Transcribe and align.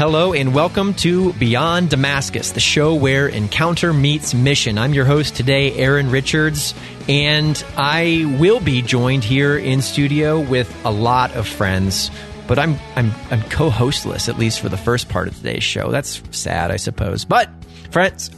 Hello 0.00 0.32
and 0.32 0.54
welcome 0.54 0.94
to 0.94 1.34
Beyond 1.34 1.90
Damascus, 1.90 2.52
the 2.52 2.58
show 2.58 2.94
where 2.94 3.28
encounter 3.28 3.92
meets 3.92 4.32
mission. 4.32 4.78
I'm 4.78 4.94
your 4.94 5.04
host 5.04 5.36
today, 5.36 5.74
Aaron 5.74 6.10
Richards, 6.10 6.72
and 7.06 7.62
I 7.76 8.24
will 8.40 8.60
be 8.60 8.80
joined 8.80 9.24
here 9.24 9.58
in 9.58 9.82
studio 9.82 10.40
with 10.40 10.74
a 10.86 10.90
lot 10.90 11.32
of 11.36 11.46
friends. 11.46 12.10
But 12.48 12.58
I'm 12.58 12.78
I'm 12.96 13.12
I'm 13.30 13.42
co-hostless 13.50 14.30
at 14.30 14.38
least 14.38 14.60
for 14.60 14.70
the 14.70 14.78
first 14.78 15.10
part 15.10 15.28
of 15.28 15.36
today's 15.36 15.64
show. 15.64 15.90
That's 15.90 16.22
sad, 16.30 16.70
I 16.70 16.76
suppose. 16.76 17.26
But 17.26 17.50
friends, 17.90 18.30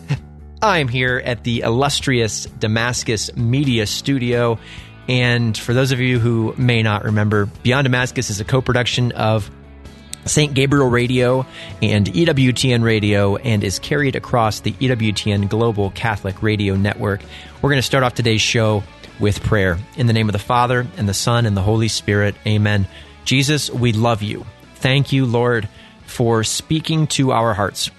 I'm 0.62 0.88
here 0.88 1.22
at 1.24 1.44
the 1.44 1.60
illustrious 1.60 2.46
Damascus 2.46 3.36
Media 3.36 3.86
Studio. 3.86 4.58
And 5.08 5.56
for 5.56 5.74
those 5.74 5.92
of 5.92 6.00
you 6.00 6.18
who 6.18 6.56
may 6.58 6.82
not 6.82 7.04
remember, 7.04 7.46
Beyond 7.62 7.84
Damascus 7.84 8.30
is 8.30 8.40
a 8.40 8.44
co 8.44 8.60
production 8.60 9.12
of 9.12 9.48
St. 10.24 10.54
Gabriel 10.54 10.88
Radio 10.88 11.46
and 11.80 12.06
EWTN 12.06 12.82
Radio 12.82 13.36
and 13.36 13.64
is 13.64 13.78
carried 13.78 14.16
across 14.16 14.60
the 14.60 14.72
EWTN 14.72 15.48
Global 15.48 15.90
Catholic 15.90 16.42
Radio 16.42 16.76
Network. 16.76 17.22
We're 17.60 17.70
going 17.70 17.78
to 17.78 17.82
start 17.82 18.04
off 18.04 18.14
today's 18.14 18.40
show 18.40 18.84
with 19.18 19.42
prayer. 19.42 19.78
In 19.96 20.06
the 20.06 20.12
name 20.12 20.28
of 20.28 20.32
the 20.32 20.38
Father, 20.38 20.86
and 20.96 21.08
the 21.08 21.14
Son, 21.14 21.46
and 21.46 21.56
the 21.56 21.62
Holy 21.62 21.88
Spirit, 21.88 22.34
amen. 22.46 22.86
Jesus, 23.24 23.70
we 23.70 23.92
love 23.92 24.22
you. 24.22 24.46
Thank 24.76 25.12
you, 25.12 25.26
Lord, 25.26 25.68
for 26.06 26.44
speaking 26.44 27.06
to 27.08 27.32
our 27.32 27.54
hearts. 27.54 27.90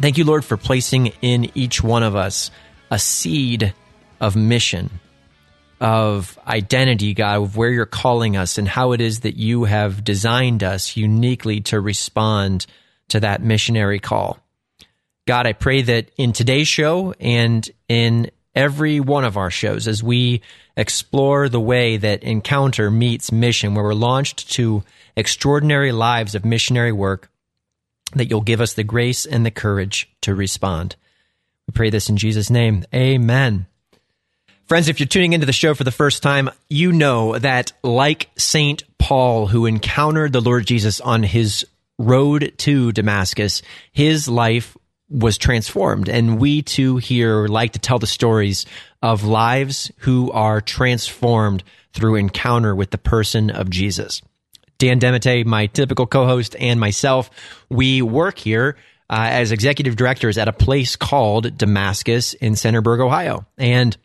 Thank 0.00 0.18
you, 0.18 0.24
Lord, 0.24 0.44
for 0.44 0.56
placing 0.56 1.08
in 1.22 1.50
each 1.54 1.82
one 1.82 2.02
of 2.02 2.16
us 2.16 2.50
a 2.90 2.98
seed 2.98 3.74
of 4.20 4.36
mission 4.36 4.90
of 5.82 6.38
identity, 6.46 7.12
God, 7.12 7.42
of 7.42 7.56
where 7.56 7.68
you're 7.68 7.86
calling 7.86 8.36
us 8.36 8.56
and 8.56 8.68
how 8.68 8.92
it 8.92 9.00
is 9.00 9.20
that 9.20 9.36
you 9.36 9.64
have 9.64 10.04
designed 10.04 10.62
us 10.62 10.96
uniquely 10.96 11.60
to 11.62 11.80
respond 11.80 12.66
to 13.08 13.18
that 13.18 13.42
missionary 13.42 13.98
call. 13.98 14.38
God, 15.26 15.44
I 15.44 15.54
pray 15.54 15.82
that 15.82 16.12
in 16.16 16.32
today's 16.32 16.68
show 16.68 17.14
and 17.18 17.68
in 17.88 18.30
every 18.54 19.00
one 19.00 19.24
of 19.24 19.36
our 19.36 19.50
shows, 19.50 19.88
as 19.88 20.04
we 20.04 20.42
explore 20.76 21.48
the 21.48 21.60
way 21.60 21.96
that 21.96 22.22
encounter 22.22 22.88
meets 22.88 23.32
mission, 23.32 23.74
where 23.74 23.84
we're 23.84 23.94
launched 23.94 24.52
to 24.52 24.84
extraordinary 25.16 25.90
lives 25.90 26.36
of 26.36 26.44
missionary 26.44 26.92
work, 26.92 27.28
that 28.14 28.30
you'll 28.30 28.40
give 28.40 28.60
us 28.60 28.74
the 28.74 28.84
grace 28.84 29.26
and 29.26 29.44
the 29.44 29.50
courage 29.50 30.08
to 30.20 30.32
respond. 30.32 30.94
We 31.66 31.72
pray 31.72 31.90
this 31.90 32.08
in 32.08 32.18
Jesus' 32.18 32.50
name. 32.50 32.84
Amen. 32.94 33.66
Friends, 34.66 34.88
if 34.88 35.00
you're 35.00 35.06
tuning 35.06 35.32
into 35.32 35.46
the 35.46 35.52
show 35.52 35.74
for 35.74 35.84
the 35.84 35.90
first 35.90 36.22
time, 36.22 36.48
you 36.70 36.92
know 36.92 37.36
that 37.38 37.72
like 37.82 38.30
St. 38.38 38.82
Paul, 38.98 39.46
who 39.46 39.66
encountered 39.66 40.32
the 40.32 40.40
Lord 40.40 40.66
Jesus 40.66 41.00
on 41.00 41.22
his 41.22 41.66
road 41.98 42.52
to 42.58 42.92
Damascus, 42.92 43.62
his 43.92 44.28
life 44.28 44.76
was 45.08 45.36
transformed. 45.36 46.08
And 46.08 46.38
we 46.38 46.62
too 46.62 46.96
here 46.96 47.46
like 47.46 47.72
to 47.72 47.78
tell 47.78 47.98
the 47.98 48.06
stories 48.06 48.64
of 49.02 49.24
lives 49.24 49.90
who 49.98 50.30
are 50.32 50.60
transformed 50.60 51.64
through 51.92 52.14
encounter 52.16 52.74
with 52.74 52.90
the 52.90 52.98
person 52.98 53.50
of 53.50 53.68
Jesus. 53.68 54.22
Dan 54.78 54.98
DeMatte, 54.98 55.44
my 55.44 55.66
typical 55.66 56.06
co-host, 56.06 56.56
and 56.58 56.80
myself, 56.80 57.30
we 57.68 58.00
work 58.00 58.38
here 58.38 58.76
uh, 59.10 59.28
as 59.30 59.52
executive 59.52 59.96
directors 59.96 60.38
at 60.38 60.48
a 60.48 60.52
place 60.52 60.96
called 60.96 61.58
Damascus 61.58 62.34
in 62.34 62.54
Centerburg, 62.54 63.00
Ohio. 63.00 63.46
And 63.58 63.96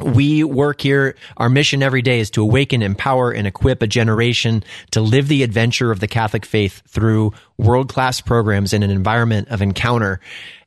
we 0.00 0.42
work 0.42 0.80
here. 0.80 1.14
Our 1.36 1.48
mission 1.48 1.82
every 1.82 2.02
day 2.02 2.20
is 2.20 2.30
to 2.30 2.42
awaken, 2.42 2.82
empower, 2.82 3.30
and 3.30 3.46
equip 3.46 3.82
a 3.82 3.86
generation 3.86 4.64
to 4.90 5.00
live 5.00 5.28
the 5.28 5.42
adventure 5.42 5.90
of 5.90 6.00
the 6.00 6.08
Catholic 6.08 6.44
faith 6.44 6.82
through 6.88 7.32
world 7.58 7.88
class 7.88 8.20
programs 8.20 8.72
in 8.72 8.82
an 8.82 8.90
environment 8.90 9.48
of 9.48 9.62
encounter. 9.62 10.20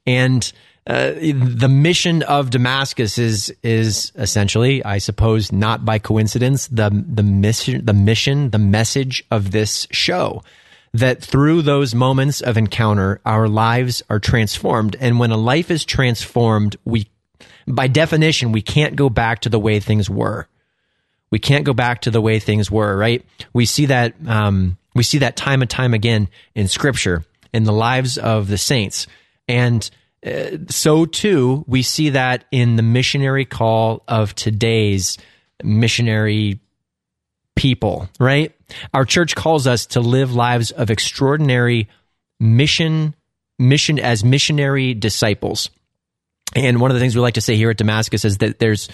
And 0.05 0.52
uh, 0.88 1.11
the 1.11 1.67
mission 1.70 2.23
of 2.23 2.49
Damascus 2.49 3.17
is 3.17 3.54
is 3.61 4.14
essentially, 4.16 4.83
I 4.86 4.99
suppose, 4.99 5.52
not 5.52 5.83
by 5.83 5.99
coincidence, 5.99 6.67
the 6.67 6.89
the 6.89 7.23
mission, 7.23 7.86
the 7.86 7.93
mission, 7.93 8.52
the 8.52 8.60
message 8.60 9.23
of 9.30 9.52
this 9.52 9.87
show. 9.92 10.43
That 10.93 11.21
through 11.21 11.64
those 11.64 11.93
moments 11.93 12.39
of 12.39 12.58
encounter, 12.58 13.20
our 13.26 13.49
lives 13.49 14.02
are 14.10 14.20
transformed, 14.20 14.95
and 15.02 15.20
when 15.20 15.32
a 15.32 15.37
life 15.37 15.70
is 15.70 15.83
transformed, 15.83 16.77
we 16.86 17.08
by 17.67 17.88
definition, 17.88 18.52
we 18.52 18.61
can't 18.61 18.95
go 18.95 19.10
back 19.10 19.42
to 19.42 19.50
the 19.50 19.60
way 19.60 19.80
things 19.80 20.10
were. 20.10 20.48
We 21.30 21.39
can't 21.39 21.66
go 21.66 21.73
back 21.73 22.02
to 22.02 22.11
the 22.11 22.22
way 22.22 22.39
things 22.39 22.72
were, 22.72 22.95
right? 22.95 23.26
We 23.54 23.66
see 23.66 23.88
that 23.88 24.16
um, 24.26 24.78
we 24.95 25.04
see 25.04 25.20
that 25.20 25.36
time 25.36 25.61
and 25.61 25.70
time 25.70 25.94
again 25.94 26.30
in 26.55 26.70
Scripture 26.70 27.26
in 27.54 27.66
the 27.66 27.73
lives 27.73 28.17
of 28.17 28.48
the 28.48 28.58
saints, 28.58 29.08
and 29.48 29.89
uh, 30.26 30.58
so 30.70 31.05
too 31.05 31.66
we 31.67 31.82
see 31.82 32.10
that 32.10 32.45
in 32.52 32.78
the 32.78 32.83
missionary 32.83 33.44
call 33.44 34.04
of 34.08 34.34
today's 34.36 35.17
missionary 35.61 36.61
people. 37.55 38.10
Right? 38.20 38.55
Our 38.94 39.04
church 39.04 39.36
calls 39.36 39.67
us 39.67 39.88
to 39.88 39.99
live 39.99 40.34
lives 40.34 40.72
of 40.72 40.89
extraordinary 40.89 41.89
mission 42.39 43.14
mission 43.60 43.99
as 43.99 44.23
missionary 44.23 44.94
disciples. 44.94 45.70
And 46.56 46.80
one 46.80 46.90
of 46.90 46.96
the 46.96 47.02
things 47.02 47.16
we 47.16 47.22
like 47.22 47.36
to 47.36 47.42
say 47.42 47.56
here 47.56 47.70
at 47.70 47.78
Damascus 47.78 48.24
is 48.26 48.38
that 48.38 48.58
there's, 48.60 48.90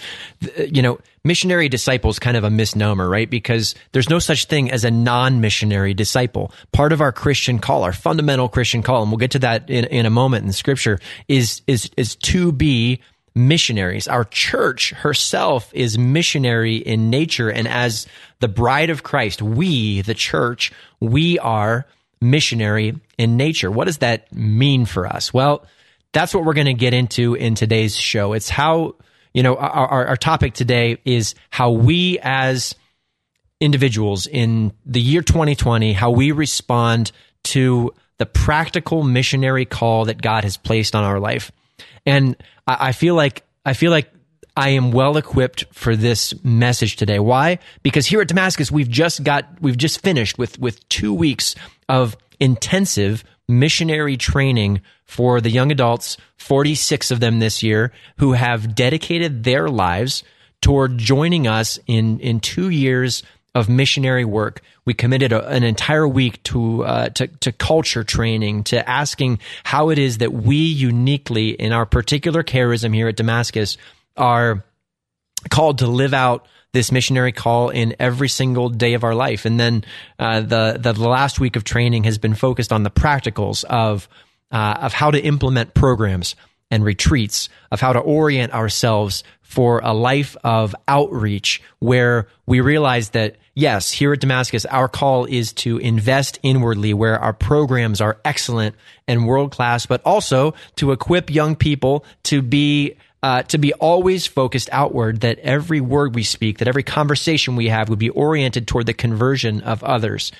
you 0.58 0.82
know, 0.82 0.98
missionary 1.22 1.68
disciple 1.68 2.10
is 2.10 2.18
kind 2.18 2.36
of 2.36 2.44
a 2.44 2.50
misnomer, 2.50 3.08
right? 3.08 3.30
Because 3.30 3.74
there's 3.92 4.10
no 4.10 4.18
such 4.18 4.46
thing 4.46 4.70
as 4.70 4.84
a 4.84 4.90
non-missionary 4.90 5.94
disciple. 5.94 6.52
Part 6.72 6.92
of 6.92 7.00
our 7.00 7.12
Christian 7.12 7.60
call, 7.60 7.84
our 7.84 7.92
fundamental 7.92 8.48
Christian 8.48 8.82
call, 8.82 9.02
and 9.02 9.10
we'll 9.10 9.18
get 9.18 9.30
to 9.30 9.38
that 9.38 9.70
in, 9.70 9.84
in 9.84 10.04
a 10.04 10.10
moment 10.10 10.44
in 10.44 10.52
scripture, 10.52 10.98
is, 11.28 11.62
is, 11.66 11.90
is 11.96 12.16
to 12.16 12.50
be 12.52 13.00
missionaries. 13.36 14.08
Our 14.08 14.24
church 14.24 14.90
herself 14.90 15.70
is 15.72 15.96
missionary 15.96 16.76
in 16.76 17.08
nature. 17.08 17.50
And 17.50 17.66
as 17.68 18.06
the 18.40 18.48
bride 18.48 18.90
of 18.90 19.02
Christ, 19.04 19.40
we, 19.40 20.02
the 20.02 20.14
church, 20.14 20.72
we 21.00 21.38
are 21.38 21.86
missionary 22.20 23.00
in 23.16 23.36
nature. 23.36 23.70
What 23.70 23.84
does 23.84 23.98
that 23.98 24.32
mean 24.34 24.86
for 24.86 25.06
us? 25.06 25.32
Well, 25.32 25.64
that's 26.14 26.32
what 26.32 26.44
we're 26.44 26.54
going 26.54 26.66
to 26.66 26.74
get 26.74 26.94
into 26.94 27.34
in 27.34 27.54
today's 27.54 27.96
show. 27.96 28.32
It's 28.32 28.48
how, 28.48 28.94
you 29.34 29.42
know, 29.42 29.56
our, 29.56 30.06
our, 30.06 30.16
topic 30.16 30.54
today 30.54 30.96
is 31.04 31.34
how 31.50 31.72
we 31.72 32.18
as 32.22 32.74
individuals 33.60 34.26
in 34.26 34.72
the 34.86 35.00
year 35.00 35.22
2020, 35.22 35.92
how 35.92 36.12
we 36.12 36.30
respond 36.30 37.10
to 37.42 37.92
the 38.18 38.26
practical 38.26 39.02
missionary 39.02 39.64
call 39.64 40.04
that 40.04 40.22
God 40.22 40.44
has 40.44 40.56
placed 40.56 40.94
on 40.94 41.02
our 41.02 41.18
life. 41.18 41.50
And 42.06 42.36
I, 42.66 42.88
I 42.88 42.92
feel 42.92 43.16
like, 43.16 43.42
I 43.66 43.74
feel 43.74 43.90
like 43.90 44.08
I 44.56 44.70
am 44.70 44.92
well 44.92 45.16
equipped 45.16 45.64
for 45.72 45.96
this 45.96 46.32
message 46.44 46.94
today. 46.94 47.18
Why? 47.18 47.58
Because 47.82 48.06
here 48.06 48.20
at 48.20 48.28
Damascus, 48.28 48.70
we've 48.70 48.88
just 48.88 49.24
got, 49.24 49.60
we've 49.60 49.76
just 49.76 50.00
finished 50.00 50.38
with, 50.38 50.60
with 50.60 50.88
two 50.88 51.12
weeks 51.12 51.56
of 51.88 52.16
intensive 52.38 53.24
missionary 53.48 54.16
training 54.16 54.80
for 55.04 55.40
the 55.40 55.50
young 55.50 55.70
adults, 55.70 56.16
46 56.36 57.10
of 57.10 57.20
them 57.20 57.38
this 57.38 57.62
year, 57.62 57.92
who 58.18 58.32
have 58.32 58.74
dedicated 58.74 59.44
their 59.44 59.68
lives 59.68 60.24
toward 60.60 60.96
joining 60.98 61.46
us 61.46 61.78
in, 61.86 62.18
in 62.20 62.40
two 62.40 62.70
years 62.70 63.22
of 63.54 63.68
missionary 63.68 64.24
work. 64.24 64.62
We 64.84 64.94
committed 64.94 65.32
a, 65.32 65.46
an 65.48 65.62
entire 65.62 66.08
week 66.08 66.42
to, 66.44 66.84
uh, 66.84 67.08
to, 67.10 67.26
to 67.28 67.52
culture 67.52 68.02
training, 68.02 68.64
to 68.64 68.88
asking 68.88 69.38
how 69.62 69.90
it 69.90 69.98
is 69.98 70.18
that 70.18 70.32
we 70.32 70.56
uniquely, 70.56 71.50
in 71.50 71.72
our 71.72 71.86
particular 71.86 72.42
charism 72.42 72.94
here 72.94 73.08
at 73.08 73.16
Damascus, 73.16 73.76
are 74.16 74.64
called 75.50 75.78
to 75.78 75.86
live 75.86 76.14
out 76.14 76.46
this 76.74 76.92
missionary 76.92 77.32
call 77.32 77.70
in 77.70 77.96
every 77.98 78.28
single 78.28 78.68
day 78.68 78.92
of 78.92 79.04
our 79.04 79.14
life. 79.14 79.46
And 79.46 79.58
then 79.58 79.84
uh, 80.18 80.40
the, 80.40 80.76
the 80.78 80.92
last 80.92 81.40
week 81.40 81.56
of 81.56 81.64
training 81.64 82.04
has 82.04 82.18
been 82.18 82.34
focused 82.34 82.72
on 82.72 82.82
the 82.82 82.90
practicals 82.90 83.64
of 83.64 84.08
uh, 84.52 84.76
of 84.82 84.92
how 84.92 85.10
to 85.10 85.20
implement 85.20 85.74
programs 85.74 86.36
and 86.70 86.84
retreats, 86.84 87.48
of 87.70 87.80
how 87.80 87.92
to 87.92 87.98
orient 87.98 88.52
ourselves 88.52 89.24
for 89.42 89.80
a 89.82 89.92
life 89.92 90.36
of 90.44 90.74
outreach 90.86 91.62
where 91.78 92.28
we 92.46 92.60
realize 92.60 93.10
that, 93.10 93.36
yes, 93.54 93.90
here 93.90 94.12
at 94.12 94.20
Damascus, 94.20 94.64
our 94.66 94.88
call 94.88 95.24
is 95.26 95.52
to 95.52 95.78
invest 95.78 96.38
inwardly 96.42 96.94
where 96.94 97.18
our 97.18 97.32
programs 97.32 98.00
are 98.00 98.18
excellent 98.24 98.74
and 99.06 99.26
world 99.26 99.50
class, 99.50 99.86
but 99.86 100.00
also 100.04 100.54
to 100.76 100.92
equip 100.92 101.30
young 101.30 101.56
people 101.56 102.04
to 102.24 102.42
be 102.42 102.96
uh, 103.24 103.42
to 103.42 103.56
be 103.56 103.72
always 103.72 104.26
focused 104.26 104.68
outward, 104.70 105.22
that 105.22 105.38
every 105.38 105.80
word 105.80 106.14
we 106.14 106.22
speak, 106.22 106.58
that 106.58 106.68
every 106.68 106.82
conversation 106.82 107.56
we 107.56 107.68
have 107.68 107.88
would 107.88 107.98
be 107.98 108.10
oriented 108.10 108.68
toward 108.68 108.84
the 108.84 108.92
conversion 108.92 109.62
of 109.62 109.82
others. 109.82 110.30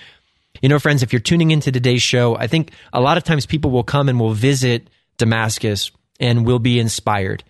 You 0.61 0.69
know, 0.69 0.79
friends, 0.79 1.03
if 1.03 1.11
you're 1.11 1.21
tuning 1.21 1.51
into 1.51 1.73
today's 1.73 2.03
show, 2.03 2.37
I 2.37 2.47
think 2.47 2.73
a 2.93 3.01
lot 3.01 3.17
of 3.17 3.25
times 3.25 3.47
people 3.47 3.71
will 3.71 3.85
come 3.85 4.11
and 4.11 4.21
will 4.21 4.35
visit 4.35 4.89
Damascus 5.17 5.93
and 6.21 6.45
will 6.45 6.59
be 6.59 6.79
inspired 6.79 7.43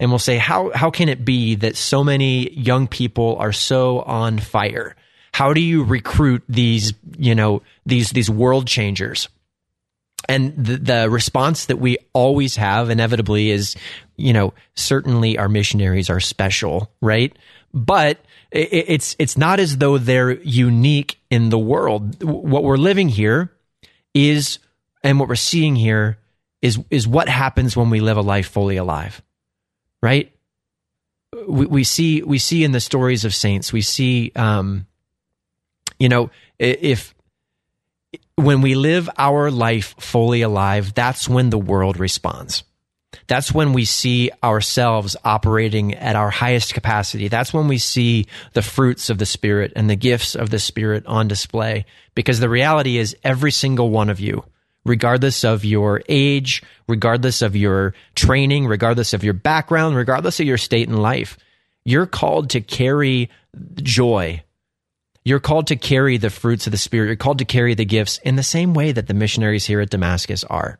and 0.00 0.10
will 0.10 0.18
say, 0.18 0.38
how, 0.38 0.72
how 0.74 0.90
can 0.90 1.08
it 1.08 1.24
be 1.24 1.54
that 1.54 1.76
so 1.76 2.02
many 2.02 2.50
young 2.50 2.88
people 2.88 3.36
are 3.36 3.52
so 3.52 4.00
on 4.00 4.40
fire? 4.40 4.96
How 5.32 5.52
do 5.52 5.60
you 5.60 5.84
recruit 5.84 6.42
these, 6.48 6.94
you 7.16 7.36
know, 7.36 7.62
these, 7.86 8.10
these 8.10 8.28
world 8.28 8.66
changers? 8.66 9.28
And 10.30 10.54
the, 10.56 10.76
the 10.76 11.10
response 11.10 11.66
that 11.66 11.80
we 11.80 11.98
always 12.12 12.54
have 12.54 12.88
inevitably 12.88 13.50
is, 13.50 13.74
you 14.16 14.32
know, 14.32 14.54
certainly 14.76 15.36
our 15.36 15.48
missionaries 15.48 16.08
are 16.08 16.20
special, 16.20 16.88
right? 17.00 17.36
But 17.74 18.18
it, 18.52 18.68
it's 18.72 19.16
it's 19.18 19.36
not 19.36 19.58
as 19.58 19.78
though 19.78 19.98
they're 19.98 20.40
unique 20.42 21.18
in 21.30 21.48
the 21.48 21.58
world. 21.58 22.22
What 22.22 22.62
we're 22.62 22.76
living 22.76 23.08
here 23.08 23.50
is, 24.14 24.60
and 25.02 25.18
what 25.18 25.28
we're 25.28 25.34
seeing 25.34 25.74
here 25.74 26.18
is 26.62 26.78
is 26.90 27.08
what 27.08 27.28
happens 27.28 27.76
when 27.76 27.90
we 27.90 27.98
live 27.98 28.16
a 28.16 28.22
life 28.22 28.46
fully 28.46 28.76
alive, 28.76 29.20
right? 30.00 30.32
We, 31.32 31.66
we 31.66 31.82
see 31.82 32.22
we 32.22 32.38
see 32.38 32.62
in 32.62 32.70
the 32.70 32.78
stories 32.78 33.24
of 33.24 33.34
saints, 33.34 33.72
we 33.72 33.82
see, 33.82 34.30
um, 34.36 34.86
you 35.98 36.08
know, 36.08 36.30
if 36.56 37.16
when 38.40 38.60
we 38.60 38.74
live 38.74 39.08
our 39.18 39.50
life 39.50 39.94
fully 39.98 40.42
alive, 40.42 40.94
that's 40.94 41.28
when 41.28 41.50
the 41.50 41.58
world 41.58 41.98
responds. 41.98 42.64
That's 43.26 43.52
when 43.52 43.72
we 43.72 43.84
see 43.84 44.30
ourselves 44.42 45.16
operating 45.24 45.94
at 45.94 46.16
our 46.16 46.30
highest 46.30 46.74
capacity. 46.74 47.28
That's 47.28 47.54
when 47.54 47.68
we 47.68 47.78
see 47.78 48.26
the 48.54 48.62
fruits 48.62 49.10
of 49.10 49.18
the 49.18 49.26
Spirit 49.26 49.72
and 49.76 49.88
the 49.88 49.96
gifts 49.96 50.34
of 50.34 50.50
the 50.50 50.58
Spirit 50.58 51.06
on 51.06 51.28
display. 51.28 51.86
Because 52.14 52.40
the 52.40 52.48
reality 52.48 52.98
is, 52.98 53.16
every 53.22 53.52
single 53.52 53.90
one 53.90 54.10
of 54.10 54.20
you, 54.20 54.44
regardless 54.84 55.44
of 55.44 55.64
your 55.64 56.02
age, 56.08 56.62
regardless 56.88 57.42
of 57.42 57.54
your 57.54 57.94
training, 58.14 58.66
regardless 58.66 59.12
of 59.12 59.22
your 59.22 59.34
background, 59.34 59.96
regardless 59.96 60.40
of 60.40 60.46
your 60.46 60.58
state 60.58 60.88
in 60.88 60.96
life, 60.96 61.38
you're 61.84 62.06
called 62.06 62.50
to 62.50 62.60
carry 62.60 63.30
joy. 63.76 64.42
You're 65.30 65.38
called 65.38 65.68
to 65.68 65.76
carry 65.76 66.16
the 66.16 66.28
fruits 66.28 66.66
of 66.66 66.72
the 66.72 66.76
Spirit. 66.76 67.06
You're 67.06 67.14
called 67.14 67.38
to 67.38 67.44
carry 67.44 67.74
the 67.74 67.84
gifts 67.84 68.18
in 68.24 68.34
the 68.34 68.42
same 68.42 68.74
way 68.74 68.90
that 68.90 69.06
the 69.06 69.14
missionaries 69.14 69.64
here 69.64 69.80
at 69.80 69.88
Damascus 69.88 70.42
are. 70.42 70.76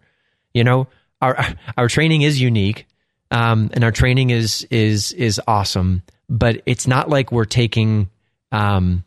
You 0.53 0.65
know, 0.65 0.89
our 1.23 1.39
our 1.79 1.87
training 1.87 2.23
is 2.23 2.41
unique, 2.41 2.89
um, 3.31 3.71
and 3.73 3.85
our 3.85 3.93
training 3.93 4.31
is 4.31 4.67
is 4.69 5.13
is 5.13 5.41
awesome. 5.47 6.03
But 6.29 6.63
it's 6.67 6.89
not 6.89 7.09
like 7.09 7.31
we're 7.31 7.45
taking. 7.45 8.11
Um, 8.51 9.05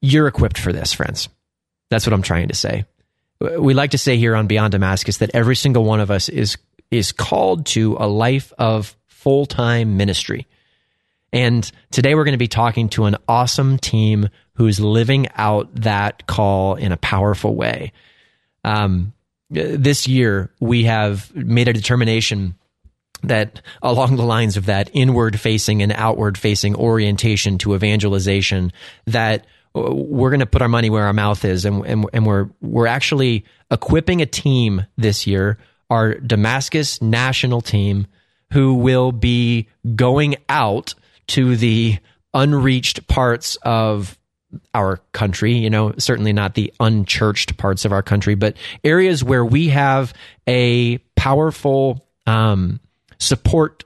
you're 0.00 0.28
equipped 0.28 0.58
for 0.58 0.72
this, 0.72 0.92
friends. 0.92 1.28
That's 1.90 2.06
what 2.06 2.12
I'm 2.12 2.22
trying 2.22 2.46
to 2.48 2.54
say. 2.54 2.84
We 3.40 3.74
like 3.74 3.90
to 3.90 3.98
say 3.98 4.16
here 4.18 4.36
on 4.36 4.46
Beyond 4.46 4.70
Damascus 4.70 5.18
that 5.18 5.32
every 5.34 5.56
single 5.56 5.82
one 5.82 5.98
of 5.98 6.12
us 6.12 6.28
is 6.28 6.56
is 6.92 7.10
called 7.10 7.66
to 7.66 7.96
a 7.98 8.06
life 8.06 8.52
of 8.56 8.96
full 9.08 9.46
time 9.46 9.96
ministry. 9.96 10.46
And 11.32 11.70
today 11.90 12.14
we're 12.14 12.24
going 12.24 12.32
to 12.32 12.38
be 12.38 12.48
talking 12.48 12.88
to 12.90 13.04
an 13.04 13.16
awesome 13.28 13.78
team 13.78 14.28
who's 14.54 14.80
living 14.80 15.28
out 15.34 15.74
that 15.74 16.26
call 16.26 16.76
in 16.76 16.92
a 16.92 16.96
powerful 16.96 17.54
way. 17.54 17.92
Um, 18.64 19.12
this 19.50 20.08
year 20.08 20.50
we 20.60 20.84
have 20.84 21.34
made 21.34 21.68
a 21.68 21.72
determination 21.72 22.54
that 23.22 23.60
along 23.82 24.16
the 24.16 24.24
lines 24.24 24.56
of 24.56 24.66
that 24.66 24.90
inward 24.92 25.38
facing 25.38 25.82
and 25.82 25.92
outward 25.92 26.36
facing 26.36 26.74
orientation 26.74 27.58
to 27.58 27.74
evangelization 27.74 28.72
that 29.06 29.46
we're 29.74 30.30
going 30.30 30.40
to 30.40 30.46
put 30.46 30.62
our 30.62 30.68
money 30.68 30.90
where 30.90 31.04
our 31.04 31.12
mouth 31.12 31.44
is 31.44 31.64
and, 31.64 31.84
and, 31.86 32.06
and 32.12 32.26
we're 32.26 32.48
we're 32.60 32.86
actually 32.86 33.44
equipping 33.70 34.20
a 34.20 34.26
team 34.26 34.84
this 34.96 35.26
year 35.26 35.58
our 35.90 36.14
Damascus 36.14 37.00
national 37.00 37.60
team 37.60 38.06
who 38.52 38.74
will 38.74 39.12
be 39.12 39.68
going 39.94 40.36
out 40.48 40.94
to 41.28 41.56
the 41.56 41.98
unreached 42.34 43.06
parts 43.08 43.56
of 43.62 44.18
our 44.74 44.98
country, 45.12 45.54
you 45.54 45.70
know, 45.70 45.94
certainly 45.98 46.32
not 46.32 46.54
the 46.54 46.72
unchurched 46.80 47.56
parts 47.56 47.84
of 47.84 47.92
our 47.92 48.02
country, 48.02 48.34
but 48.34 48.56
areas 48.84 49.24
where 49.24 49.44
we 49.44 49.68
have 49.68 50.14
a 50.46 50.98
powerful 51.16 52.06
um, 52.26 52.80
support, 53.18 53.84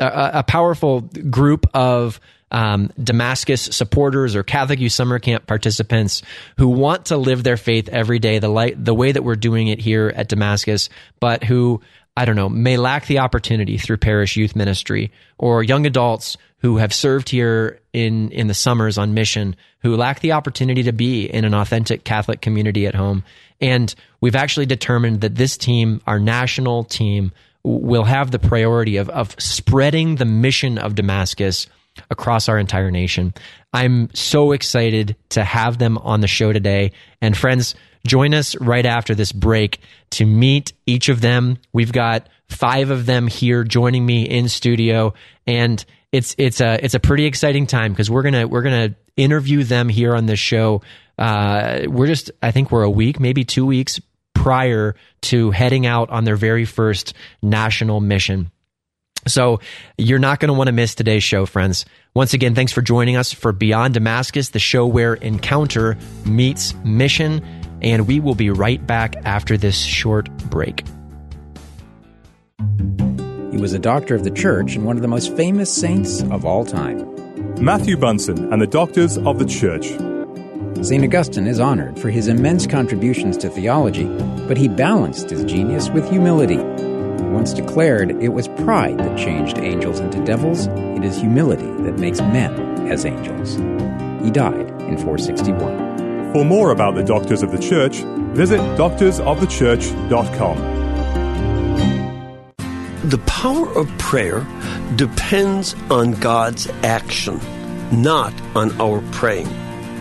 a, 0.00 0.38
a, 0.38 0.42
powerful 0.42 1.02
group 1.02 1.66
of 1.74 2.20
um, 2.50 2.90
Damascus 3.02 3.62
supporters 3.62 4.36
or 4.36 4.42
Catholic 4.42 4.78
Youth 4.78 4.92
Summer 4.92 5.18
Camp 5.18 5.46
participants 5.46 6.22
who 6.56 6.68
want 6.68 7.06
to 7.06 7.16
live 7.16 7.42
their 7.42 7.56
faith 7.56 7.88
every 7.88 8.18
day, 8.18 8.38
the 8.38 8.48
light, 8.48 8.82
the 8.82 8.94
way 8.94 9.12
that 9.12 9.24
we're 9.24 9.36
doing 9.36 9.68
it 9.68 9.80
here 9.80 10.12
at 10.14 10.28
Damascus, 10.28 10.88
but 11.20 11.42
who 11.44 11.80
I 12.16 12.24
don't 12.24 12.36
know, 12.36 12.48
may 12.48 12.76
lack 12.76 13.06
the 13.06 13.18
opportunity 13.18 13.76
through 13.76 13.96
parish 13.96 14.36
youth 14.36 14.54
ministry 14.54 15.10
or 15.38 15.62
young 15.62 15.84
adults 15.84 16.36
who 16.58 16.76
have 16.76 16.94
served 16.94 17.28
here 17.28 17.80
in, 17.92 18.30
in 18.30 18.46
the 18.46 18.54
summers 18.54 18.96
on 18.98 19.14
mission 19.14 19.56
who 19.80 19.96
lack 19.96 20.20
the 20.20 20.32
opportunity 20.32 20.84
to 20.84 20.92
be 20.92 21.26
in 21.26 21.44
an 21.44 21.54
authentic 21.54 22.04
Catholic 22.04 22.40
community 22.40 22.86
at 22.86 22.94
home. 22.94 23.24
And 23.60 23.94
we've 24.20 24.36
actually 24.36 24.66
determined 24.66 25.20
that 25.22 25.34
this 25.34 25.56
team, 25.56 26.00
our 26.06 26.18
national 26.18 26.84
team, 26.84 27.32
will 27.64 28.04
have 28.04 28.30
the 28.30 28.38
priority 28.38 28.96
of, 28.96 29.08
of 29.10 29.34
spreading 29.38 30.16
the 30.16 30.24
mission 30.24 30.78
of 30.78 30.94
Damascus 30.94 31.66
across 32.10 32.48
our 32.48 32.58
entire 32.58 32.90
nation. 32.90 33.34
I'm 33.72 34.08
so 34.14 34.52
excited 34.52 35.16
to 35.30 35.44
have 35.44 35.78
them 35.78 35.98
on 35.98 36.20
the 36.20 36.28
show 36.28 36.52
today. 36.52 36.92
And 37.20 37.36
friends, 37.36 37.74
join 38.06 38.34
us 38.34 38.56
right 38.56 38.86
after 38.86 39.14
this 39.14 39.32
break 39.32 39.80
to 40.10 40.26
meet 40.26 40.72
each 40.86 41.08
of 41.08 41.20
them. 41.20 41.58
We've 41.72 41.92
got 41.92 42.28
five 42.48 42.90
of 42.90 43.06
them 43.06 43.26
here 43.26 43.64
joining 43.64 44.04
me 44.04 44.24
in 44.28 44.48
studio 44.48 45.14
and 45.46 45.84
it's 46.12 46.34
it's 46.38 46.60
a 46.60 46.84
it's 46.84 46.94
a 46.94 47.00
pretty 47.00 47.24
exciting 47.24 47.66
time 47.66 47.92
because 47.92 48.08
we're 48.08 48.22
gonna 48.22 48.46
we're 48.46 48.62
gonna 48.62 48.94
interview 49.16 49.64
them 49.64 49.88
here 49.88 50.14
on 50.14 50.26
this 50.26 50.38
show. 50.38 50.82
Uh, 51.18 51.82
we're 51.88 52.06
just 52.06 52.30
I 52.40 52.52
think 52.52 52.70
we're 52.70 52.84
a 52.84 52.90
week, 52.90 53.18
maybe 53.18 53.44
two 53.44 53.66
weeks 53.66 54.00
prior 54.32 54.94
to 55.22 55.50
heading 55.50 55.86
out 55.86 56.10
on 56.10 56.24
their 56.24 56.36
very 56.36 56.64
first 56.64 57.14
national 57.42 58.00
mission. 58.00 58.50
So 59.26 59.60
you're 59.96 60.18
not 60.18 60.38
going 60.38 60.48
to 60.48 60.54
want 60.54 60.68
to 60.68 60.72
miss 60.72 60.94
today's 60.94 61.24
show, 61.24 61.46
friends. 61.46 61.86
Once 62.14 62.34
again, 62.34 62.54
thanks 62.54 62.72
for 62.72 62.82
joining 62.82 63.16
us 63.16 63.32
for 63.32 63.52
Beyond 63.52 63.94
Damascus, 63.94 64.50
the 64.50 64.58
show 64.58 64.86
where 64.86 65.14
encounter 65.14 65.96
meets 66.26 66.74
mission. 66.84 67.63
And 67.82 68.06
we 68.06 68.20
will 68.20 68.34
be 68.34 68.50
right 68.50 68.84
back 68.86 69.16
after 69.24 69.56
this 69.56 69.76
short 69.76 70.30
break. 70.50 70.84
He 73.50 73.60
was 73.60 73.72
a 73.72 73.78
doctor 73.78 74.14
of 74.14 74.24
the 74.24 74.30
church 74.30 74.74
and 74.74 74.84
one 74.84 74.96
of 74.96 75.02
the 75.02 75.08
most 75.08 75.36
famous 75.36 75.72
saints 75.72 76.22
of 76.22 76.44
all 76.44 76.64
time. 76.64 77.14
Matthew 77.62 77.96
Bunson 77.96 78.52
and 78.52 78.60
the 78.60 78.66
Doctors 78.66 79.16
of 79.18 79.38
the 79.38 79.44
Church. 79.44 79.86
St. 80.84 81.04
Augustine 81.04 81.46
is 81.46 81.60
honored 81.60 81.98
for 81.98 82.10
his 82.10 82.28
immense 82.28 82.66
contributions 82.66 83.36
to 83.38 83.48
theology, 83.48 84.04
but 84.48 84.56
he 84.56 84.68
balanced 84.68 85.30
his 85.30 85.44
genius 85.44 85.88
with 85.88 86.08
humility. 86.10 86.56
He 86.56 87.30
once 87.30 87.54
declared 87.54 88.10
it 88.22 88.30
was 88.30 88.48
pride 88.48 88.98
that 88.98 89.16
changed 89.16 89.58
angels 89.58 90.00
into 90.00 90.22
devils, 90.24 90.66
it 90.66 91.04
is 91.04 91.16
humility 91.16 91.70
that 91.84 91.98
makes 91.98 92.20
men 92.20 92.52
as 92.88 93.06
angels. 93.06 93.54
He 94.24 94.30
died 94.30 94.70
in 94.82 94.98
461. 94.98 95.83
For 96.34 96.44
more 96.44 96.70
about 96.72 96.96
the 96.96 97.04
Doctors 97.04 97.42
of 97.44 97.52
the 97.52 97.60
Church, 97.60 97.98
visit 98.34 98.58
doctorsofthechurch.com. 98.76 100.56
The 103.08 103.18
power 103.18 103.68
of 103.78 103.86
prayer 103.98 104.44
depends 104.96 105.76
on 105.90 106.14
God's 106.14 106.68
action, 106.82 107.38
not 107.92 108.32
on 108.56 108.72
our 108.80 109.00
praying. 109.12 109.46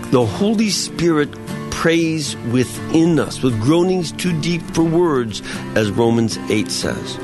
The 0.09 0.25
Holy 0.25 0.71
Spirit 0.71 1.29
prays 1.69 2.35
within 2.51 3.19
us 3.19 3.43
with 3.43 3.61
groanings 3.61 4.11
too 4.11 4.33
deep 4.41 4.63
for 4.73 4.83
words, 4.83 5.43
as 5.75 5.91
Romans 5.91 6.39
8 6.49 6.71
says. 6.71 7.15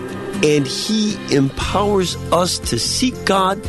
And 0.43 0.67
He 0.67 1.17
empowers 1.35 2.15
us 2.31 2.59
to 2.59 2.77
seek 2.77 3.25
God 3.25 3.65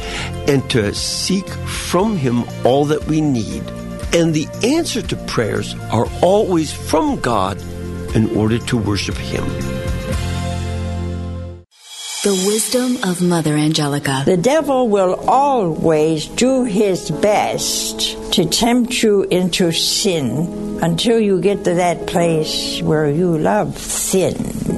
and 0.47 0.68
to 0.68 0.94
seek 0.94 1.49
from 1.49 2.18
Him 2.18 2.44
all 2.62 2.85
that 2.85 3.06
we 3.06 3.23
need. 3.23 3.64
And 4.12 4.35
the 4.35 4.49
answer 4.64 5.02
to 5.02 5.17
prayers 5.26 5.75
are 5.93 6.07
always 6.21 6.73
from 6.73 7.21
God 7.21 7.61
in 8.14 8.37
order 8.37 8.59
to 8.59 8.76
worship 8.76 9.17
Him. 9.17 9.45
The 12.23 12.35
wisdom 12.47 12.99
of 13.09 13.23
Mother 13.23 13.55
Angelica. 13.55 14.25
The 14.26 14.37
devil 14.37 14.88
will 14.88 15.14
always 15.26 16.26
do 16.26 16.64
his 16.64 17.11
best 17.11 18.35
to 18.35 18.45
tempt 18.45 19.02
you 19.02 19.23
into 19.23 19.73
sin 19.73 20.81
until 20.83 21.19
you 21.19 21.40
get 21.40 21.64
to 21.64 21.75
that 21.76 22.07
place 22.07 22.83
where 22.83 23.09
you 23.09 23.38
love 23.38 23.79
sin. 23.79 24.35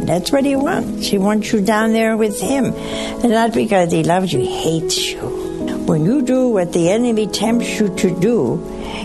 That's 0.06 0.30
what 0.30 0.44
he 0.44 0.54
wants. 0.54 1.08
He 1.08 1.18
wants 1.18 1.52
you 1.52 1.62
down 1.62 1.92
there 1.92 2.16
with 2.16 2.40
him. 2.40 2.66
And 2.66 3.30
not 3.30 3.52
because 3.52 3.90
he 3.90 4.04
loves 4.04 4.32
you, 4.32 4.38
he 4.38 4.46
hates 4.46 5.10
you. 5.10 5.41
When 5.86 6.04
you 6.04 6.22
do 6.22 6.48
what 6.50 6.72
the 6.72 6.90
enemy 6.90 7.26
tempts 7.26 7.80
you 7.80 7.92
to 7.96 8.20
do, 8.20 8.58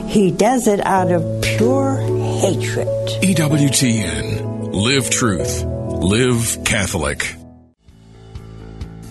he 0.05 0.29
does 0.29 0.67
it 0.67 0.79
out 0.86 1.12
of 1.12 1.41
pure 1.41 1.98
hatred. 1.98 2.88
EWTN. 3.24 4.74
Live 4.74 5.10
truth. 5.10 5.63
Live 5.63 6.63
Catholic. 6.65 7.34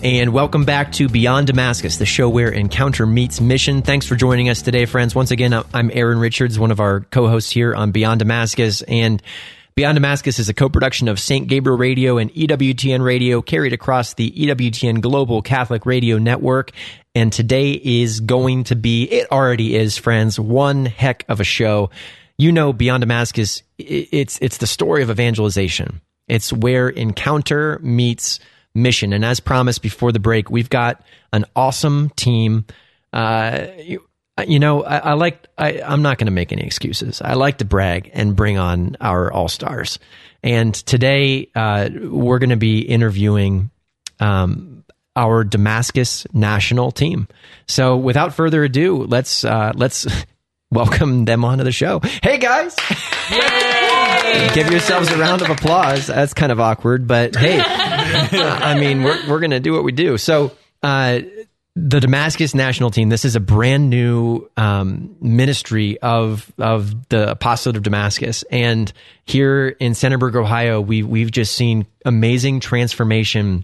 And 0.01 0.31
welcome 0.31 0.63
back 0.63 0.93
to 0.93 1.09
Beyond 1.09 1.47
Damascus, 1.47 1.97
the 1.97 2.05
show 2.05 2.29
where 2.29 2.49
encounter 2.49 3.05
meets 3.05 3.41
mission. 3.41 3.81
Thanks 3.81 4.05
for 4.05 4.15
joining 4.15 4.47
us 4.47 4.61
today, 4.61 4.85
friends. 4.85 5.13
Once 5.13 5.31
again, 5.31 5.51
uh, 5.51 5.63
I'm 5.73 5.91
Aaron 5.93 6.19
Richards, 6.19 6.57
one 6.57 6.71
of 6.71 6.79
our 6.79 7.01
co 7.01 7.27
hosts 7.27 7.51
here 7.51 7.75
on 7.75 7.91
Beyond 7.91 8.19
Damascus. 8.19 8.81
And 8.83 9.21
Beyond 9.77 9.95
Damascus 9.95 10.39
is 10.39 10.49
a 10.49 10.55
co 10.55 10.69
production 10.69 11.07
of 11.07 11.19
St. 11.19 11.47
Gabriel 11.47 11.77
Radio 11.77 12.17
and 12.17 12.33
EWTN 12.33 13.03
Radio, 13.03 13.43
carried 13.43 13.73
across 13.73 14.15
the 14.15 14.31
EWTN 14.31 15.01
Global 15.01 15.43
Catholic 15.43 15.85
Radio 15.85 16.17
Network. 16.17 16.71
And 17.17 17.33
today 17.33 17.71
is 17.71 18.19
going 18.19 18.65
to 18.65 18.75
be, 18.75 19.05
it 19.05 19.31
already 19.31 19.75
is, 19.75 19.97
friends, 19.97 20.39
one 20.39 20.85
heck 20.85 21.25
of 21.27 21.39
a 21.39 21.43
show. 21.43 21.89
You 22.37 22.51
know, 22.51 22.73
Beyond 22.73 23.01
Damascus, 23.01 23.63
it's, 23.79 24.37
it's 24.39 24.57
the 24.59 24.67
story 24.67 25.01
of 25.01 25.09
evangelization. 25.09 26.01
It's 26.27 26.53
where 26.53 26.89
encounter 26.89 27.79
meets 27.79 28.39
mission. 28.75 29.13
And 29.13 29.25
as 29.25 29.39
promised 29.39 29.81
before 29.81 30.11
the 30.11 30.19
break, 30.19 30.51
we've 30.51 30.69
got 30.69 31.01
an 31.33 31.45
awesome 31.55 32.11
team. 32.11 32.65
Uh, 33.11 33.65
you, 33.79 34.07
you 34.45 34.59
know, 34.59 34.83
I, 34.83 34.97
I 34.97 35.13
like, 35.13 35.47
I, 35.57 35.81
I'm 35.81 36.03
not 36.03 36.19
going 36.19 36.27
to 36.27 36.31
make 36.31 36.51
any 36.51 36.67
excuses. 36.67 37.19
I 37.19 37.33
like 37.33 37.57
to 37.57 37.65
brag 37.65 38.11
and 38.13 38.35
bring 38.35 38.59
on 38.59 38.95
our 39.01 39.33
all 39.33 39.47
stars. 39.47 39.97
And 40.43 40.71
today, 40.71 41.49
uh, 41.55 41.89
we're 41.99 42.37
going 42.37 42.51
to 42.51 42.57
be 42.57 42.81
interviewing 42.81 43.71
um, 44.19 44.76
our 45.17 45.43
Damascus 45.43 46.25
national 46.31 46.91
team. 46.91 47.27
So 47.67 47.97
without 47.97 48.33
further 48.33 48.63
ado, 48.63 49.03
let's, 49.03 49.43
uh, 49.43 49.73
let's 49.75 50.07
welcome 50.71 51.25
them 51.25 51.43
onto 51.43 51.63
the 51.63 51.71
show. 51.71 51.99
Hey 52.21 52.37
guys! 52.37 52.75
Give 54.53 54.69
yourselves 54.71 55.09
a 55.09 55.17
round 55.17 55.41
of 55.41 55.49
applause. 55.49 56.07
That's 56.07 56.33
kind 56.33 56.51
of 56.51 56.59
awkward, 56.59 57.07
but 57.07 57.35
hey, 57.35 57.59
I 57.65 58.79
mean, 58.79 59.03
we're, 59.03 59.29
we're 59.29 59.39
going 59.39 59.51
to 59.51 59.59
do 59.59 59.73
what 59.73 59.83
we 59.83 59.91
do. 59.91 60.17
So, 60.17 60.51
uh, 60.83 61.21
the 61.77 61.99
Damascus 61.99 62.55
national 62.55 62.89
team. 62.89 63.09
This 63.09 63.23
is 63.23 63.35
a 63.35 63.39
brand 63.39 63.89
new 63.89 64.49
um, 64.57 65.15
ministry 65.21 65.99
of 65.99 66.51
of 66.57 67.07
the 67.09 67.29
Apostolate 67.31 67.77
of 67.77 67.83
Damascus, 67.83 68.43
and 68.49 68.91
here 69.25 69.67
in 69.67 69.91
Centerburg, 69.91 70.35
Ohio, 70.35 70.81
we 70.81 71.03
we've 71.03 71.29
just 71.29 71.55
seen 71.55 71.85
amazing 72.03 72.61
transformation 72.61 73.63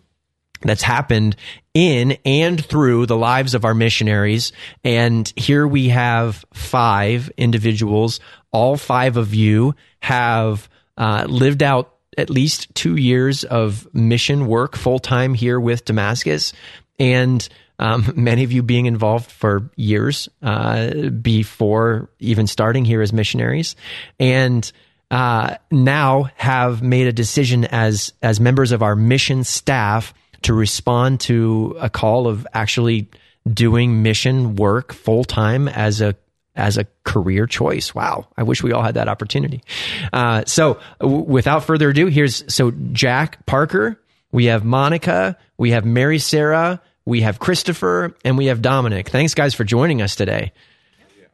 that's 0.69 0.81
happened 0.81 1.35
in 1.73 2.17
and 2.25 2.63
through 2.63 3.05
the 3.05 3.17
lives 3.17 3.55
of 3.55 3.65
our 3.65 3.73
missionaries. 3.73 4.51
And 4.83 5.31
here 5.35 5.67
we 5.67 5.89
have 5.89 6.45
five 6.53 7.31
individuals. 7.37 8.19
All 8.51 8.77
five 8.77 9.17
of 9.17 9.33
you 9.33 9.75
have 10.01 10.69
uh, 10.97 11.25
lived 11.27 11.63
out 11.63 11.93
at 12.17 12.29
least 12.29 12.73
two 12.75 12.95
years 12.95 13.43
of 13.43 13.87
mission 13.93 14.47
work 14.47 14.75
full 14.75 14.99
time 14.99 15.33
here 15.33 15.59
with 15.59 15.85
Damascus. 15.85 16.53
And 16.99 17.47
um, 17.79 18.13
many 18.15 18.43
of 18.43 18.51
you 18.51 18.63
being 18.63 18.85
involved 18.85 19.31
for 19.31 19.69
years 19.75 20.29
uh, 20.41 21.09
before 21.09 22.09
even 22.19 22.47
starting 22.47 22.85
here 22.85 23.01
as 23.01 23.13
missionaries, 23.13 23.75
and 24.19 24.71
uh, 25.11 25.57
now 25.69 26.29
have 26.35 26.81
made 26.81 27.07
a 27.07 27.13
decision 27.13 27.65
as 27.65 28.13
as 28.21 28.39
members 28.39 28.71
of 28.71 28.81
our 28.81 28.95
mission 28.95 29.43
staff 29.43 30.13
to 30.43 30.53
respond 30.53 31.19
to 31.21 31.75
a 31.79 31.89
call 31.89 32.27
of 32.27 32.47
actually 32.53 33.09
doing 33.51 34.03
mission 34.03 34.55
work 34.55 34.93
full 34.93 35.23
time 35.23 35.67
as 35.67 36.01
a 36.01 36.15
as 36.55 36.77
a 36.77 36.85
career 37.03 37.47
choice. 37.47 37.95
Wow. 37.95 38.27
I 38.37 38.43
wish 38.43 38.61
we 38.61 38.71
all 38.73 38.83
had 38.83 38.93
that 38.93 39.07
opportunity. 39.07 39.63
Uh, 40.11 40.43
so 40.45 40.79
w- 40.99 41.23
without 41.23 41.63
further 41.63 41.89
ado, 41.89 42.05
here's 42.07 42.43
so 42.53 42.71
Jack 42.91 43.43
Parker, 43.47 43.99
we 44.31 44.45
have 44.45 44.63
Monica, 44.63 45.37
we 45.57 45.71
have 45.71 45.83
Mary 45.83 46.19
Sarah, 46.19 46.79
we 47.05 47.21
have 47.21 47.39
Christopher, 47.39 48.15
and 48.23 48.37
we 48.37 48.45
have 48.45 48.61
Dominic. 48.61 49.09
Thanks, 49.09 49.33
guys, 49.33 49.53
for 49.55 49.63
joining 49.63 50.01
us 50.01 50.15
today. 50.15 50.53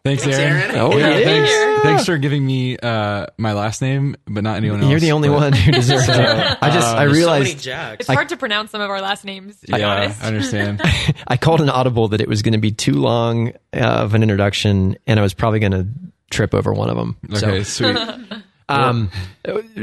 Thanks, 0.03 0.25
Aaron. 0.25 0.75
Oh, 0.75 0.97
yeah, 0.97 1.17
yeah. 1.17 1.23
thanks, 1.25 1.83
thanks 1.83 2.05
for 2.05 2.17
giving 2.17 2.45
me 2.45 2.77
uh, 2.77 3.27
my 3.37 3.53
last 3.53 3.81
name, 3.81 4.15
but 4.25 4.43
not 4.43 4.57
anyone 4.57 4.81
else. 4.81 4.89
You're 4.91 4.99
the 4.99 5.11
only 5.11 5.27
but- 5.29 5.35
one 5.35 5.53
who 5.53 5.71
deserves 5.71 6.07
it. 6.09 6.17
I 6.17 6.69
just, 6.71 6.87
I 6.87 7.03
realized, 7.03 7.67
It's 7.67 8.07
hard 8.07 8.29
to 8.29 8.37
pronounce 8.37 8.71
some 8.71 8.81
of 8.81 8.89
our 8.89 9.01
last 9.01 9.25
names. 9.25 9.59
To 9.61 9.71
be 9.73 9.79
Yeah, 9.79 9.93
honest. 9.93 10.23
I 10.23 10.27
understand. 10.27 10.81
I 11.27 11.37
called 11.37 11.61
an 11.61 11.69
audible 11.69 12.07
that 12.09 12.21
it 12.21 12.27
was 12.29 12.41
going 12.41 12.53
to 12.53 12.59
be 12.59 12.71
too 12.71 12.93
long 12.93 13.51
of 13.73 14.13
an 14.13 14.23
introduction, 14.23 14.97
and 15.05 15.19
I 15.19 15.21
was 15.23 15.33
probably 15.33 15.59
going 15.59 15.71
to 15.73 15.87
trip 16.31 16.53
over 16.53 16.71
one 16.73 16.89
of 16.89 16.95
them. 16.95 17.17
Okay, 17.33 17.63
So, 17.63 17.93
sweet. 17.93 18.41
um, 18.69 19.11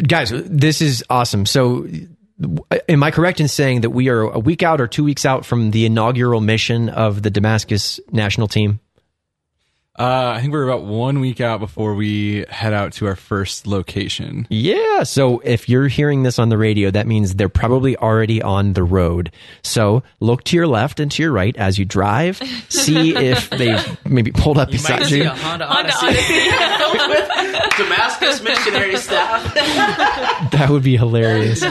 guys, 0.06 0.30
this 0.32 0.80
is 0.80 1.04
awesome. 1.10 1.44
So, 1.44 1.86
am 2.88 3.02
I 3.02 3.10
correct 3.10 3.40
in 3.40 3.48
saying 3.48 3.82
that 3.82 3.90
we 3.90 4.08
are 4.08 4.20
a 4.22 4.38
week 4.38 4.62
out 4.62 4.80
or 4.80 4.86
two 4.86 5.04
weeks 5.04 5.24
out 5.26 5.44
from 5.44 5.70
the 5.72 5.86
inaugural 5.86 6.40
mission 6.40 6.88
of 6.88 7.22
the 7.22 7.30
Damascus 7.30 8.00
national 8.12 8.48
team? 8.48 8.80
Uh, 9.98 10.34
I 10.36 10.40
think 10.40 10.52
we're 10.52 10.68
about 10.68 10.84
one 10.84 11.20
week 11.20 11.40
out 11.40 11.58
before 11.58 11.94
we 11.94 12.44
head 12.50 12.72
out 12.74 12.92
to 12.94 13.06
our 13.06 13.16
first 13.16 13.66
location. 13.66 14.46
Yeah. 14.50 15.04
So 15.04 15.38
if 15.40 15.68
you're 15.70 15.88
hearing 15.88 16.22
this 16.22 16.38
on 16.38 16.50
the 16.50 16.58
radio, 16.58 16.90
that 16.90 17.06
means 17.06 17.34
they're 17.36 17.48
probably 17.48 17.96
already 17.96 18.42
on 18.42 18.74
the 18.74 18.84
road. 18.84 19.30
So 19.62 20.02
look 20.20 20.44
to 20.44 20.56
your 20.56 20.66
left 20.66 21.00
and 21.00 21.10
to 21.12 21.22
your 21.22 21.32
right 21.32 21.56
as 21.56 21.78
you 21.78 21.84
drive. 21.86 22.42
See 22.68 23.16
if 23.16 23.48
they've 23.50 23.98
maybe 24.06 24.32
pulled 24.32 24.58
up 24.58 24.68
You 24.70 24.78
might 24.82 24.98
beside 25.00 25.06
see 25.06 25.18
you. 25.22 25.30
a 25.30 25.34
Honda 25.34 25.66
Honda 25.66 25.92
Odyssey 25.94 27.08
with 27.08 27.76
Damascus 27.78 28.42
missionary 28.42 28.96
staff. 28.96 29.54
That 30.52 30.68
would 30.70 30.82
be 30.84 30.96
hilarious. 30.96 31.62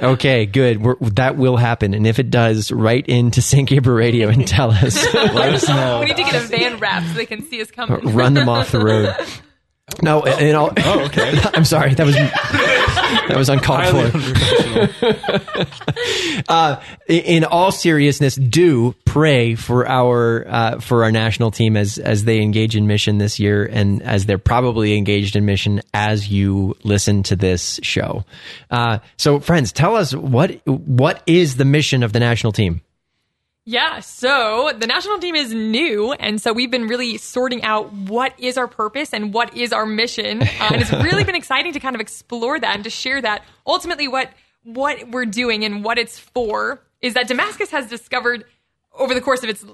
Okay, 0.00 0.46
good. 0.46 0.80
We're, 0.82 0.94
that 1.10 1.36
will 1.36 1.56
happen. 1.56 1.94
And 1.94 2.06
if 2.06 2.18
it 2.18 2.30
does, 2.30 2.70
write 2.72 3.06
into 3.08 3.42
St. 3.42 3.68
Gabriel 3.68 3.96
Radio 3.96 4.28
and 4.28 4.46
tell 4.46 4.70
us. 4.70 4.96
Let 5.14 5.52
us 5.54 5.68
know. 5.68 6.00
We 6.00 6.06
need 6.06 6.16
to 6.16 6.22
get 6.22 6.34
a 6.36 6.46
van 6.46 6.78
wrap 6.78 7.04
so 7.04 7.14
they 7.14 7.26
can 7.26 7.42
see 7.44 7.60
us 7.60 7.70
coming. 7.72 8.00
Run 8.14 8.34
them 8.34 8.48
off 8.48 8.70
the 8.72 8.84
road. 8.84 9.14
No, 10.00 10.22
and 10.22 10.56
all, 10.56 10.72
Oh, 10.78 11.00
okay. 11.06 11.38
I'm 11.54 11.66
sorry. 11.66 11.92
That 11.94 12.06
was 12.06 12.14
that 12.14 13.34
was 13.36 13.50
uncalled 13.50 13.84
for. 14.10 14.10
uh, 16.48 16.80
in 17.08 17.44
all 17.44 17.72
seriousness, 17.72 18.36
do 18.36 18.94
pray 19.04 19.54
for 19.54 19.86
our 19.86 20.46
uh, 20.48 20.80
for 20.80 21.04
our 21.04 21.12
national 21.12 21.50
team 21.50 21.76
as 21.76 21.98
as 21.98 22.24
they 22.24 22.40
engage 22.40 22.74
in 22.74 22.86
mission 22.86 23.18
this 23.18 23.38
year, 23.38 23.66
and 23.70 24.02
as 24.02 24.24
they're 24.24 24.38
probably 24.38 24.96
engaged 24.96 25.36
in 25.36 25.44
mission 25.44 25.82
as 25.92 26.28
you 26.28 26.74
listen 26.84 27.22
to 27.24 27.36
this 27.36 27.78
show. 27.82 28.24
Uh, 28.70 28.98
so, 29.18 29.40
friends, 29.40 29.72
tell 29.72 29.96
us 29.96 30.14
what 30.14 30.52
what 30.66 31.22
is 31.26 31.56
the 31.56 31.66
mission 31.66 32.02
of 32.02 32.12
the 32.14 32.20
national 32.20 32.52
team? 32.52 32.80
Yeah, 33.64 34.00
so 34.00 34.72
the 34.76 34.88
national 34.88 35.18
team 35.18 35.36
is 35.36 35.54
new, 35.54 36.12
and 36.14 36.40
so 36.40 36.52
we've 36.52 36.70
been 36.70 36.88
really 36.88 37.16
sorting 37.16 37.62
out 37.62 37.92
what 37.92 38.34
is 38.40 38.58
our 38.58 38.66
purpose 38.66 39.12
and 39.12 39.32
what 39.32 39.56
is 39.56 39.72
our 39.72 39.86
mission, 39.86 40.42
uh, 40.42 40.70
and 40.72 40.82
it's 40.82 40.92
really 41.04 41.22
been 41.22 41.36
exciting 41.36 41.72
to 41.72 41.78
kind 41.78 41.94
of 41.94 42.00
explore 42.00 42.58
that 42.58 42.74
and 42.74 42.82
to 42.84 42.90
share 42.90 43.22
that. 43.22 43.44
Ultimately, 43.64 44.08
what 44.08 44.30
what 44.64 45.08
we're 45.10 45.26
doing 45.26 45.64
and 45.64 45.84
what 45.84 45.98
it's 45.98 46.18
for 46.18 46.82
is 47.00 47.14
that 47.14 47.28
Damascus 47.28 47.70
has 47.70 47.88
discovered 47.88 48.44
over 48.94 49.14
the 49.14 49.20
course 49.20 49.42
of 49.44 49.48
its 49.48 49.64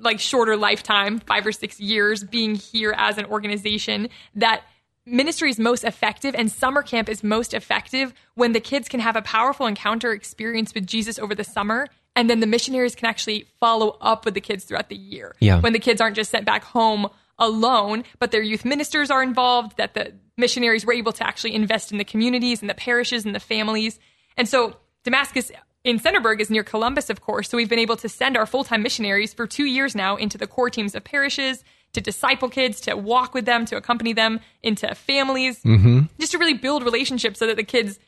like 0.00 0.18
shorter 0.18 0.56
lifetime, 0.56 1.20
five 1.20 1.46
or 1.46 1.52
six 1.52 1.78
years, 1.78 2.24
being 2.24 2.56
here 2.56 2.94
as 2.96 3.18
an 3.18 3.24
organization 3.26 4.08
that 4.34 4.62
ministry 5.06 5.48
is 5.48 5.58
most 5.58 5.84
effective 5.84 6.34
and 6.34 6.50
summer 6.50 6.82
camp 6.82 7.08
is 7.08 7.24
most 7.24 7.54
effective 7.54 8.12
when 8.34 8.52
the 8.52 8.60
kids 8.60 8.88
can 8.88 9.00
have 9.00 9.16
a 9.16 9.22
powerful 9.22 9.66
encounter 9.66 10.12
experience 10.12 10.74
with 10.74 10.86
Jesus 10.86 11.18
over 11.18 11.34
the 11.34 11.44
summer 11.44 11.88
and 12.18 12.28
then 12.28 12.40
the 12.40 12.48
missionaries 12.48 12.96
can 12.96 13.06
actually 13.06 13.46
follow 13.60 13.96
up 14.00 14.24
with 14.24 14.34
the 14.34 14.40
kids 14.40 14.64
throughout 14.64 14.88
the 14.88 14.96
year. 14.96 15.36
Yeah. 15.38 15.60
When 15.60 15.72
the 15.72 15.78
kids 15.78 16.00
aren't 16.00 16.16
just 16.16 16.32
sent 16.32 16.44
back 16.44 16.64
home 16.64 17.08
alone, 17.38 18.02
but 18.18 18.32
their 18.32 18.42
youth 18.42 18.64
ministers 18.64 19.08
are 19.08 19.22
involved, 19.22 19.76
that 19.76 19.94
the 19.94 20.14
missionaries 20.36 20.84
were 20.84 20.92
able 20.92 21.12
to 21.12 21.24
actually 21.24 21.54
invest 21.54 21.92
in 21.92 21.98
the 21.98 22.04
communities 22.04 22.60
and 22.60 22.68
the 22.68 22.74
parishes 22.74 23.24
and 23.24 23.36
the 23.36 23.40
families. 23.40 24.00
And 24.36 24.48
so 24.48 24.78
Damascus 25.04 25.52
in 25.84 26.00
Centerburg 26.00 26.40
is 26.40 26.50
near 26.50 26.64
Columbus, 26.64 27.08
of 27.08 27.20
course. 27.20 27.48
So 27.48 27.56
we've 27.56 27.68
been 27.68 27.78
able 27.78 27.96
to 27.98 28.08
send 28.08 28.36
our 28.36 28.46
full 28.46 28.64
time 28.64 28.82
missionaries 28.82 29.32
for 29.32 29.46
two 29.46 29.66
years 29.66 29.94
now 29.94 30.16
into 30.16 30.38
the 30.38 30.48
core 30.48 30.70
teams 30.70 30.96
of 30.96 31.04
parishes 31.04 31.62
to 31.92 32.00
disciple 32.00 32.48
kids, 32.48 32.80
to 32.80 32.96
walk 32.96 33.32
with 33.32 33.44
them, 33.44 33.64
to 33.66 33.76
accompany 33.76 34.12
them 34.12 34.40
into 34.60 34.92
families, 34.96 35.62
mm-hmm. 35.62 36.00
just 36.18 36.32
to 36.32 36.38
really 36.38 36.54
build 36.54 36.82
relationships 36.82 37.38
so 37.38 37.46
that 37.46 37.56
the 37.56 37.62
kids 37.62 38.00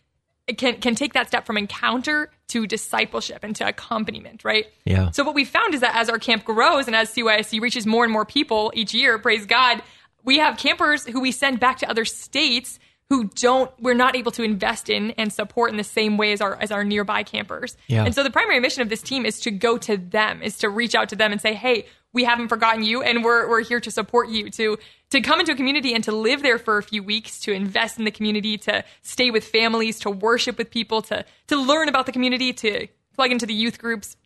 can 0.57 0.81
can 0.81 0.95
take 0.95 1.13
that 1.15 1.29
step 1.29 1.47
from 1.47 1.57
encounter 1.57 2.31
to 2.49 2.67
discipleship 2.67 3.45
and 3.45 3.55
to 3.57 3.67
accompaniment, 3.67 4.45
right? 4.45 4.67
Yeah. 4.85 5.11
So 5.11 5.25
what 5.25 5.35
we 5.35 5.45
found 5.45 5.75
is 5.75 5.81
that 5.81 5.95
as 5.95 6.09
our 6.09 6.19
camp 6.19 6.45
grows 6.45 6.87
and 6.87 6.97
as 6.97 7.13
CYSC 7.13 7.61
reaches 7.61 7.87
more 7.87 8.05
and 8.05 8.13
more 8.13 8.25
people 8.25 8.73
each 8.75 8.93
year, 8.93 9.19
praise 9.19 9.47
God, 9.47 9.83
we 10.25 10.39
have 10.39 10.59
campers 10.59 11.07
who 11.07 11.21
we 11.21 11.33
send 11.33 11.61
back 11.61 11.79
to 11.79 11.91
other 11.91 12.05
states 12.05 12.79
who 13.09 13.25
don't 13.25 13.71
we're 13.81 13.95
not 13.95 14.17
able 14.17 14.33
to 14.33 14.43
invest 14.43 14.89
in 14.89 15.11
and 15.13 15.33
support 15.33 15.71
in 15.71 15.77
the 15.77 15.85
same 15.85 16.17
way 16.17 16.33
as 16.33 16.41
our 16.41 16.57
as 16.57 16.71
our 16.71 16.85
nearby 16.85 17.23
campers. 17.23 17.77
Yeah. 17.89 18.05
And 18.05 18.15
so 18.15 18.23
the 18.23 18.31
primary 18.31 18.61
mission 18.61 18.83
of 18.83 18.89
this 18.89 19.03
team 19.03 19.27
is 19.27 19.41
to 19.41 19.51
go 19.51 19.79
to 19.79 19.97
them, 19.97 20.43
is 20.43 20.59
to 20.59 20.69
reach 20.69 20.95
out 20.95 21.09
to 21.11 21.17
them 21.17 21.33
and 21.33 21.41
say, 21.41 21.55
"Hey, 21.55 21.87
we 22.13 22.25
haven't 22.25 22.49
forgotten 22.49 22.83
you 22.83 23.03
and 23.03 23.25
we're 23.25 23.49
we're 23.49 23.63
here 23.63 23.81
to 23.81 23.91
support 23.91 24.29
you 24.29 24.51
to 24.51 24.79
to 25.11 25.21
come 25.21 25.41
into 25.41 25.53
a 25.53 25.57
community 25.57 25.95
and 25.95 26.05
to 26.05 26.13
live 26.13 26.43
there 26.43 26.59
for 26.59 26.79
a 26.79 26.83
few 26.83 27.03
weeks, 27.03 27.41
to 27.41 27.53
invest 27.53 27.99
in 27.99 28.05
the 28.05 28.11
community, 28.11 28.57
to 28.59 28.85
stay 29.03 29.31
with 29.31 29.45
families, 29.45 29.99
to 30.01 30.11
worship 30.11 30.59
with 30.59 30.71
people, 30.71 31.03
to 31.03 31.25
to 31.49 31.57
learn 31.57 31.89
about 31.89 32.07
the 32.07 32.13
community, 32.13 32.53
to 32.53 32.87
plug 33.15 33.31
into 33.31 33.47
the 33.47 33.55
youth 33.55 33.79
groups, 33.79 34.17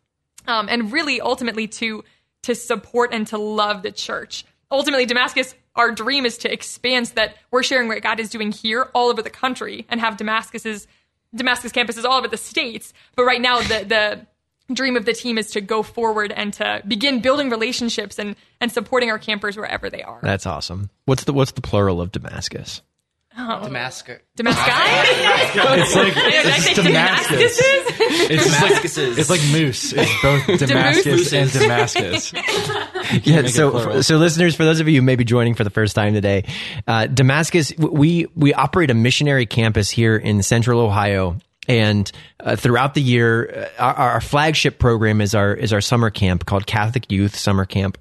um, 0.47 0.67
and 0.69 0.91
really 0.91 1.21
ultimately 1.21 1.67
to 1.67 2.03
to 2.43 2.55
support 2.55 3.13
and 3.13 3.27
to 3.27 3.37
love 3.37 3.81
the 3.81 3.91
church. 3.91 4.45
Ultimately, 4.71 5.05
Damascus 5.05 5.55
our 5.75 5.91
dream 5.91 6.25
is 6.25 6.37
to 6.39 6.51
expand 6.51 7.09
so 7.09 7.13
that 7.15 7.35
we're 7.51 7.63
sharing 7.63 7.87
what 7.87 8.01
God 8.01 8.19
is 8.19 8.29
doing 8.29 8.51
here 8.51 8.89
all 8.93 9.09
over 9.09 9.21
the 9.21 9.29
country 9.29 9.85
and 9.89 9.99
have 9.99 10.17
Damascus's 10.17 10.87
Damascus 11.35 11.71
campuses 11.73 12.05
all 12.05 12.17
over 12.17 12.29
the 12.29 12.37
states. 12.37 12.93
But 13.15 13.25
right 13.25 13.41
now, 13.41 13.59
the 13.59 13.85
the 13.85 14.27
dream 14.71 14.95
of 14.97 15.05
the 15.05 15.13
team 15.13 15.37
is 15.37 15.51
to 15.51 15.61
go 15.61 15.83
forward 15.83 16.31
and 16.31 16.53
to 16.53 16.81
begin 16.87 17.21
building 17.21 17.49
relationships 17.49 18.17
and 18.19 18.35
and 18.59 18.71
supporting 18.71 19.09
our 19.09 19.19
campers 19.19 19.57
wherever 19.57 19.89
they 19.89 20.01
are. 20.01 20.19
That's 20.21 20.45
awesome. 20.45 20.89
What's 21.05 21.23
the 21.25 21.33
what's 21.33 21.51
the 21.51 21.61
plural 21.61 22.01
of 22.01 22.11
Damascus? 22.11 22.81
Oh. 23.37 23.63
Damascus. 23.65 24.19
Damascus. 24.37 24.65
It's 24.65 25.95
like 25.95 26.13
it's 26.15 26.75
Damascus. 26.75 27.59
It's 27.59 28.43
just 28.45 28.97
like 28.97 29.17
it's 29.17 29.29
like 29.29 29.41
moose. 29.51 29.93
It's 29.93 30.21
both 30.21 30.59
Damascus 30.67 31.33
and 31.33 31.51
Damascus. 31.51 32.33
yeah. 33.25 33.45
So, 33.47 34.01
so 34.01 34.17
listeners, 34.17 34.55
for 34.55 34.63
those 34.63 34.79
of 34.79 34.87
you 34.87 34.95
who 34.95 35.01
may 35.01 35.17
be 35.17 35.25
joining 35.25 35.53
for 35.53 35.65
the 35.65 35.69
first 35.69 35.95
time 35.95 36.13
today, 36.13 36.45
uh, 36.87 37.07
Damascus, 37.07 37.73
we 37.77 38.27
we 38.35 38.53
operate 38.53 38.89
a 38.89 38.93
missionary 38.93 39.45
campus 39.45 39.89
here 39.89 40.15
in 40.15 40.41
Central 40.41 40.79
Ohio. 40.79 41.35
And 41.67 42.11
uh, 42.39 42.55
throughout 42.55 42.93
the 42.93 43.01
year, 43.01 43.69
uh, 43.79 43.81
our, 43.81 44.09
our 44.11 44.21
flagship 44.21 44.79
program 44.79 45.21
is 45.21 45.33
our 45.33 45.53
is 45.53 45.73
our 45.73 45.81
summer 45.81 46.09
camp 46.09 46.45
called 46.45 46.65
Catholic 46.65 47.11
Youth 47.11 47.35
Summer 47.35 47.65
Camp. 47.65 47.97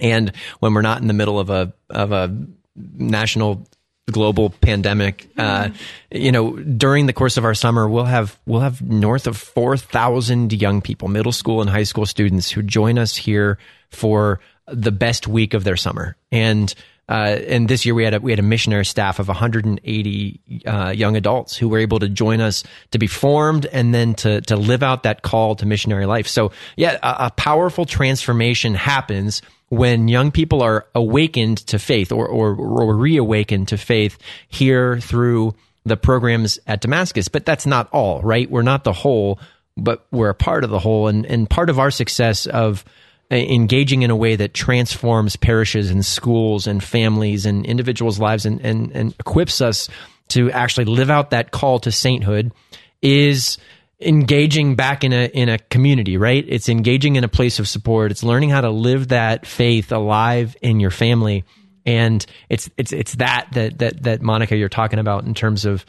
And 0.00 0.32
when 0.60 0.74
we're 0.74 0.82
not 0.82 1.00
in 1.00 1.06
the 1.06 1.14
middle 1.14 1.38
of 1.38 1.50
a 1.50 1.72
of 1.90 2.12
a 2.12 2.36
national 2.74 3.68
global 4.10 4.50
pandemic, 4.50 5.28
uh, 5.38 5.68
you 6.10 6.32
know, 6.32 6.56
during 6.56 7.06
the 7.06 7.12
course 7.12 7.36
of 7.36 7.44
our 7.44 7.54
summer, 7.54 7.88
we'll 7.88 8.04
have 8.04 8.38
we'll 8.46 8.60
have 8.60 8.82
north 8.82 9.26
of 9.26 9.36
four 9.36 9.76
thousand 9.76 10.52
young 10.52 10.80
people, 10.80 11.08
middle 11.08 11.32
school 11.32 11.60
and 11.60 11.70
high 11.70 11.84
school 11.84 12.06
students, 12.06 12.50
who 12.50 12.62
join 12.62 12.98
us 12.98 13.14
here 13.14 13.58
for 13.90 14.40
the 14.66 14.92
best 14.92 15.28
week 15.28 15.54
of 15.54 15.64
their 15.64 15.76
summer. 15.76 16.16
And 16.30 16.74
and 17.12 17.68
this 17.68 17.84
year 17.84 17.94
we 17.94 18.04
had 18.04 18.14
a, 18.14 18.20
we 18.20 18.32
had 18.32 18.38
a 18.38 18.44
missionary 18.44 18.84
staff 18.84 19.18
of 19.18 19.28
180 19.28 20.40
uh, 20.66 20.90
young 20.90 21.16
adults 21.16 21.56
who 21.56 21.68
were 21.68 21.78
able 21.78 21.98
to 21.98 22.08
join 22.08 22.40
us 22.40 22.64
to 22.90 22.98
be 22.98 23.06
formed 23.06 23.66
and 23.66 23.94
then 23.94 24.14
to 24.14 24.40
to 24.42 24.56
live 24.56 24.82
out 24.82 25.02
that 25.02 25.22
call 25.22 25.54
to 25.56 25.66
missionary 25.66 26.06
life. 26.06 26.26
So 26.26 26.52
yeah, 26.76 26.98
a, 27.02 27.26
a 27.26 27.30
powerful 27.30 27.84
transformation 27.84 28.74
happens 28.74 29.42
when 29.68 30.06
young 30.06 30.30
people 30.30 30.62
are 30.62 30.86
awakened 30.94 31.56
to 31.56 31.78
faith 31.78 32.12
or, 32.12 32.26
or, 32.26 32.54
or 32.54 32.94
reawakened 32.94 33.68
to 33.68 33.78
faith 33.78 34.18
here 34.48 35.00
through 35.00 35.54
the 35.84 35.96
programs 35.96 36.58
at 36.66 36.82
Damascus. 36.82 37.28
But 37.28 37.46
that's 37.46 37.64
not 37.64 37.88
all, 37.90 38.20
right? 38.20 38.50
We're 38.50 38.60
not 38.60 38.84
the 38.84 38.92
whole, 38.92 39.40
but 39.78 40.06
we're 40.10 40.28
a 40.28 40.34
part 40.34 40.64
of 40.64 40.68
the 40.70 40.78
whole. 40.78 41.08
And, 41.08 41.24
and 41.24 41.48
part 41.48 41.70
of 41.70 41.78
our 41.78 41.90
success 41.90 42.44
of 42.46 42.84
uh, 42.84 42.90
Uh, 43.32 43.36
engaging 43.36 44.02
in 44.02 44.10
a 44.10 44.16
way 44.16 44.36
that 44.36 44.52
transforms 44.52 45.36
parishes 45.36 45.90
and 45.90 46.04
schools 46.04 46.66
and 46.66 46.84
families 46.84 47.46
and 47.46 47.64
individuals' 47.64 48.18
lives 48.18 48.44
and, 48.44 48.60
and, 48.60 48.92
and 48.92 49.14
equips 49.18 49.62
us 49.62 49.88
to 50.28 50.50
actually 50.50 50.84
live 50.84 51.08
out 51.08 51.30
that 51.30 51.50
call 51.50 51.78
to 51.78 51.90
sainthood 51.90 52.52
is 53.00 53.56
engaging 54.00 54.74
back 54.74 55.02
in 55.02 55.14
a 55.14 55.26
in 55.28 55.48
a 55.48 55.58
community, 55.58 56.18
right? 56.18 56.44
It's 56.46 56.68
engaging 56.68 57.16
in 57.16 57.24
a 57.24 57.28
place 57.28 57.58
of 57.58 57.66
support. 57.66 58.10
It's 58.10 58.22
learning 58.22 58.50
how 58.50 58.60
to 58.60 58.70
live 58.70 59.08
that 59.08 59.46
faith 59.46 59.92
alive 59.92 60.54
in 60.60 60.78
your 60.78 60.90
family, 60.90 61.44
and 61.86 62.26
it's 62.50 62.68
it's 62.76 62.92
it's 62.92 63.14
that 63.14 63.48
that 63.52 63.78
that 63.78 64.02
that 64.02 64.20
Monica 64.20 64.56
you're 64.56 64.68
talking 64.68 64.98
about 64.98 65.24
in 65.24 65.32
terms 65.32 65.64
of 65.64 65.86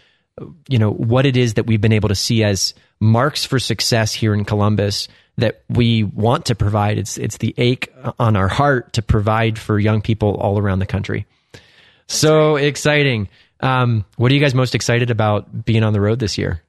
you 0.69 0.79
know 0.79 0.91
what 0.91 1.25
it 1.25 1.35
is 1.35 1.55
that 1.55 1.65
we've 1.67 1.81
been 1.81 1.91
able 1.91 2.09
to 2.09 2.15
see 2.15 2.41
as 2.41 2.73
marks 3.01 3.43
for 3.43 3.59
success 3.59 4.13
here 4.13 4.33
in 4.33 4.45
Columbus 4.45 5.09
that 5.37 5.63
we 5.69 6.03
want 6.03 6.45
to 6.47 6.55
provide. 6.55 6.97
It's 6.97 7.17
it's 7.17 7.37
the 7.37 7.53
ache 7.57 7.93
on 8.19 8.35
our 8.35 8.47
heart 8.47 8.93
to 8.93 9.01
provide 9.01 9.57
for 9.57 9.79
young 9.79 10.01
people 10.01 10.35
all 10.35 10.59
around 10.59 10.79
the 10.79 10.85
country. 10.85 11.25
So 12.07 12.55
exciting. 12.55 13.29
Um, 13.59 14.05
what 14.17 14.31
are 14.31 14.35
you 14.35 14.41
guys 14.41 14.53
most 14.53 14.75
excited 14.75 15.09
about 15.09 15.65
being 15.65 15.83
on 15.83 15.93
the 15.93 16.01
road 16.01 16.19
this 16.19 16.37
year? 16.37 16.61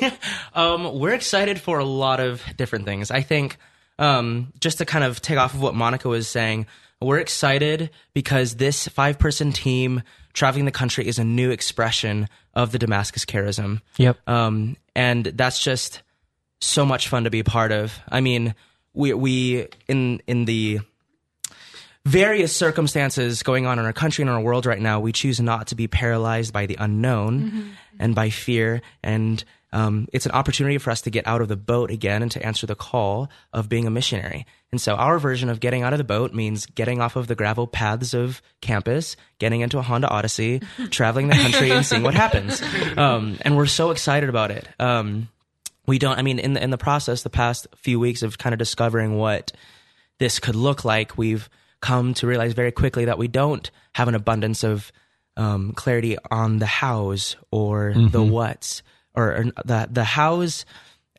Um, 0.54 0.98
we're 0.98 1.14
excited 1.14 1.58
for 1.58 1.78
a 1.78 1.84
lot 1.84 2.20
of 2.20 2.42
different 2.58 2.84
things. 2.84 3.10
I 3.10 3.22
think 3.22 3.56
um, 3.98 4.52
just 4.60 4.78
to 4.78 4.84
kind 4.84 5.02
of 5.02 5.22
take 5.22 5.38
off 5.38 5.54
of 5.54 5.62
what 5.62 5.74
Monica 5.74 6.10
was 6.10 6.28
saying, 6.28 6.66
we're 7.00 7.18
excited 7.18 7.88
because 8.12 8.56
this 8.56 8.86
five 8.88 9.18
person 9.18 9.52
team 9.52 10.02
traveling 10.34 10.66
the 10.66 10.70
country 10.70 11.06
is 11.06 11.18
a 11.18 11.24
new 11.24 11.50
expression 11.50 12.28
of 12.54 12.70
the 12.70 12.78
Damascus 12.78 13.24
charism. 13.24 13.80
Yep. 13.96 14.18
Um, 14.28 14.76
and 14.94 15.24
that's 15.24 15.62
just 15.62 16.02
so 16.62 16.86
much 16.86 17.08
fun 17.08 17.24
to 17.24 17.30
be 17.30 17.40
a 17.40 17.44
part 17.44 17.72
of. 17.72 17.98
I 18.08 18.20
mean, 18.20 18.54
we 18.94 19.12
we 19.14 19.68
in 19.88 20.22
in 20.26 20.44
the 20.44 20.80
various 22.04 22.54
circumstances 22.54 23.42
going 23.42 23.66
on 23.66 23.78
in 23.78 23.84
our 23.84 23.92
country 23.92 24.22
and 24.22 24.30
our 24.30 24.40
world 24.40 24.66
right 24.66 24.80
now, 24.80 25.00
we 25.00 25.12
choose 25.12 25.40
not 25.40 25.68
to 25.68 25.74
be 25.74 25.86
paralyzed 25.86 26.52
by 26.52 26.66
the 26.66 26.76
unknown 26.78 27.76
and 27.98 28.14
by 28.14 28.30
fear. 28.30 28.82
And 29.02 29.42
um, 29.72 30.08
it's 30.12 30.26
an 30.26 30.32
opportunity 30.32 30.78
for 30.78 30.90
us 30.90 31.02
to 31.02 31.10
get 31.10 31.26
out 31.26 31.40
of 31.40 31.48
the 31.48 31.56
boat 31.56 31.90
again 31.90 32.22
and 32.22 32.30
to 32.32 32.44
answer 32.44 32.66
the 32.66 32.74
call 32.74 33.30
of 33.52 33.68
being 33.68 33.86
a 33.86 33.90
missionary. 33.90 34.46
And 34.70 34.80
so 34.80 34.94
our 34.96 35.18
version 35.18 35.48
of 35.48 35.60
getting 35.60 35.82
out 35.82 35.92
of 35.92 35.98
the 35.98 36.04
boat 36.04 36.34
means 36.34 36.66
getting 36.66 37.00
off 37.00 37.16
of 37.16 37.26
the 37.26 37.34
gravel 37.34 37.66
paths 37.66 38.14
of 38.14 38.42
campus, 38.60 39.16
getting 39.38 39.60
into 39.60 39.78
a 39.78 39.82
Honda 39.82 40.08
Odyssey, 40.08 40.60
traveling 40.90 41.28
the 41.28 41.36
country 41.36 41.70
and 41.70 41.86
seeing 41.86 42.02
what 42.02 42.14
happens. 42.14 42.62
Um, 42.96 43.38
and 43.42 43.56
we're 43.56 43.66
so 43.66 43.90
excited 43.90 44.28
about 44.28 44.50
it. 44.50 44.68
Um, 44.78 45.28
we 45.86 45.98
don't, 45.98 46.18
I 46.18 46.22
mean, 46.22 46.38
in 46.38 46.52
the, 46.54 46.62
in 46.62 46.70
the 46.70 46.78
process, 46.78 47.22
the 47.22 47.30
past 47.30 47.66
few 47.76 47.98
weeks 47.98 48.22
of 48.22 48.38
kind 48.38 48.52
of 48.52 48.58
discovering 48.58 49.16
what 49.18 49.52
this 50.18 50.38
could 50.38 50.54
look 50.56 50.84
like, 50.84 51.18
we've 51.18 51.48
come 51.80 52.14
to 52.14 52.26
realize 52.26 52.52
very 52.52 52.70
quickly 52.72 53.06
that 53.06 53.18
we 53.18 53.26
don't 53.28 53.70
have 53.94 54.06
an 54.08 54.14
abundance 54.14 54.62
of 54.62 54.92
um, 55.36 55.72
clarity 55.72 56.16
on 56.30 56.58
the 56.58 56.66
hows 56.66 57.36
or 57.50 57.92
the 57.94 58.20
Mhm. 58.20 58.30
whats 58.30 58.82
or, 59.14 59.32
or 59.32 59.44
the 59.64 59.88
the 59.90 60.04
hows, 60.04 60.64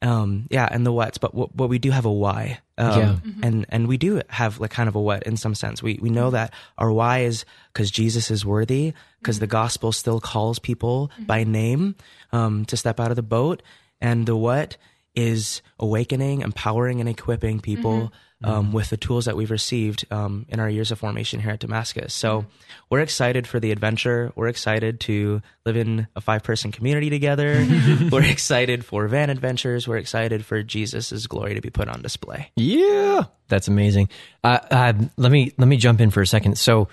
um, 0.01 0.47
yeah, 0.51 0.67
and 0.71 0.85
the 0.85 0.91
whats. 0.93 1.17
But 1.17 1.33
what, 1.33 1.55
what 1.55 1.67
we 1.69 1.79
do 1.79 1.91
have 1.91 2.05
a 2.05 2.11
why, 2.11 2.59
um, 2.77 2.99
Yeah. 2.99 3.15
and 3.41 3.65
and 3.69 3.87
we 3.87 3.97
do 3.97 4.21
have 4.29 4.59
like 4.59 4.71
kind 4.71 4.87
of 4.87 4.95
a 4.95 5.01
what 5.01 5.23
in 5.23 5.35
some 5.37 5.55
sense. 5.55 5.81
We 5.83 5.99
we 6.01 6.09
know 6.11 6.29
that 6.31 6.53
our 6.77 6.91
why 6.91 7.19
is 7.21 7.43
because 7.73 7.89
Jesus 7.91 8.29
is 8.31 8.45
worthy, 8.45 8.93
because 9.19 9.39
the 9.39 9.47
gospel 9.47 9.91
still 9.91 10.19
calls 10.21 10.59
people 10.59 11.09
by 11.27 11.43
name 11.43 11.95
um, 12.31 12.65
to 12.65 12.77
step 12.77 12.99
out 12.99 13.09
of 13.09 13.15
the 13.15 13.23
boat, 13.23 13.61
and 14.03 14.27
the 14.27 14.35
what 14.35 14.77
is 15.15 15.61
awakening, 15.79 16.41
empowering, 16.41 16.99
and 16.99 17.09
equipping 17.09 17.59
people 17.59 18.11
um, 18.43 18.73
with 18.73 18.89
the 18.89 18.97
tools 18.97 19.25
that 19.25 19.37
we've 19.37 19.51
received 19.51 20.05
um, 20.11 20.45
in 20.49 20.59
our 20.59 20.69
years 20.69 20.91
of 20.91 20.99
formation 20.99 21.39
here 21.39 21.51
at 21.51 21.59
Damascus. 21.59 22.13
So 22.13 22.45
we're 22.89 22.99
excited 22.99 23.47
for 23.47 23.59
the 23.59 23.71
adventure. 23.71 24.33
We're 24.35 24.47
excited 24.47 24.99
to 25.01 25.41
live 25.65 25.77
in 25.77 26.07
a 26.15 26.21
five 26.21 26.43
person 26.43 26.71
community 26.71 27.09
together. 27.09 27.65
we're 28.11 28.25
excited 28.25 28.83
for 28.83 29.07
van 29.07 29.29
adventures. 29.29 29.87
We're 29.87 29.97
excited 29.97 30.45
for 30.45 30.61
Jesus' 30.61 31.25
glory 31.27 31.55
to 31.55 31.61
be 31.61 31.69
put 31.69 31.87
on 31.87 32.01
display. 32.01 32.51
Yeah, 32.55 33.23
that's 33.47 33.67
amazing. 33.67 34.09
Uh, 34.43 34.59
uh, 34.69 34.93
let 35.15 35.31
me 35.31 35.53
let 35.57 35.67
me 35.67 35.77
jump 35.77 36.01
in 36.01 36.09
for 36.11 36.21
a 36.21 36.27
second. 36.27 36.57
So, 36.57 36.89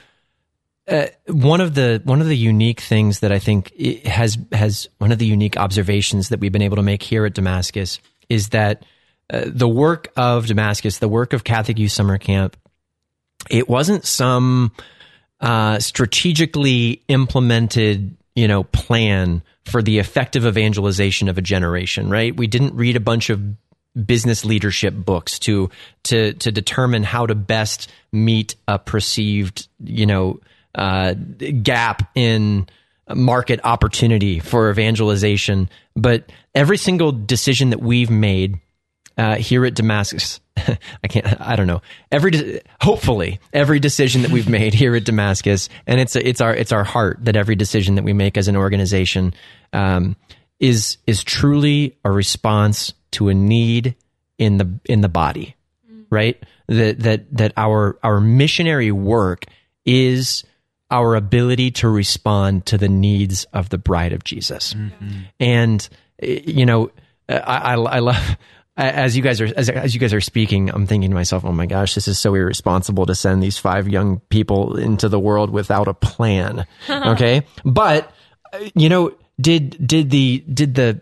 uh, 0.91 1.07
one 1.29 1.61
of 1.61 1.75
the 1.75 2.03
one 2.05 2.21
of 2.21 2.27
the 2.27 2.37
unique 2.37 2.81
things 2.81 3.21
that 3.21 3.31
I 3.31 3.39
think 3.39 3.73
has 4.05 4.37
has 4.51 4.89
one 4.99 5.13
of 5.13 5.19
the 5.19 5.27
unique 5.27 5.57
observations 5.57 6.31
that 6.31 6.41
we've 6.41 6.51
been 6.51 6.63
able 6.63 6.77
to 6.77 6.83
make 6.83 7.03
here 7.03 7.25
at 7.25 7.35
Damascus 7.35 8.01
is 8.29 8.49
that 8.49 8.85
uh, 9.33 9.45
the 9.47 9.69
work 9.69 10.09
of 10.17 10.47
Damascus, 10.47 10.99
the 10.99 11.09
work 11.09 11.33
of 11.33 11.45
Catholic 11.45 11.79
Youth 11.79 11.93
Summer 11.93 12.19
Camp, 12.19 12.57
it 13.49 13.69
wasn't 13.69 14.05
some 14.05 14.73
uh, 15.41 15.79
strategically 15.79 17.03
implemented, 17.07 18.17
you 18.35 18.49
know, 18.49 18.65
plan 18.65 19.43
for 19.67 19.83
the 19.83 20.01
effective 20.01 20.45
evangelization 20.45 21.29
of 21.29 21.39
a 21.39 21.43
generation. 21.43 22.11
Right? 22.11 22.37
We 22.37 22.49
didn't 22.49 22.75
read 22.75 22.97
a 22.97 23.01
bunch 23.01 23.31
of 23.31 23.41
business 24.07 24.45
leadership 24.45 24.95
books 24.95 25.39
to 25.41 25.71
to 26.05 26.33
to 26.33 26.51
determine 26.51 27.05
how 27.05 27.27
to 27.27 27.37
best 27.37 27.89
meet 28.11 28.57
a 28.67 28.79
perceived, 28.79 29.69
you 29.85 30.07
know, 30.07 30.41
uh, 30.75 31.15
gap 31.63 32.11
in 32.15 32.69
market 33.15 33.61
opportunity 33.65 34.39
for 34.39 34.71
evangelization. 34.71 35.69
But 35.97 36.31
every 36.55 36.77
single 36.77 37.13
decision 37.13 37.71
that 37.71 37.81
we've 37.81 38.11
made 38.11 38.61
uh, 39.21 39.37
here 39.37 39.67
at 39.67 39.75
Damascus. 39.75 40.41
I 40.57 41.09
can't. 41.09 41.41
I 41.41 41.55
don't 41.57 41.67
know. 41.67 41.83
Every 42.11 42.31
de- 42.31 42.61
hopefully 42.81 43.39
every 43.53 43.79
decision 43.79 44.23
that 44.23 44.31
we've 44.31 44.49
made 44.49 44.73
here 44.73 44.95
at 44.95 45.05
Damascus, 45.05 45.69
and 45.87 46.01
it's 46.01 46.17
it's 46.17 46.41
our 46.41 46.55
it's 46.55 46.73
our 46.73 46.85
heart 46.85 47.19
that 47.25 47.37
every 47.37 47.55
decision 47.55 47.97
that 47.97 48.05
we 48.05 48.15
make 48.15 48.39
as 48.39 48.49
an 48.49 48.57
organization 48.57 49.35
um, 49.75 50.17
is 50.59 50.97
is 51.07 51.23
truly 51.23 51.99
a 52.05 52.11
response 52.11 52.95
to 53.13 53.29
a 53.29 53.35
need 53.35 53.95
in 54.39 54.57
the 54.57 54.81
in 54.87 55.03
the 55.03 55.09
body, 55.09 55.55
right? 56.09 56.43
That 56.69 57.01
that 57.01 57.37
that 57.37 57.53
our 57.57 57.99
our 58.03 58.21
missionary 58.21 58.93
work 58.93 59.45
is 59.85 60.45
our 60.91 61.15
ability 61.15 61.71
to 61.71 61.89
respond 61.89 62.67
to 62.67 62.79
the 62.79 62.89
needs 62.89 63.45
of 63.53 63.69
the 63.69 63.79
bride 63.79 64.13
of 64.13 64.25
Jesus, 64.25 64.75
and 65.39 65.89
eh, 66.23 66.41
you 66.45 66.67
know, 66.67 66.91
I 67.29 67.75
I, 67.75 67.75
I 67.75 67.99
love. 67.99 68.37
as 68.77 69.17
you 69.17 69.23
guys 69.23 69.41
are 69.41 69.49
as, 69.57 69.69
as 69.69 69.95
you 69.95 70.01
guys 70.01 70.15
are 70.15 70.21
speaking, 70.21 70.71
I'm 70.71 70.87
thinking 70.87 71.11
to 71.11 71.15
myself, 71.15 71.45
"Oh 71.45 71.53
my 71.53 71.67
gosh, 71.67 71.95
this 71.95 72.09
is 72.09 72.19
so 72.19 72.35
irresponsible 72.35 73.07
to 73.07 73.15
send 73.15 73.43
these 73.43 73.59
five 73.59 73.89
young 73.89 74.21
people 74.31 74.77
into 74.77 75.09
the 75.09 75.21
world 75.21 75.51
without 75.51 75.89
a 75.89 75.95
plan." 75.95 76.67
okay, 76.89 77.43
but 77.65 78.13
you 78.75 78.89
know, 78.89 79.15
did 79.41 79.87
did 79.87 80.11
the 80.11 80.39
did 80.53 80.75
the 80.75 81.01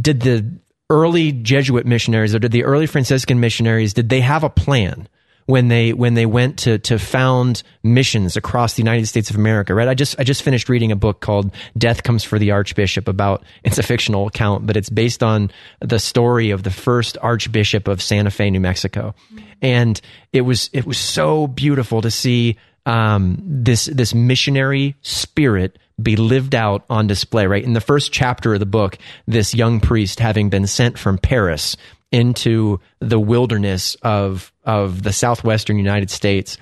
did 0.00 0.20
the 0.20 0.44
early 0.90 1.32
Jesuit 1.32 1.86
missionaries 1.86 2.34
or 2.34 2.38
did 2.38 2.52
the 2.52 2.64
early 2.64 2.86
Franciscan 2.86 3.40
missionaries 3.40 3.94
did 3.94 4.08
they 4.08 4.20
have 4.20 4.44
a 4.44 4.50
plan? 4.50 5.08
When 5.46 5.68
they 5.68 5.92
when 5.92 6.14
they 6.14 6.26
went 6.26 6.58
to 6.60 6.78
to 6.78 6.98
found 6.98 7.62
missions 7.82 8.36
across 8.36 8.74
the 8.74 8.82
United 8.82 9.06
States 9.06 9.30
of 9.30 9.36
America. 9.36 9.74
Right. 9.74 9.88
I 9.88 9.94
just 9.94 10.18
I 10.18 10.24
just 10.24 10.42
finished 10.42 10.68
reading 10.68 10.92
a 10.92 10.96
book 10.96 11.20
called 11.20 11.52
Death 11.76 12.02
Comes 12.02 12.24
for 12.24 12.38
the 12.38 12.52
Archbishop 12.52 13.08
about 13.08 13.44
it's 13.62 13.78
a 13.78 13.82
fictional 13.82 14.26
account, 14.26 14.66
but 14.66 14.76
it's 14.76 14.90
based 14.90 15.22
on 15.22 15.50
the 15.80 15.98
story 15.98 16.50
of 16.50 16.62
the 16.62 16.70
first 16.70 17.18
Archbishop 17.20 17.88
of 17.88 18.02
Santa 18.02 18.30
Fe, 18.30 18.50
New 18.50 18.60
Mexico, 18.60 19.14
and 19.60 20.00
it 20.32 20.42
was 20.42 20.70
it 20.72 20.86
was 20.86 20.98
so 20.98 21.46
beautiful 21.46 22.00
to 22.02 22.10
see 22.10 22.56
um, 22.86 23.38
this 23.44 23.86
this 23.86 24.14
missionary 24.14 24.96
spirit 25.02 25.78
be 26.02 26.16
lived 26.16 26.54
out 26.54 26.84
on 26.90 27.06
display. 27.06 27.46
Right 27.46 27.62
in 27.62 27.72
the 27.72 27.80
first 27.80 28.12
chapter 28.12 28.54
of 28.54 28.60
the 28.60 28.66
book, 28.66 28.98
this 29.26 29.54
young 29.54 29.80
priest 29.80 30.20
having 30.20 30.48
been 30.48 30.66
sent 30.66 30.98
from 30.98 31.18
Paris 31.18 31.76
into 32.14 32.78
the 33.00 33.18
wilderness 33.18 33.96
of 34.02 34.52
of 34.62 35.02
the 35.02 35.12
southwestern 35.12 35.76
United 35.76 36.10
States. 36.10 36.56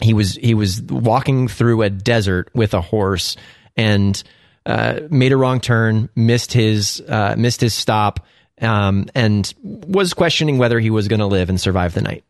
He 0.00 0.12
was 0.12 0.34
he 0.34 0.54
was 0.54 0.82
walking 0.82 1.46
through 1.46 1.82
a 1.82 1.88
desert 1.88 2.50
with 2.52 2.74
a 2.74 2.80
horse 2.80 3.36
and 3.76 4.20
uh, 4.66 5.00
made 5.08 5.30
a 5.30 5.36
wrong 5.36 5.60
turn, 5.60 6.08
missed 6.16 6.52
his 6.52 7.00
uh, 7.08 7.36
missed 7.38 7.60
his 7.60 7.74
stop, 7.74 8.26
um, 8.60 9.06
and 9.14 9.54
was 9.62 10.12
questioning 10.14 10.58
whether 10.58 10.80
he 10.80 10.90
was 10.90 11.06
going 11.06 11.20
to 11.20 11.26
live 11.26 11.48
and 11.48 11.60
survive 11.60 11.94
the 11.94 12.02
night. 12.02 12.24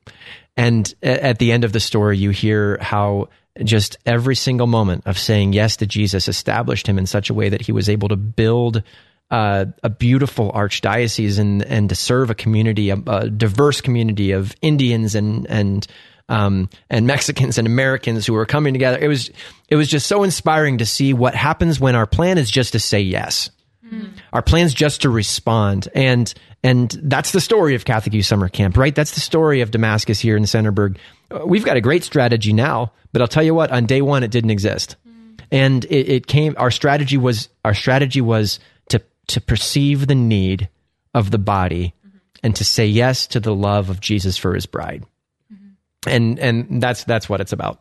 And 0.58 0.92
at 1.02 1.38
the 1.38 1.52
end 1.52 1.64
of 1.64 1.72
the 1.72 1.80
story, 1.80 2.18
you 2.18 2.30
hear 2.30 2.76
how 2.82 3.30
just 3.64 3.96
every 4.04 4.36
single 4.36 4.66
moment 4.66 5.04
of 5.06 5.18
saying 5.18 5.54
yes 5.54 5.78
to 5.78 5.86
Jesus 5.86 6.28
established 6.28 6.86
him 6.86 6.98
in 6.98 7.06
such 7.06 7.30
a 7.30 7.34
way 7.34 7.48
that 7.48 7.62
he 7.62 7.72
was 7.72 7.88
able 7.88 8.08
to 8.08 8.16
build 8.16 8.82
uh, 9.30 9.66
a 9.82 9.90
beautiful 9.90 10.52
archdiocese 10.52 11.38
and 11.38 11.62
and 11.64 11.88
to 11.88 11.94
serve 11.94 12.30
a 12.30 12.34
community, 12.34 12.90
a, 12.90 12.96
a 13.06 13.28
diverse 13.28 13.80
community 13.80 14.32
of 14.32 14.54
Indians 14.62 15.14
and 15.14 15.46
and 15.48 15.86
um, 16.28 16.68
and 16.90 17.06
Mexicans 17.06 17.58
and 17.58 17.66
Americans 17.66 18.26
who 18.26 18.32
were 18.32 18.46
coming 18.46 18.74
together. 18.74 18.98
It 19.00 19.08
was 19.08 19.30
it 19.68 19.76
was 19.76 19.88
just 19.88 20.06
so 20.06 20.22
inspiring 20.22 20.78
to 20.78 20.86
see 20.86 21.12
what 21.12 21.34
happens 21.34 21.80
when 21.80 21.94
our 21.94 22.06
plan 22.06 22.38
is 22.38 22.50
just 22.50 22.72
to 22.72 22.78
say 22.78 23.00
yes. 23.00 23.50
Mm. 23.84 24.12
Our 24.32 24.42
plan's 24.42 24.74
just 24.74 25.02
to 25.02 25.10
respond, 25.10 25.88
and 25.94 26.32
and 26.62 26.90
that's 27.02 27.32
the 27.32 27.40
story 27.40 27.74
of 27.74 27.84
Catholic 27.84 28.14
Youth 28.14 28.26
Summer 28.26 28.48
Camp, 28.48 28.76
right? 28.76 28.94
That's 28.94 29.12
the 29.12 29.20
story 29.20 29.60
of 29.60 29.70
Damascus 29.70 30.18
here 30.18 30.36
in 30.36 30.42
Centerburg. 30.44 30.98
We've 31.44 31.64
got 31.64 31.76
a 31.76 31.80
great 31.80 32.02
strategy 32.02 32.52
now, 32.52 32.92
but 33.12 33.22
I'll 33.22 33.28
tell 33.28 33.44
you 33.44 33.54
what, 33.54 33.70
on 33.70 33.86
day 33.86 34.02
one, 34.02 34.24
it 34.24 34.30
didn't 34.32 34.50
exist, 34.50 34.96
mm. 35.06 35.38
and 35.52 35.84
it, 35.84 36.08
it 36.08 36.26
came. 36.26 36.54
Our 36.58 36.72
strategy 36.72 37.16
was 37.16 37.48
our 37.64 37.74
strategy 37.74 38.20
was 38.20 38.58
to 39.28 39.40
perceive 39.40 40.06
the 40.06 40.14
need 40.14 40.68
of 41.14 41.30
the 41.30 41.38
body 41.38 41.94
mm-hmm. 42.06 42.18
and 42.42 42.54
to 42.56 42.64
say 42.64 42.86
yes 42.86 43.26
to 43.28 43.40
the 43.40 43.54
love 43.54 43.90
of 43.90 44.00
Jesus 44.00 44.36
for 44.36 44.54
his 44.54 44.66
bride. 44.66 45.04
Mm-hmm. 45.52 46.08
And 46.08 46.38
and 46.38 46.82
that's 46.82 47.04
that's 47.04 47.28
what 47.28 47.40
it's 47.40 47.52
about. 47.52 47.80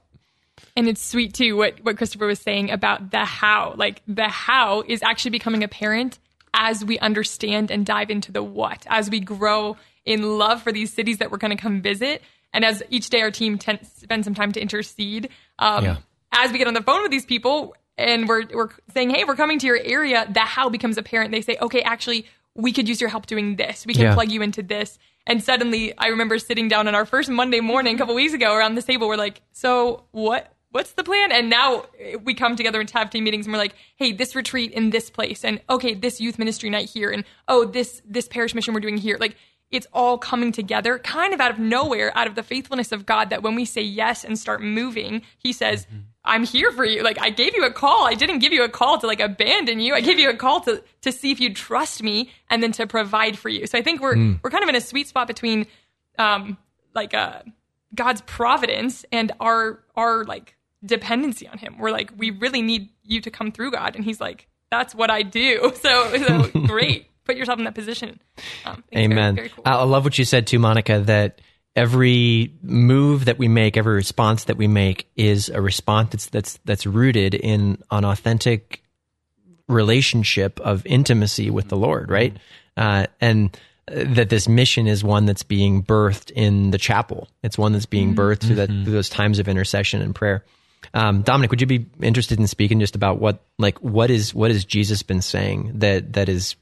And 0.75 0.88
it's 0.88 1.03
sweet 1.03 1.34
too 1.34 1.55
what 1.55 1.84
what 1.84 1.97
Christopher 1.97 2.25
was 2.25 2.39
saying 2.39 2.71
about 2.71 3.12
the 3.12 3.25
how. 3.25 3.73
Like 3.77 4.01
the 4.08 4.27
how 4.27 4.84
is 4.88 5.03
actually 5.03 5.31
becoming 5.31 5.63
apparent 5.63 6.19
as 6.53 6.84
we 6.84 6.97
understand 6.99 7.69
and 7.69 7.86
dive 7.86 8.10
into 8.10 8.31
the 8.31 8.41
what, 8.43 8.86
as 8.89 9.10
we 9.10 9.19
grow 9.19 9.77
in 10.05 10.38
love 10.38 10.63
for 10.63 10.71
these 10.71 10.93
cities 10.93 11.17
that 11.17 11.31
we're 11.31 11.38
going 11.38 11.55
to 11.55 11.62
come 11.62 11.81
visit, 11.81 12.21
and 12.53 12.63
as 12.63 12.81
each 12.89 13.10
day 13.10 13.21
our 13.21 13.31
team 13.31 13.60
spends 13.60 14.25
some 14.25 14.34
time 14.34 14.51
to 14.53 14.62
intercede. 14.62 15.29
Um, 15.60 15.84
yeah. 15.84 15.97
As 16.31 16.51
we 16.51 16.58
get 16.58 16.67
on 16.67 16.73
the 16.73 16.81
phone 16.81 17.01
with 17.01 17.12
these 17.12 17.25
people, 17.25 17.75
and 17.97 18.27
we're 18.27 18.45
we're 18.53 18.69
saying, 18.93 19.10
hey, 19.10 19.23
we're 19.23 19.36
coming 19.36 19.60
to 19.60 19.67
your 19.67 19.79
area, 19.84 20.27
the 20.31 20.41
how 20.41 20.69
becomes 20.69 20.97
apparent. 20.97 21.31
They 21.31 21.41
say, 21.41 21.58
okay, 21.62 21.81
actually, 21.81 22.27
we 22.55 22.71
could 22.71 22.88
use 22.88 23.01
your 23.01 23.10
help 23.10 23.25
doing 23.25 23.55
this. 23.55 23.86
We 23.86 23.93
can 23.93 24.03
yeah. 24.03 24.13
plug 24.13 24.31
you 24.31 24.41
into 24.41 24.63
this. 24.63 24.97
And 25.27 25.43
suddenly, 25.43 25.97
I 25.97 26.08
remember 26.08 26.38
sitting 26.38 26.67
down 26.67 26.88
on 26.88 26.95
our 26.95 27.05
first 27.05 27.29
Monday 27.29 27.60
morning 27.60 27.95
a 27.95 27.97
couple 27.97 28.13
weeks 28.13 28.34
ago 28.34 28.53
around 28.53 28.75
this 28.75 28.86
table. 28.86 29.08
We're 29.08 29.17
like, 29.17 29.41
so 29.51 30.03
what? 30.12 30.51
What's 30.69 30.91
the 30.91 31.05
plan? 31.05 31.31
And 31.31 31.49
now 31.49 31.86
we 32.23 32.34
come 32.34 32.58
together 32.58 32.81
and 32.81 32.89
have 32.91 33.10
team 33.10 33.23
meetings, 33.23 33.45
and 33.45 33.53
we're 33.53 33.60
like, 33.60 33.75
hey, 33.95 34.12
this 34.12 34.36
retreat 34.36 34.71
in 34.71 34.89
this 34.89 35.10
place, 35.10 35.45
and 35.45 35.62
okay, 35.69 35.93
this 35.93 36.19
youth 36.19 36.38
ministry 36.38 36.69
night 36.69 36.89
here, 36.89 37.12
and 37.12 37.23
oh, 37.47 37.63
this 37.63 38.01
this 38.05 38.27
parish 38.27 38.53
mission 38.53 38.73
we're 38.73 38.81
doing 38.81 38.97
here. 38.97 39.17
Like 39.17 39.38
it's 39.71 39.88
all 39.93 40.17
coming 40.17 40.51
together 40.51 40.99
kind 40.99 41.34
of 41.34 41.39
out 41.39 41.51
of 41.51 41.60
nowhere, 41.60 42.15
out 42.17 42.27
of 42.27 42.36
the 42.36 42.43
faithfulness 42.43 42.91
of 42.91 43.05
God 43.05 43.29
that 43.29 43.41
when 43.41 43.55
we 43.55 43.65
say 43.65 43.81
yes 43.81 44.23
and 44.23 44.38
start 44.38 44.62
moving, 44.62 45.21
He 45.38 45.53
says, 45.53 45.86
mm-hmm. 45.86 45.99
I'm 46.26 46.44
here 46.44 46.72
for 46.72 46.84
you. 46.84 47.04
Like 47.04 47.20
I 47.22 47.30
gave 47.30 47.56
you 47.56 47.66
a 47.66 47.72
call. 47.72 48.06
I 48.06 48.14
didn't 48.14 48.40
give 48.40 48.52
you 48.52 48.64
a 48.64 48.70
call 48.70 48.98
to 49.00 49.08
like 49.08 49.20
abandon 49.20 49.80
you. 49.80 49.94
I 49.94 50.02
gave 50.02 50.20
you 50.20 50.30
a 50.30 50.36
call 50.36 50.62
to 50.62 50.84
to 51.02 51.12
see 51.12 51.32
if 51.32 51.40
you'd 51.40 51.56
trust 51.56 52.04
me 52.04 52.32
and 52.50 52.62
then 52.62 52.72
to 52.74 52.88
provide 52.88 53.38
for 53.38 53.50
you. 53.50 53.68
So 53.68 53.78
I 53.78 53.82
think 53.82 54.02
we're 54.02 54.16
mm. 54.16 54.40
we're 54.44 54.50
kind 54.50 54.64
of 54.64 54.70
in 54.70 54.76
a 54.76 54.82
sweet 54.82 55.08
spot 55.08 55.28
between 55.28 55.68
um 56.18 56.58
like 56.94 57.14
uh 57.14 57.42
God's 57.94 58.22
providence 58.22 59.06
and 59.12 59.32
our 59.40 59.84
our 59.96 60.24
like 60.26 60.56
dependency 60.84 61.48
on 61.48 61.58
him. 61.58 61.78
We're 61.78 61.92
like 61.92 62.12
we 62.18 62.32
really 62.32 62.62
need 62.62 62.90
you 63.04 63.22
to 63.22 63.32
come 63.32 63.52
through 63.52 63.72
God 63.72 63.96
and 63.96 64.04
he's 64.04 64.20
like 64.20 64.48
that's 64.72 64.96
what 64.96 65.10
I 65.10 65.22
do. 65.22 65.72
So 65.82 66.18
so 66.18 66.50
great. 66.68 67.08
Put 67.26 67.38
yourself 67.38 67.58
in 67.58 67.66
that 67.66 67.74
position. 67.74 68.20
Um, 68.66 68.84
Amen. 68.96 69.36
Very, 69.36 69.48
very 69.48 69.50
cool. 69.50 69.64
I 69.66 69.84
love 69.84 70.04
what 70.04 70.18
you 70.20 70.26
said 70.26 70.46
too 70.46 70.60
Monica 70.60 71.00
that 71.02 71.42
every 71.76 72.54
move 72.62 73.26
that 73.26 73.38
we 73.38 73.48
make, 73.48 73.78
every 73.78 73.96
response 73.96 74.46
that 74.46 74.58
we 74.58 74.68
make 74.68 75.08
is 75.16 75.50
a 75.50 75.62
response 75.62 76.12
that's 76.12 76.26
that's 76.28 76.60
that's 76.66 76.86
rooted 76.86 77.34
in 77.34 77.82
an 77.92 78.06
authentic 78.06 78.82
relationship 79.68 80.60
of 80.60 80.86
intimacy 80.86 81.50
with 81.50 81.70
the 81.70 81.78
Lord, 81.78 82.10
right? 82.10 82.36
Uh, 82.78 83.08
and 83.20 83.58
that 83.88 84.30
this 84.30 84.48
mission 84.48 84.88
is 84.88 85.04
one 85.04 85.26
that's 85.26 85.44
being 85.44 85.84
birthed 85.84 86.32
in 86.32 86.72
the 86.72 86.78
chapel. 86.78 87.28
It's 87.44 87.58
one 87.58 87.72
that's 87.74 87.86
being 87.86 88.16
birthed 88.16 88.40
mm-hmm. 88.40 88.48
through, 88.48 88.56
that, 88.56 88.68
through 88.68 88.94
those 88.94 89.10
times 89.10 89.38
of 89.38 89.48
intercession 89.48 90.02
and 90.02 90.16
prayer. 90.16 90.44
Um, 90.94 91.22
Dominic, 91.22 91.52
would 91.52 91.62
you 91.62 91.68
be 91.68 91.86
interested 92.02 92.40
in 92.40 92.48
speaking 92.48 92.80
just 92.80 92.96
about 92.96 93.20
what, 93.20 93.44
like, 93.58 93.78
what 93.80 94.10
is 94.10 94.34
what 94.34 94.52
has 94.52 94.66
Jesus 94.66 95.04
been 95.04 95.22
saying 95.22 95.74
that 95.76 96.14
that 96.14 96.30
is 96.30 96.56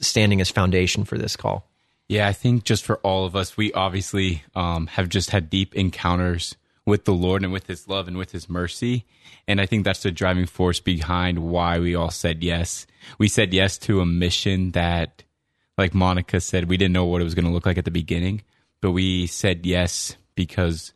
standing 0.00 0.40
as 0.40 0.50
foundation 0.50 1.04
for 1.04 1.16
this 1.16 1.36
call? 1.36 1.69
Yeah, 2.10 2.26
I 2.26 2.32
think 2.32 2.64
just 2.64 2.84
for 2.84 2.96
all 3.04 3.24
of 3.24 3.36
us, 3.36 3.56
we 3.56 3.72
obviously 3.72 4.42
um, 4.56 4.88
have 4.88 5.08
just 5.08 5.30
had 5.30 5.48
deep 5.48 5.76
encounters 5.76 6.56
with 6.84 7.04
the 7.04 7.14
Lord 7.14 7.44
and 7.44 7.52
with 7.52 7.68
His 7.68 7.86
love 7.86 8.08
and 8.08 8.18
with 8.18 8.32
His 8.32 8.50
mercy. 8.50 9.04
And 9.46 9.60
I 9.60 9.66
think 9.66 9.84
that's 9.84 10.02
the 10.02 10.10
driving 10.10 10.46
force 10.46 10.80
behind 10.80 11.38
why 11.38 11.78
we 11.78 11.94
all 11.94 12.10
said 12.10 12.42
yes. 12.42 12.84
We 13.18 13.28
said 13.28 13.54
yes 13.54 13.78
to 13.78 14.00
a 14.00 14.06
mission 14.06 14.72
that, 14.72 15.22
like 15.78 15.94
Monica 15.94 16.40
said, 16.40 16.68
we 16.68 16.76
didn't 16.76 16.94
know 16.94 17.04
what 17.04 17.20
it 17.20 17.24
was 17.24 17.36
going 17.36 17.44
to 17.44 17.52
look 17.52 17.64
like 17.64 17.78
at 17.78 17.84
the 17.84 17.92
beginning, 17.92 18.42
but 18.80 18.90
we 18.90 19.28
said 19.28 19.64
yes 19.64 20.16
because 20.34 20.92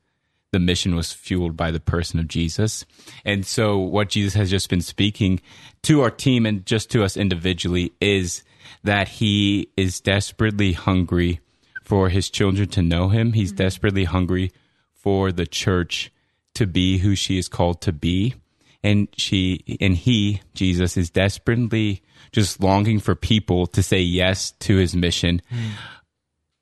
the 0.51 0.59
mission 0.59 0.97
was 0.97 1.13
fueled 1.13 1.57
by 1.57 1.71
the 1.71 1.79
person 1.79 2.19
of 2.19 2.27
Jesus. 2.27 2.85
And 3.25 3.47
so, 3.47 3.79
what 3.79 4.09
Jesus 4.09 4.35
has 4.35 4.51
just 4.51 4.69
been 4.69 4.81
speaking 4.81 5.41
to 5.85 6.01
our 6.01 6.11
team 6.11 6.45
and 6.45 6.67
just 6.67 6.91
to 6.91 7.05
us 7.05 7.17
individually 7.17 7.93
is 8.01 8.43
that 8.83 9.09
he 9.09 9.69
is 9.77 10.01
desperately 10.01 10.73
hungry 10.73 11.41
for 11.83 12.09
his 12.09 12.31
children 12.31 12.69
to 12.71 12.83
know 12.83 13.09
him. 13.09 13.33
He's 13.33 13.53
mm-hmm. 13.53 13.63
desperately 13.65 14.05
hungry 14.05 14.53
for 14.95 15.33
the 15.33 15.47
church 15.47 16.11
to 16.55 16.67
be 16.67 16.99
who 16.99 17.15
she 17.15 17.39
is 17.39 17.49
called 17.49 17.81
to 17.83 17.93
be. 17.93 18.35
And 18.83 19.09
she 19.17 19.79
and 19.81 19.97
he, 19.97 20.43
Jesus, 20.55 20.97
is 20.97 21.11
desperately 21.11 22.03
just 22.33 22.61
longing 22.61 23.01
for 23.01 23.15
people 23.15 23.67
to 23.69 23.83
say 23.83 24.01
yes 24.01 24.53
to 24.61 24.77
his 24.77 24.95
mission. 24.95 25.41
Mm. 25.51 25.71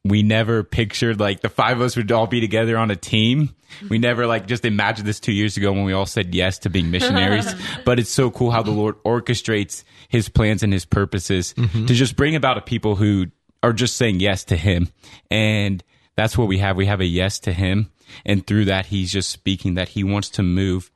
We 0.04 0.22
never 0.22 0.64
pictured 0.64 1.20
like 1.20 1.40
the 1.40 1.48
five 1.48 1.76
of 1.76 1.82
us 1.82 1.96
would 1.96 2.10
all 2.10 2.26
be 2.26 2.40
together 2.40 2.76
on 2.76 2.90
a 2.90 2.96
team. 2.96 3.54
We 3.88 3.98
never 3.98 4.26
like 4.26 4.46
just 4.46 4.64
imagined 4.64 5.06
this 5.06 5.20
two 5.20 5.32
years 5.32 5.56
ago 5.56 5.72
when 5.72 5.84
we 5.84 5.92
all 5.92 6.06
said 6.06 6.34
yes 6.34 6.58
to 6.60 6.70
being 6.70 6.90
missionaries. 6.90 7.54
but 7.84 8.00
it's 8.00 8.10
so 8.10 8.30
cool 8.30 8.50
how 8.50 8.62
the 8.62 8.72
Lord 8.72 8.96
orchestrates 9.04 9.84
his 10.08 10.28
plans 10.28 10.62
and 10.62 10.72
his 10.72 10.84
purposes 10.84 11.54
mm-hmm. 11.54 11.86
to 11.86 11.94
just 11.94 12.16
bring 12.16 12.34
about 12.34 12.58
a 12.58 12.62
people 12.62 12.96
who 12.96 13.26
are 13.62 13.72
just 13.72 13.96
saying 13.96 14.18
yes 14.18 14.44
to 14.44 14.56
him. 14.56 14.88
And 15.30 15.82
that's 16.16 16.36
what 16.36 16.48
we 16.48 16.58
have. 16.58 16.76
We 16.76 16.86
have 16.86 17.00
a 17.00 17.06
yes 17.06 17.38
to 17.40 17.52
him. 17.52 17.90
And 18.26 18.46
through 18.46 18.66
that, 18.66 18.86
he's 18.86 19.12
just 19.12 19.30
speaking 19.30 19.74
that 19.74 19.90
he 19.90 20.04
wants 20.04 20.30
to 20.30 20.42
move 20.42 20.90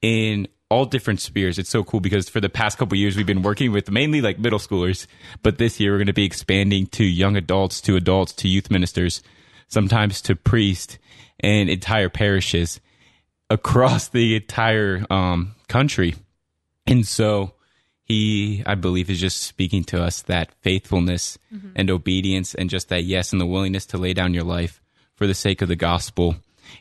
in 0.00 0.48
all 0.72 0.86
different 0.86 1.20
spheres. 1.20 1.58
It's 1.58 1.68
so 1.68 1.84
cool 1.84 2.00
because 2.00 2.30
for 2.30 2.40
the 2.40 2.48
past 2.48 2.78
couple 2.78 2.96
years, 2.96 3.14
we've 3.14 3.26
been 3.26 3.42
working 3.42 3.72
with 3.72 3.90
mainly 3.90 4.22
like 4.22 4.38
middle 4.38 4.58
schoolers, 4.58 5.06
but 5.42 5.58
this 5.58 5.78
year 5.78 5.92
we're 5.92 5.98
going 5.98 6.06
to 6.06 6.14
be 6.14 6.24
expanding 6.24 6.86
to 6.88 7.04
young 7.04 7.36
adults, 7.36 7.82
to 7.82 7.96
adults, 7.96 8.32
to 8.34 8.48
youth 8.48 8.70
ministers, 8.70 9.22
sometimes 9.68 10.22
to 10.22 10.34
priests 10.34 10.98
and 11.40 11.68
entire 11.68 12.08
parishes 12.08 12.80
across 13.50 14.08
the 14.08 14.36
entire 14.36 15.04
um, 15.10 15.54
country. 15.68 16.14
And 16.86 17.06
so 17.06 17.52
he, 18.02 18.62
I 18.64 18.74
believe, 18.74 19.10
is 19.10 19.20
just 19.20 19.42
speaking 19.42 19.84
to 19.84 20.02
us 20.02 20.22
that 20.22 20.52
faithfulness 20.62 21.38
mm-hmm. 21.54 21.72
and 21.76 21.90
obedience 21.90 22.54
and 22.54 22.70
just 22.70 22.88
that 22.88 23.04
yes 23.04 23.32
and 23.32 23.40
the 23.40 23.46
willingness 23.46 23.84
to 23.86 23.98
lay 23.98 24.14
down 24.14 24.32
your 24.32 24.44
life 24.44 24.80
for 25.16 25.26
the 25.26 25.34
sake 25.34 25.60
of 25.60 25.68
the 25.68 25.76
gospel 25.76 26.36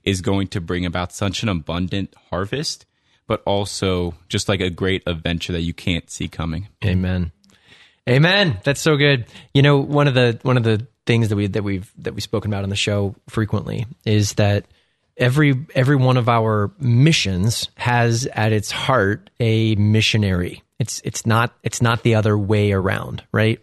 is 0.05 0.21
going 0.21 0.47
to 0.47 0.61
bring 0.61 0.85
about 0.85 1.11
such 1.11 1.43
an 1.43 1.49
abundant 1.49 2.15
harvest, 2.29 2.85
but 3.27 3.41
also 3.45 4.13
just 4.29 4.49
like 4.49 4.61
a 4.61 4.69
great 4.69 5.03
adventure 5.05 5.53
that 5.53 5.61
you 5.61 5.73
can't 5.73 6.09
see 6.09 6.27
coming. 6.27 6.67
Amen. 6.83 7.31
Amen. 8.09 8.59
That's 8.63 8.81
so 8.81 8.97
good. 8.97 9.25
You 9.53 9.61
know, 9.61 9.77
one 9.77 10.07
of 10.07 10.13
the 10.13 10.39
one 10.41 10.57
of 10.57 10.63
the 10.63 10.87
things 11.05 11.29
that 11.29 11.35
we 11.35 11.47
that 11.47 11.63
we've 11.63 11.91
that 11.99 12.13
we've 12.13 12.23
spoken 12.23 12.51
about 12.51 12.63
on 12.63 12.69
the 12.69 12.75
show 12.75 13.15
frequently 13.29 13.85
is 14.05 14.33
that 14.33 14.65
every 15.17 15.65
every 15.75 15.95
one 15.95 16.17
of 16.17 16.27
our 16.27 16.71
missions 16.79 17.69
has 17.75 18.27
at 18.27 18.51
its 18.51 18.71
heart 18.71 19.29
a 19.39 19.75
missionary. 19.75 20.63
It's 20.79 21.01
it's 21.05 21.25
not 21.25 21.53
it's 21.63 21.81
not 21.81 22.03
the 22.03 22.15
other 22.15 22.37
way 22.37 22.71
around, 22.71 23.23
right? 23.31 23.59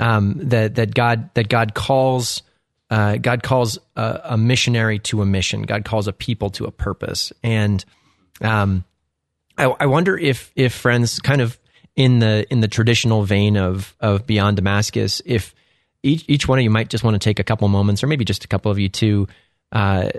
Um, 0.00 0.34
that 0.48 0.76
that 0.76 0.94
God 0.94 1.30
that 1.34 1.48
God 1.48 1.74
calls 1.74 2.42
uh, 2.90 3.16
God 3.16 3.42
calls 3.42 3.78
a, 3.96 4.20
a, 4.24 4.38
missionary 4.38 4.98
to 5.00 5.22
a 5.22 5.26
mission. 5.26 5.62
God 5.62 5.84
calls 5.84 6.06
a 6.06 6.12
people 6.12 6.50
to 6.50 6.66
a 6.66 6.70
purpose, 6.70 7.32
and 7.42 7.84
um, 8.40 8.84
I, 9.56 9.64
I 9.64 9.86
wonder 9.86 10.16
if 10.16 10.52
if 10.56 10.72
friends 10.72 11.18
kind 11.20 11.40
of 11.40 11.58
in 11.96 12.18
the 12.18 12.46
in 12.50 12.60
the 12.60 12.68
traditional 12.68 13.24
vein 13.24 13.56
of 13.56 13.94
of 14.00 14.26
Beyond 14.26 14.56
Damascus, 14.56 15.22
if 15.24 15.54
each 16.02 16.24
each 16.28 16.48
one 16.48 16.58
of 16.58 16.64
you 16.64 16.70
might 16.70 16.88
just 16.88 17.04
want 17.04 17.14
to 17.14 17.18
take 17.18 17.38
a 17.38 17.44
couple 17.44 17.68
moments, 17.68 18.02
or 18.02 18.06
maybe 18.06 18.24
just 18.24 18.44
a 18.44 18.48
couple 18.48 18.70
of 18.70 18.78
you 18.78 18.88
to 18.90 19.28
uh, 19.72 20.10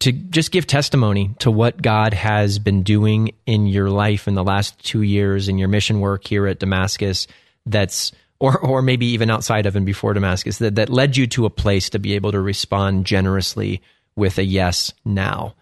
to 0.00 0.12
just 0.12 0.52
give 0.52 0.66
testimony 0.66 1.34
to 1.40 1.50
what 1.50 1.80
God 1.82 2.14
has 2.14 2.58
been 2.58 2.82
doing 2.82 3.32
in 3.46 3.66
your 3.66 3.90
life 3.90 4.28
in 4.28 4.34
the 4.34 4.44
last 4.44 4.78
two 4.84 5.02
years 5.02 5.48
in 5.48 5.58
your 5.58 5.68
mission 5.68 6.00
work 6.00 6.26
here 6.26 6.46
at 6.46 6.60
Damascus. 6.60 7.26
That's 7.66 8.12
or 8.38 8.58
or 8.58 8.82
maybe 8.82 9.06
even 9.06 9.30
outside 9.30 9.66
of 9.66 9.74
and 9.74 9.84
before 9.84 10.14
Damascus 10.14 10.58
that 10.58 10.76
that 10.76 10.90
led 10.90 11.16
you 11.16 11.26
to 11.28 11.46
a 11.46 11.50
place 11.50 11.90
to 11.90 11.98
be 11.98 12.14
able 12.14 12.32
to 12.32 12.40
respond 12.40 13.04
generously 13.04 13.82
with 14.14 14.38
a 14.38 14.44
yes 14.44 14.92
now. 15.04 15.54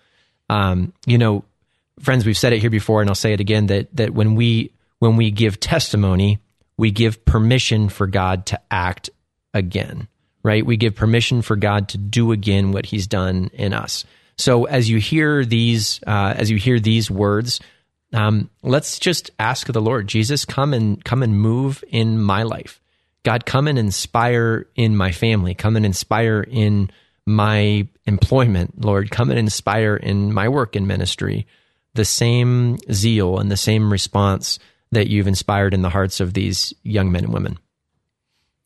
Um, 0.49 0.93
you 1.07 1.19
know, 1.19 1.45
friends, 2.00 2.26
we've 2.26 2.37
said 2.37 2.52
it 2.52 2.61
here 2.61 2.70
before, 2.70 3.00
and 3.00 3.11
I'll 3.11 3.14
say 3.14 3.32
it 3.32 3.40
again 3.40 3.66
that 3.66 3.94
that 3.96 4.14
when 4.14 4.35
we 4.35 4.72
when 4.98 5.16
we 5.16 5.30
give 5.30 5.61
testimony, 5.61 6.38
we 6.76 6.90
give 6.90 7.24
permission 7.24 7.88
for 7.88 8.06
God 8.06 8.46
to 8.46 8.61
act 8.70 9.11
again, 9.54 10.09
right? 10.42 10.64
We 10.64 10.76
give 10.76 10.94
permission 10.94 11.42
for 11.42 11.56
God 11.56 11.88
to 11.90 11.98
do 11.98 12.32
again 12.32 12.72
what 12.72 12.87
He's 12.87 13.06
done 13.06 13.50
in 13.52 13.72
us. 13.72 14.04
So 14.38 14.64
as 14.64 14.90
you 14.90 14.98
hear 14.98 15.44
these, 15.44 16.00
uh, 16.06 16.35
as 16.37 16.50
you 16.50 16.59
hear 16.59 16.78
these 16.78 17.11
words, 17.11 17.61
um, 18.12 18.50
let's 18.62 18.98
just 18.98 19.30
ask 19.38 19.66
the 19.66 19.80
Lord, 19.80 20.06
Jesus, 20.06 20.44
come 20.44 20.74
and 20.74 21.02
come 21.04 21.22
and 21.22 21.40
move 21.40 21.82
in 21.88 22.20
my 22.20 22.42
life. 22.42 22.80
God, 23.22 23.44
come 23.44 23.66
and 23.66 23.78
inspire 23.78 24.66
in 24.76 24.96
my 24.96 25.11
family. 25.11 25.54
Come 25.54 25.76
and 25.76 25.85
inspire 25.85 26.42
in 26.42 26.90
my 27.24 27.88
employment, 28.04 28.85
Lord. 28.85 29.11
Come 29.11 29.30
and 29.30 29.38
inspire 29.38 29.96
in 29.96 30.32
my 30.32 30.48
work 30.48 30.76
in 30.76 30.87
ministry 30.87 31.46
the 31.96 32.04
same 32.04 32.78
zeal 32.92 33.38
and 33.38 33.50
the 33.50 33.56
same 33.56 33.90
response 33.90 34.59
that 34.92 35.09
you've 35.09 35.26
inspired 35.26 35.74
in 35.74 35.82
the 35.82 35.90
hearts 35.90 36.20
of 36.20 36.35
these 36.35 36.72
young 36.82 37.11
men 37.11 37.24
and 37.24 37.32
women? 37.32 37.59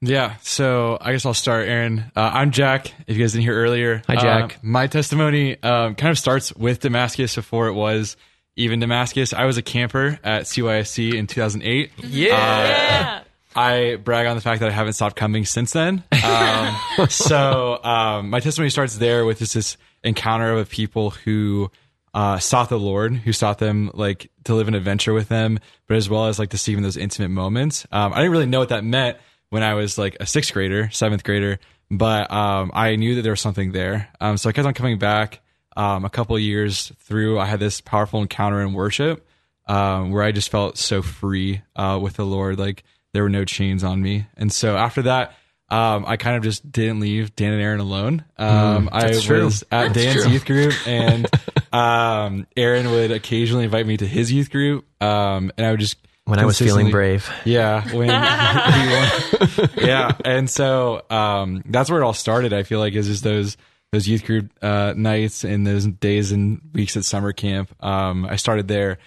Yeah, 0.03 0.37
so 0.43 0.97
I 1.01 1.13
guess 1.13 1.27
I'll 1.27 1.35
start, 1.35 1.69
Aaron. 1.69 2.11
Uh, 2.17 2.31
I'm 2.33 2.53
Jack. 2.53 2.93
If 3.07 3.17
you 3.17 3.23
guys 3.23 3.33
didn't 3.33 3.45
hear 3.45 3.55
earlier, 3.55 4.03
hi 4.07 4.17
Jack. 4.17 4.55
Uh, 4.55 4.59
my 4.63 4.87
testimony 4.87 5.63
um, 5.63 5.95
kind 5.95 6.11
of 6.11 6.19
starts 6.19 6.55
with 6.55 6.81
Damascus 6.81 7.35
before 7.35 7.69
it 7.69 7.75
was 7.75 8.17
even 8.57 8.81
Damascus. 8.81 9.35
I 9.35 9.45
was 9.45 9.59
a 9.59 9.63
camper 9.63 10.19
at 10.25 10.45
CYSC 10.45 11.15
in 11.15 11.27
2008. 11.27 11.91
Yeah. 11.99 13.23
Uh, 13.23 13.25
I 13.59 13.97
brag 13.97 14.27
on 14.27 14.37
the 14.37 14.41
fact 14.41 14.61
that 14.61 14.69
I 14.69 14.73
haven't 14.73 14.95
stopped 14.95 15.17
coming 15.17 15.45
since 15.45 15.73
then. 15.73 16.03
Um, 16.25 16.77
so 17.09 17.83
um, 17.83 18.31
my 18.31 18.41
testimony 18.41 18.71
starts 18.71 18.97
there 18.97 19.27
with 19.27 19.41
just 19.41 19.55
this 19.55 19.77
encounter 20.03 20.53
of 20.55 20.71
people 20.71 21.11
who 21.11 21.71
uh, 22.13 22.39
sought 22.39 22.69
the 22.69 22.79
Lord, 22.79 23.15
who 23.15 23.33
sought 23.33 23.59
them 23.59 23.91
like 23.95 24.31
to 24.45 24.55
live 24.55 24.69
an 24.69 24.75
adventure 24.75 25.13
with 25.13 25.29
them, 25.29 25.59
but 25.87 25.97
as 25.97 26.09
well 26.09 26.27
as 26.27 26.39
like 26.39 26.51
to 26.51 26.59
see 26.59 26.75
in 26.75 26.83
those 26.83 26.97
intimate 26.97 27.31
moments. 27.31 27.87
Um, 27.93 28.13
I 28.13 28.17
didn't 28.17 28.33
really 28.33 28.47
know 28.47 28.59
what 28.59 28.71
that 28.71 28.85
meant 28.85 29.19
when 29.51 29.63
I 29.63 29.75
was 29.75 29.99
like 29.99 30.17
a 30.21 30.27
sixth 30.27 30.53
grader, 30.53 30.91
seventh 30.91 31.25
grader, 31.25 31.59
but 31.91 32.31
um, 32.31 32.71
I 32.75 32.97
knew 32.97 33.17
that 33.17 33.23
there 33.23 33.33
was 33.33 33.41
something 33.41 33.73
there. 33.73 34.09
Um, 34.21 34.37
so 34.37 34.49
I 34.49 34.53
kept 34.53 34.67
on 34.67 34.75
coming 34.75 34.99
back. 34.99 35.41
Um, 35.77 36.05
a 36.05 36.11
couple 36.11 36.37
years 36.39 36.93
through, 36.99 37.39
I 37.39 37.47
had 37.47 37.61
this 37.61 37.81
powerful 37.81 38.21
encounter 38.21 38.61
in 38.61 38.73
worship 38.73 39.27
um, 39.67 40.11
where 40.11 40.23
I 40.23 40.33
just 40.33 40.51
felt 40.51 40.77
so 40.79 41.01
free 41.01 41.63
uh, 41.77 41.99
with 42.03 42.15
the 42.15 42.27
Lord, 42.27 42.59
like 42.59 42.83
there 43.13 43.23
were 43.23 43.29
no 43.29 43.45
chains 43.45 43.85
on 43.85 44.03
me. 44.03 44.27
And 44.37 44.53
so 44.53 44.77
after 44.77 45.03
that, 45.03 45.35
um, 45.71 46.05
I 46.07 46.17
kind 46.17 46.37
of 46.37 46.43
just 46.43 46.71
didn't 46.71 47.01
leave 47.01 47.37
Dan 47.37 47.53
and 47.53 47.63
Aaron 47.63 47.81
alone. 47.81 48.25
Um, 48.37 48.89
mm, 48.89 48.89
I 48.93 49.09
was 49.09 49.23
true. 49.23 49.47
at 49.47 49.53
that's 49.71 49.93
Dan's 49.93 50.23
true. 50.23 50.33
youth 50.33 50.45
group, 50.45 50.75
and 50.87 51.29
um, 51.73 52.47
Aaron 52.57 52.91
would 52.91 53.13
occasionally 53.13 53.65
invite 53.65 53.87
me 53.87 53.97
to 53.97 54.07
his 54.07 54.33
youth 54.33 54.51
group, 54.51 54.85
um, 55.03 55.53
and 55.57 55.67
I 55.67 55.71
would 55.71 55.81
just 55.81 55.97
when 56.25 56.41
I 56.41 56.45
was 56.45 56.59
feeling 56.59 56.91
brave. 56.91 57.31
Yeah, 57.45 57.95
when 57.95 58.09
yeah, 59.77 60.13
and 60.25 60.51
so 60.51 61.03
um, 61.09 61.63
that's 61.67 61.89
where 61.89 62.01
it 62.01 62.05
all 62.05 62.15
started. 62.15 62.53
I 62.53 62.65
feel 62.65 62.81
like 62.81 62.95
is 62.95 63.07
just 63.07 63.23
those 63.23 63.57
those 63.93 64.09
youth 64.09 64.25
group 64.25 64.51
uh, 64.63 64.95
nights 64.97 65.45
and 65.45 65.65
those 65.65 65.87
days 65.87 66.33
and 66.33 66.61
weeks 66.73 66.97
at 66.97 67.05
summer 67.05 67.33
camp. 67.33 67.73
Um, 67.83 68.25
I 68.25 68.37
started 68.37 68.67
there. 68.67 68.99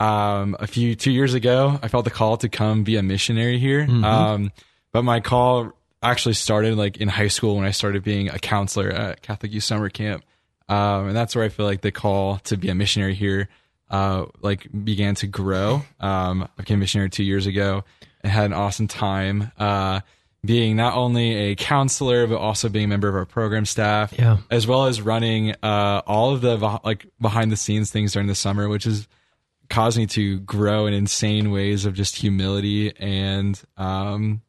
Um, 0.00 0.56
a 0.60 0.68
few 0.68 0.94
two 0.94 1.10
years 1.10 1.34
ago, 1.34 1.78
I 1.82 1.88
felt 1.88 2.04
the 2.04 2.10
call 2.10 2.36
to 2.38 2.48
come 2.48 2.84
be 2.84 2.96
a 2.96 3.02
missionary 3.02 3.58
here. 3.58 3.84
Mm-hmm. 3.84 4.04
Um, 4.04 4.52
but 4.92 5.02
my 5.02 5.20
call 5.20 5.72
actually 6.02 6.34
started 6.34 6.76
like 6.76 6.98
in 6.98 7.08
high 7.08 7.28
school 7.28 7.56
when 7.56 7.64
I 7.64 7.70
started 7.70 8.04
being 8.04 8.28
a 8.28 8.38
counselor 8.38 8.90
at 8.90 9.22
Catholic 9.22 9.52
Youth 9.52 9.64
Summer 9.64 9.88
Camp, 9.88 10.24
um, 10.68 11.08
and 11.08 11.16
that's 11.16 11.34
where 11.34 11.44
I 11.44 11.48
feel 11.48 11.66
like 11.66 11.80
the 11.80 11.92
call 11.92 12.38
to 12.44 12.56
be 12.56 12.68
a 12.68 12.74
missionary 12.74 13.14
here, 13.14 13.48
uh, 13.90 14.26
like 14.40 14.68
began 14.84 15.14
to 15.16 15.26
grow. 15.26 15.82
Um, 16.00 16.42
I 16.42 16.48
became 16.62 16.78
a 16.78 16.80
missionary 16.80 17.10
two 17.10 17.24
years 17.24 17.46
ago 17.46 17.84
and 18.22 18.32
had 18.32 18.46
an 18.46 18.52
awesome 18.52 18.88
time. 18.88 19.50
Uh, 19.58 20.00
being 20.44 20.76
not 20.76 20.94
only 20.94 21.34
a 21.34 21.54
counselor 21.56 22.26
but 22.26 22.36
also 22.36 22.68
being 22.68 22.84
a 22.84 22.88
member 22.88 23.08
of 23.08 23.14
our 23.14 23.26
program 23.26 23.64
staff, 23.64 24.14
yeah. 24.16 24.38
as 24.50 24.66
well 24.66 24.86
as 24.86 25.02
running 25.02 25.54
uh, 25.62 26.02
all 26.06 26.32
of 26.32 26.40
the 26.40 26.56
like 26.84 27.06
behind 27.20 27.50
the 27.50 27.56
scenes 27.56 27.90
things 27.90 28.12
during 28.12 28.28
the 28.28 28.34
summer, 28.34 28.68
which 28.68 28.84
has 28.84 29.08
caused 29.68 29.98
me 29.98 30.06
to 30.06 30.38
grow 30.40 30.86
in 30.86 30.94
insane 30.94 31.50
ways 31.50 31.84
of 31.84 31.94
just 31.94 32.16
humility 32.16 32.96
and 32.96 33.60
um, 33.76 34.40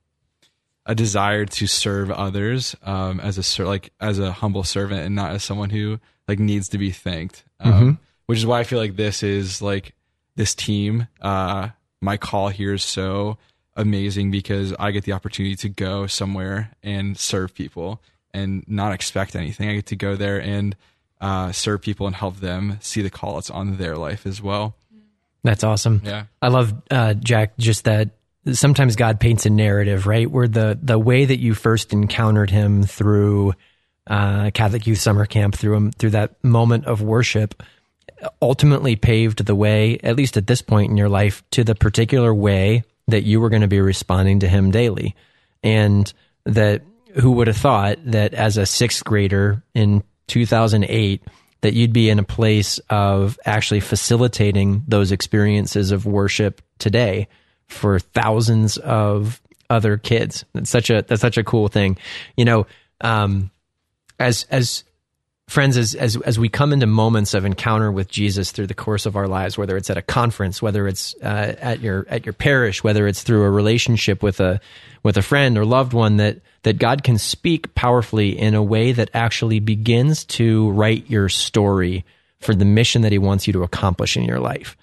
a 0.90 0.96
desire 0.96 1.46
to 1.46 1.68
serve 1.68 2.10
others 2.10 2.76
um, 2.82 3.20
as 3.20 3.38
a 3.38 3.64
like 3.64 3.94
as 4.02 4.18
a 4.18 4.32
humble 4.32 4.64
servant 4.64 5.02
and 5.02 5.16
not 5.16 5.32
as 5.32 5.44
someone 5.44 5.70
who 5.70 6.00
like 6.28 6.40
needs 6.40 6.70
to 6.70 6.80
be 6.80 6.90
thanked. 6.90 7.46
Um, 7.60 7.74
mm-hmm. 7.74 7.92
Which 8.26 8.40
is 8.40 8.46
why 8.46 8.60
I 8.60 8.64
feel 8.64 8.80
like 8.80 8.96
this 8.96 9.22
is 9.22 9.62
like 9.62 9.94
this 10.36 10.56
team. 10.56 11.08
Uh, 11.22 11.70
my 12.02 12.18
call 12.18 12.50
here 12.50 12.74
is 12.74 12.84
so 12.84 13.38
amazing 13.76 14.32
because 14.32 14.74
I 14.80 14.90
get 14.90 15.04
the 15.04 15.14
opportunity 15.14 15.56
to 15.58 15.70
go 15.70 16.08
somewhere 16.08 16.72
and 16.82 17.16
serve 17.16 17.54
people 17.54 18.02
and 18.34 18.64
not 18.68 18.92
expect 18.92 19.36
anything. 19.36 19.70
I 19.70 19.76
get 19.76 19.86
to 19.88 19.96
go 19.96 20.16
there 20.16 20.42
and 20.42 20.76
uh, 21.22 21.52
serve 21.52 21.82
people 21.82 22.08
and 22.08 22.16
help 22.16 22.38
them 22.38 22.80
see 22.82 23.04
the 23.04 23.12
call 23.12 23.36
that's 23.36 23.52
on 23.52 23.78
their 23.78 23.96
life 23.96 24.26
as 24.26 24.42
well. 24.42 24.76
That's 25.44 25.64
awesome. 25.64 26.02
Yeah, 26.04 26.26
I 26.42 26.48
love 26.48 26.74
uh, 26.90 27.14
Jack. 27.14 27.58
Just 27.58 27.84
that 27.84 28.10
sometimes 28.52 28.96
God 28.96 29.20
paints 29.20 29.46
a 29.46 29.50
narrative, 29.50 30.08
right? 30.08 30.30
Where 30.30 30.48
the 30.48 30.78
the 30.82 31.00
way 31.00 31.26
that 31.26 31.40
you 31.40 31.54
first 31.54 31.94
encountered 31.94 32.50
Him 32.50 32.84
through 32.84 33.54
uh, 34.08 34.52
Catholic 34.54 34.88
Youth 34.88 35.00
Summer 35.00 35.26
Camp, 35.26 35.56
through 35.56 35.92
through 35.92 36.12
that 36.12 36.44
moment 36.44 36.86
of 36.86 37.02
worship, 37.02 37.62
ultimately 38.42 38.96
paved 38.96 39.46
the 39.46 39.56
way, 39.56 40.00
at 40.04 40.16
least 40.16 40.38
at 40.38 40.48
this 40.48 40.62
point 40.62 40.90
in 40.90 40.98
your 40.98 41.10
life, 41.10 41.44
to 41.52 41.64
the 41.64 41.76
particular 41.76 42.34
way 42.34 42.84
that 43.08 43.24
you 43.24 43.40
were 43.40 43.50
going 43.50 43.62
to 43.62 43.68
be 43.68 43.82
responding 43.82 44.40
to 44.40 44.48
Him 44.48 44.72
daily, 44.72 45.16
and 45.64 46.12
that 46.46 46.84
who 47.16 47.32
would 47.32 47.48
have 47.48 47.58
thought 47.58 47.98
that 48.06 48.34
as 48.34 48.58
a 48.58 48.66
sixth 48.66 49.04
grader 49.04 49.64
in 49.74 50.04
2008 50.28 51.24
that 51.62 51.74
you'd 51.74 51.92
be 51.92 52.10
in 52.10 52.20
a 52.20 52.24
place 52.24 52.80
of 52.90 53.38
actually 53.46 53.82
facilitating 53.82 54.84
those 54.88 55.12
experiences 55.12 55.92
of 55.92 56.06
worship 56.06 56.62
today 56.78 57.28
for 57.70 58.00
thousands 58.00 58.78
of 58.78 59.42
other 59.70 59.98
kids. 59.98 60.44
That's 60.54 60.70
such 60.70 60.90
a 60.90 61.04
that's 61.08 61.22
such 61.22 61.38
a 61.38 61.44
cool 61.44 61.68
thing. 61.68 61.98
You 62.36 62.46
know, 62.46 62.68
um, 63.02 63.52
as 64.20 64.46
as 64.50 64.84
friends, 65.48 65.78
as 65.78 65.96
as 65.96 66.16
as 66.18 66.40
we 66.40 66.50
come 66.50 66.74
into 66.74 66.88
moments 66.88 67.34
of 67.34 67.46
encounter 67.46 67.92
with 67.92 68.10
Jesus 68.10 68.52
through 68.52 68.68
the 68.68 68.74
course 68.74 69.06
of 69.06 69.16
our 69.16 69.28
lives, 69.28 69.58
whether 69.58 69.78
it's 69.78 69.90
at 69.90 69.98
a 69.98 70.02
conference, 70.02 70.62
whether 70.62 70.88
it's 70.88 71.16
uh, 71.22 71.56
at 71.60 71.80
your 71.82 72.06
at 72.10 72.26
your 72.26 72.34
parish, 72.34 72.84
whether 72.84 73.08
it's 73.08 73.24
through 73.24 73.44
a 73.44 73.50
relationship 73.50 74.24
with 74.24 74.40
a 74.40 74.60
with 75.04 75.18
a 75.18 75.22
friend 75.22 75.58
or 75.58 75.66
loved 75.66 75.94
one, 75.94 76.18
that 76.18 76.40
that 76.64 76.78
God 76.78 77.04
can 77.04 77.18
speak 77.18 77.74
powerfully 77.76 78.38
in 78.38 78.56
a 78.56 78.64
way 78.64 78.92
that 78.92 79.10
actually 79.14 79.60
begins 79.60 80.26
to 80.26 80.72
write 80.72 81.10
your 81.10 81.30
story 81.30 82.06
for 82.40 82.56
the 82.56 82.66
mission 82.66 83.04
that 83.04 83.12
He 83.12 83.20
wants 83.20 83.48
you 83.48 83.54
to 83.54 83.64
accomplish 83.64 84.18
in 84.18 84.24
your 84.24 84.40
life. 84.40 84.76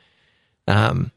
Um, 0.69 1.11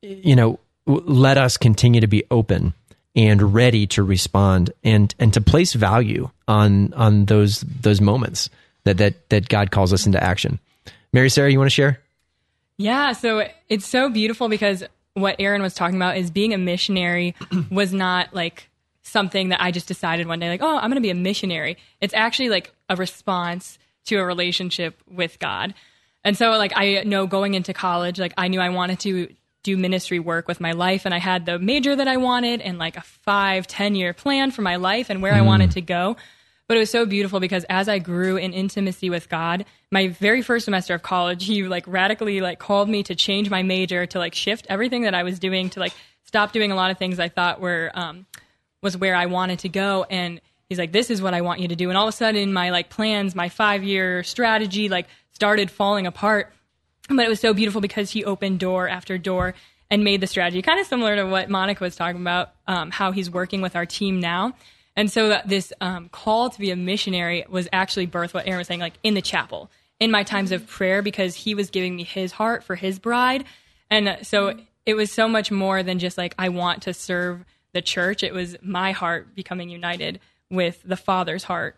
you 0.00 0.36
know, 0.36 0.58
let 0.86 1.38
us 1.38 1.56
continue 1.56 2.00
to 2.00 2.06
be 2.06 2.24
open 2.30 2.74
and 3.16 3.54
ready 3.54 3.86
to 3.86 4.02
respond 4.02 4.72
and 4.82 5.14
and 5.18 5.32
to 5.34 5.40
place 5.40 5.72
value 5.72 6.30
on 6.48 6.92
on 6.94 7.26
those 7.26 7.60
those 7.60 8.00
moments 8.00 8.50
that 8.84 8.98
that 8.98 9.28
that 9.30 9.48
God 9.48 9.70
calls 9.70 9.92
us 9.92 10.06
into 10.06 10.22
action. 10.22 10.58
Mary 11.12 11.30
Sarah, 11.30 11.50
you 11.50 11.58
want 11.58 11.70
to 11.70 11.74
share? 11.74 12.00
Yeah, 12.76 13.12
so 13.12 13.48
it's 13.68 13.86
so 13.86 14.10
beautiful 14.10 14.48
because 14.48 14.82
what 15.14 15.36
Aaron 15.38 15.62
was 15.62 15.74
talking 15.74 15.96
about 15.96 16.16
is 16.16 16.30
being 16.30 16.52
a 16.52 16.58
missionary 16.58 17.34
was 17.70 17.92
not 17.92 18.34
like 18.34 18.68
something 19.02 19.50
that 19.50 19.62
I 19.62 19.70
just 19.70 19.86
decided 19.86 20.26
one 20.26 20.40
day, 20.40 20.48
like, 20.48 20.62
oh, 20.62 20.76
I'm 20.76 20.90
going 20.90 20.96
to 20.96 21.00
be 21.00 21.10
a 21.10 21.14
missionary. 21.14 21.76
It's 22.00 22.14
actually 22.14 22.48
like 22.48 22.72
a 22.88 22.96
response 22.96 23.78
to 24.06 24.16
a 24.16 24.24
relationship 24.24 25.00
with 25.08 25.38
God. 25.38 25.74
And 26.24 26.36
so, 26.36 26.50
like, 26.52 26.72
I 26.74 27.04
know 27.04 27.26
going 27.26 27.54
into 27.54 27.72
college, 27.72 28.18
like, 28.18 28.34
I 28.36 28.48
knew 28.48 28.60
I 28.60 28.70
wanted 28.70 28.98
to 29.00 29.28
do 29.64 29.76
ministry 29.76 30.20
work 30.20 30.46
with 30.46 30.60
my 30.60 30.70
life, 30.70 31.04
and 31.04 31.12
I 31.12 31.18
had 31.18 31.46
the 31.46 31.58
major 31.58 31.96
that 31.96 32.06
I 32.06 32.18
wanted 32.18 32.60
and 32.60 32.78
like 32.78 32.96
a 32.96 33.00
five, 33.00 33.66
ten 33.66 33.96
year 33.96 34.14
plan 34.14 34.52
for 34.52 34.62
my 34.62 34.76
life 34.76 35.10
and 35.10 35.20
where 35.20 35.34
I 35.34 35.40
wanted 35.40 35.72
to 35.72 35.80
go. 35.80 36.16
But 36.68 36.76
it 36.76 36.80
was 36.80 36.90
so 36.90 37.04
beautiful 37.04 37.40
because 37.40 37.64
as 37.68 37.88
I 37.88 37.98
grew 37.98 38.36
in 38.36 38.52
intimacy 38.52 39.10
with 39.10 39.28
God, 39.28 39.66
my 39.90 40.08
very 40.08 40.40
first 40.40 40.64
semester 40.66 40.94
of 40.94 41.02
college, 41.02 41.44
he 41.46 41.64
like 41.64 41.84
radically 41.88 42.40
like 42.40 42.58
called 42.58 42.88
me 42.88 43.02
to 43.04 43.14
change 43.14 43.50
my 43.50 43.62
major 43.62 44.06
to 44.06 44.18
like 44.18 44.34
shift 44.34 44.66
everything 44.68 45.02
that 45.02 45.14
I 45.14 45.24
was 45.24 45.38
doing 45.38 45.70
to 45.70 45.80
like 45.80 45.92
stop 46.22 46.52
doing 46.52 46.70
a 46.70 46.76
lot 46.76 46.90
of 46.90 46.98
things 46.98 47.18
I 47.18 47.28
thought 47.28 47.60
were 47.60 47.90
um, 47.94 48.26
was 48.82 48.96
where 48.96 49.16
I 49.16 49.26
wanted 49.26 49.60
to 49.60 49.68
go. 49.68 50.06
And 50.08 50.40
he's 50.68 50.78
like, 50.78 50.92
"This 50.92 51.10
is 51.10 51.20
what 51.20 51.34
I 51.34 51.40
want 51.40 51.60
you 51.60 51.68
to 51.68 51.76
do." 51.76 51.88
And 51.88 51.98
all 51.98 52.08
of 52.08 52.14
a 52.14 52.16
sudden, 52.16 52.52
my 52.52 52.70
like 52.70 52.90
plans, 52.90 53.34
my 53.34 53.48
five 53.48 53.82
year 53.82 54.22
strategy, 54.22 54.88
like 54.88 55.06
started 55.32 55.70
falling 55.70 56.06
apart. 56.06 56.52
But 57.08 57.26
it 57.26 57.28
was 57.28 57.40
so 57.40 57.52
beautiful 57.52 57.80
because 57.80 58.10
he 58.10 58.24
opened 58.24 58.60
door 58.60 58.88
after 58.88 59.18
door 59.18 59.54
and 59.90 60.02
made 60.02 60.20
the 60.20 60.26
strategy 60.26 60.62
kind 60.62 60.80
of 60.80 60.86
similar 60.86 61.16
to 61.16 61.24
what 61.24 61.50
Monica 61.50 61.84
was 61.84 61.96
talking 61.96 62.20
about, 62.20 62.52
um, 62.66 62.90
how 62.90 63.12
he's 63.12 63.30
working 63.30 63.60
with 63.60 63.76
our 63.76 63.84
team 63.84 64.20
now. 64.20 64.54
And 64.96 65.10
so 65.10 65.40
this 65.44 65.72
um, 65.80 66.08
call 66.08 66.50
to 66.50 66.58
be 66.58 66.70
a 66.70 66.76
missionary 66.76 67.44
was 67.48 67.68
actually 67.72 68.06
birthed, 68.06 68.32
what 68.32 68.46
Aaron 68.46 68.58
was 68.58 68.68
saying, 68.68 68.80
like 68.80 68.94
in 69.02 69.14
the 69.14 69.22
chapel, 69.22 69.70
in 70.00 70.10
my 70.10 70.22
times 70.22 70.52
of 70.52 70.66
prayer, 70.66 71.02
because 71.02 71.34
he 71.34 71.54
was 71.54 71.70
giving 71.70 71.96
me 71.96 72.04
his 72.04 72.32
heart 72.32 72.64
for 72.64 72.76
his 72.76 72.98
bride. 72.98 73.44
And 73.90 74.18
so 74.22 74.54
it 74.86 74.94
was 74.94 75.12
so 75.12 75.28
much 75.28 75.50
more 75.50 75.82
than 75.82 75.98
just 75.98 76.16
like, 76.16 76.34
I 76.38 76.48
want 76.48 76.82
to 76.82 76.94
serve 76.94 77.44
the 77.72 77.82
church. 77.82 78.22
It 78.22 78.32
was 78.32 78.56
my 78.62 78.92
heart 78.92 79.34
becoming 79.34 79.68
united 79.68 80.20
with 80.50 80.80
the 80.84 80.96
Father's 80.96 81.44
heart 81.44 81.76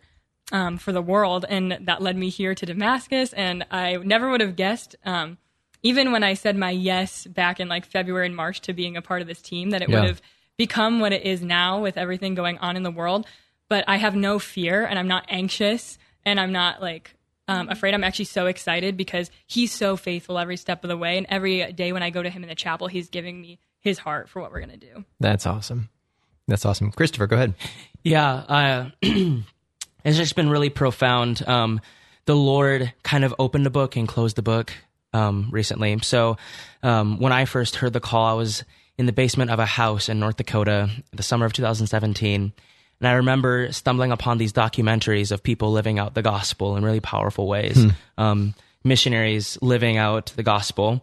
um, 0.52 0.78
for 0.78 0.92
the 0.92 1.02
world. 1.02 1.44
And 1.48 1.78
that 1.82 2.02
led 2.02 2.16
me 2.16 2.28
here 2.28 2.54
to 2.54 2.66
Damascus. 2.66 3.32
And 3.32 3.64
I 3.70 3.96
never 3.96 4.30
would 4.30 4.40
have 4.40 4.56
guessed, 4.56 4.96
um, 5.04 5.38
even 5.82 6.12
when 6.12 6.22
I 6.22 6.34
said 6.34 6.56
my 6.56 6.70
yes 6.70 7.26
back 7.26 7.60
in 7.60 7.68
like 7.68 7.84
February 7.86 8.26
and 8.26 8.36
March 8.36 8.60
to 8.62 8.72
being 8.72 8.96
a 8.96 9.02
part 9.02 9.22
of 9.22 9.28
this 9.28 9.42
team, 9.42 9.70
that 9.70 9.82
it 9.82 9.88
Yeah. 9.88 10.00
would 10.00 10.08
have 10.08 10.22
become 10.56 11.00
what 11.00 11.12
it 11.12 11.22
is 11.24 11.42
now 11.42 11.80
with 11.82 11.96
everything 11.98 12.34
going 12.34 12.58
on 12.58 12.76
in 12.76 12.82
the 12.82 12.90
world. 12.90 13.26
But 13.68 13.84
I 13.88 13.96
have 13.96 14.14
no 14.16 14.38
fear 14.38 14.84
and 14.86 14.98
I'm 14.98 15.08
not 15.08 15.26
anxious 15.28 15.98
and 16.24 16.40
I'm 16.40 16.52
not 16.52 16.80
like 16.80 17.12
um, 17.48 17.68
afraid. 17.68 17.94
I'm 17.94 18.02
actually 18.02 18.24
so 18.24 18.46
excited 18.46 18.96
because 18.96 19.30
he's 19.46 19.70
so 19.72 19.96
faithful 19.96 20.38
every 20.38 20.56
step 20.56 20.82
of 20.82 20.88
the 20.88 20.96
way. 20.96 21.16
And 21.18 21.26
every 21.28 21.72
day 21.72 21.92
when 21.92 22.02
I 22.02 22.10
go 22.10 22.20
to 22.22 22.30
him 22.30 22.42
in 22.42 22.48
the 22.48 22.54
chapel, 22.56 22.88
he's 22.88 23.08
giving 23.08 23.40
me 23.40 23.60
his 23.80 23.98
heart 23.98 24.28
for 24.28 24.42
what 24.42 24.50
we're 24.50 24.58
going 24.60 24.78
to 24.80 24.86
do. 24.94 25.04
That's 25.20 25.46
awesome. 25.46 25.88
That's 26.48 26.64
awesome. 26.66 26.90
Christopher, 26.90 27.26
go 27.26 27.36
ahead. 27.36 27.54
Yeah, 28.02 28.32
uh, 28.34 28.90
it's 30.06 30.16
just 30.16 30.36
been 30.36 30.48
really 30.48 30.70
profound. 30.70 31.46
Um, 31.46 31.80
the 32.26 32.36
Lord 32.36 32.92
kind 33.02 33.24
of 33.24 33.34
opened 33.38 33.66
the 33.66 33.70
book 33.70 33.96
and 33.96 34.06
closed 34.08 34.36
the 34.36 34.42
book 34.42 34.72
um, 35.12 35.48
recently. 35.50 35.98
So 36.02 36.36
um, 36.82 37.18
when 37.20 37.32
I 37.32 37.44
first 37.44 37.76
heard 37.76 37.92
the 37.92 38.00
call, 38.00 38.24
I 38.26 38.32
was 38.34 38.64
in 38.98 39.06
the 39.06 39.12
basement 39.12 39.50
of 39.50 39.58
a 39.58 39.66
house 39.66 40.08
in 40.08 40.18
North 40.20 40.36
Dakota, 40.36 40.90
the 41.12 41.22
summer 41.22 41.46
of 41.46 41.52
2017. 41.52 42.52
And 43.00 43.08
I 43.08 43.12
remember 43.14 43.70
stumbling 43.72 44.10
upon 44.12 44.38
these 44.38 44.52
documentaries 44.52 45.30
of 45.32 45.42
people 45.42 45.70
living 45.72 45.98
out 45.98 46.14
the 46.14 46.22
gospel 46.22 46.76
in 46.76 46.84
really 46.84 47.00
powerful 47.00 47.46
ways, 47.46 47.76
Hmm. 47.76 47.88
um, 48.16 48.54
missionaries 48.84 49.58
living 49.60 49.98
out 49.98 50.32
the 50.36 50.42
gospel. 50.42 51.02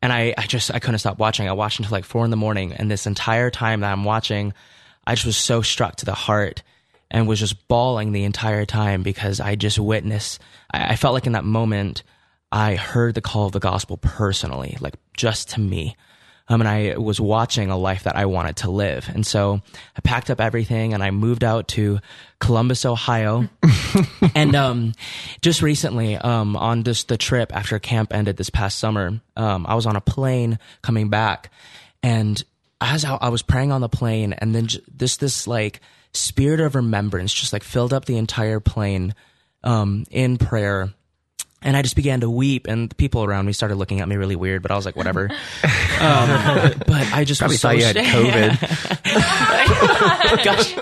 And 0.00 0.12
I, 0.12 0.34
I 0.38 0.46
just 0.46 0.72
I 0.72 0.78
couldn't 0.78 0.98
stop 0.98 1.18
watching. 1.18 1.48
I 1.48 1.52
watched 1.52 1.78
until 1.80 1.92
like 1.92 2.04
four 2.04 2.24
in 2.24 2.30
the 2.30 2.36
morning, 2.36 2.72
and 2.72 2.90
this 2.90 3.06
entire 3.06 3.50
time 3.50 3.80
that 3.80 3.92
I'm 3.92 4.04
watching, 4.04 4.52
I 5.06 5.14
just 5.14 5.26
was 5.26 5.36
so 5.36 5.62
struck 5.62 5.96
to 5.96 6.04
the 6.04 6.14
heart 6.14 6.62
and 7.12 7.28
was 7.28 7.38
just 7.38 7.68
bawling 7.68 8.10
the 8.10 8.24
entire 8.24 8.64
time 8.64 9.02
because 9.02 9.38
I 9.38 9.54
just 9.54 9.78
witnessed. 9.78 10.40
I, 10.72 10.94
I 10.94 10.96
felt 10.96 11.14
like 11.14 11.26
in 11.26 11.34
that 11.34 11.44
moment, 11.44 12.02
I 12.50 12.74
heard 12.74 13.14
the 13.14 13.20
call 13.20 13.46
of 13.46 13.52
the 13.52 13.60
gospel 13.60 13.98
personally, 13.98 14.76
like 14.80 14.94
just 15.16 15.50
to 15.50 15.60
me. 15.60 15.94
Um, 16.48 16.60
and 16.60 16.68
I 16.68 16.96
was 16.98 17.20
watching 17.20 17.70
a 17.70 17.78
life 17.78 18.02
that 18.02 18.16
I 18.16 18.26
wanted 18.26 18.56
to 18.56 18.70
live. 18.70 19.08
And 19.14 19.24
so 19.24 19.60
I 19.96 20.00
packed 20.00 20.28
up 20.28 20.40
everything 20.40 20.92
and 20.92 21.02
I 21.02 21.10
moved 21.10 21.44
out 21.44 21.68
to 21.68 22.00
Columbus, 22.40 22.84
Ohio. 22.84 23.48
and 24.34 24.54
um, 24.56 24.92
just 25.40 25.62
recently, 25.62 26.16
um, 26.16 26.56
on 26.56 26.82
just 26.82 27.08
the 27.08 27.16
trip 27.16 27.54
after 27.54 27.78
camp 27.78 28.12
ended 28.12 28.38
this 28.38 28.50
past 28.50 28.78
summer, 28.78 29.20
um, 29.36 29.66
I 29.68 29.74
was 29.74 29.86
on 29.86 29.96
a 29.96 30.00
plane 30.00 30.58
coming 30.82 31.10
back. 31.10 31.50
And 32.02 32.42
as 32.80 33.04
I, 33.04 33.14
I 33.14 33.28
was 33.28 33.42
praying 33.42 33.70
on 33.70 33.80
the 33.80 33.88
plane, 33.88 34.32
and 34.32 34.54
then 34.54 34.66
j- 34.66 34.82
this, 34.92 35.18
this 35.18 35.46
like 35.46 35.80
spirit 36.14 36.60
of 36.60 36.74
remembrance 36.74 37.32
just 37.32 37.52
like 37.52 37.62
filled 37.62 37.92
up 37.92 38.04
the 38.04 38.18
entire 38.18 38.60
plane 38.60 39.14
um, 39.64 40.04
in 40.10 40.38
prayer 40.38 40.92
and 41.64 41.76
I 41.76 41.82
just 41.82 41.96
began 41.96 42.20
to 42.20 42.30
weep, 42.30 42.66
and 42.66 42.90
the 42.90 42.94
people 42.94 43.24
around 43.24 43.46
me 43.46 43.52
started 43.52 43.76
looking 43.76 44.00
at 44.00 44.08
me 44.08 44.16
really 44.16 44.36
weird. 44.36 44.62
But 44.62 44.70
I 44.70 44.76
was 44.76 44.84
like, 44.84 44.96
whatever. 44.96 45.30
um, 45.30 46.72
but 46.86 47.12
I 47.12 47.24
just 47.26 47.40
Probably 47.40 47.54
was 47.54 47.60
so 47.60 47.68
thought 47.68 47.78
you 47.78 47.84
had 47.84 47.96
COVID. 47.96 48.82
Gosh, 50.44 50.74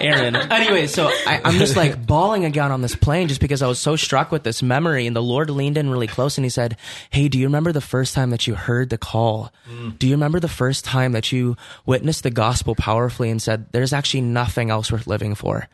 Aaron. 0.00 0.36
Anyway, 0.36 0.86
so 0.86 1.08
I, 1.08 1.40
I'm 1.44 1.58
just 1.58 1.76
like 1.76 2.06
bawling 2.06 2.44
again 2.44 2.72
on 2.72 2.82
this 2.82 2.94
plane, 2.94 3.28
just 3.28 3.40
because 3.40 3.62
I 3.62 3.66
was 3.66 3.78
so 3.78 3.96
struck 3.96 4.30
with 4.30 4.42
this 4.44 4.62
memory. 4.62 5.06
And 5.06 5.14
the 5.16 5.22
Lord 5.22 5.50
leaned 5.50 5.76
in 5.76 5.90
really 5.90 6.06
close, 6.06 6.38
and 6.38 6.44
He 6.44 6.50
said, 6.50 6.76
"Hey, 7.10 7.28
do 7.28 7.38
you 7.38 7.46
remember 7.46 7.72
the 7.72 7.80
first 7.80 8.14
time 8.14 8.30
that 8.30 8.46
you 8.46 8.54
heard 8.54 8.90
the 8.90 8.98
call? 8.98 9.52
Do 9.98 10.06
you 10.06 10.14
remember 10.14 10.40
the 10.40 10.48
first 10.48 10.84
time 10.84 11.12
that 11.12 11.30
you 11.32 11.56
witnessed 11.86 12.22
the 12.22 12.30
gospel 12.30 12.74
powerfully 12.74 13.30
and 13.30 13.40
said, 13.40 13.66
"There's 13.72 13.92
actually 13.92 14.22
nothing 14.22 14.70
else 14.70 14.90
worth 14.90 15.06
living 15.06 15.34
for"? 15.34 15.68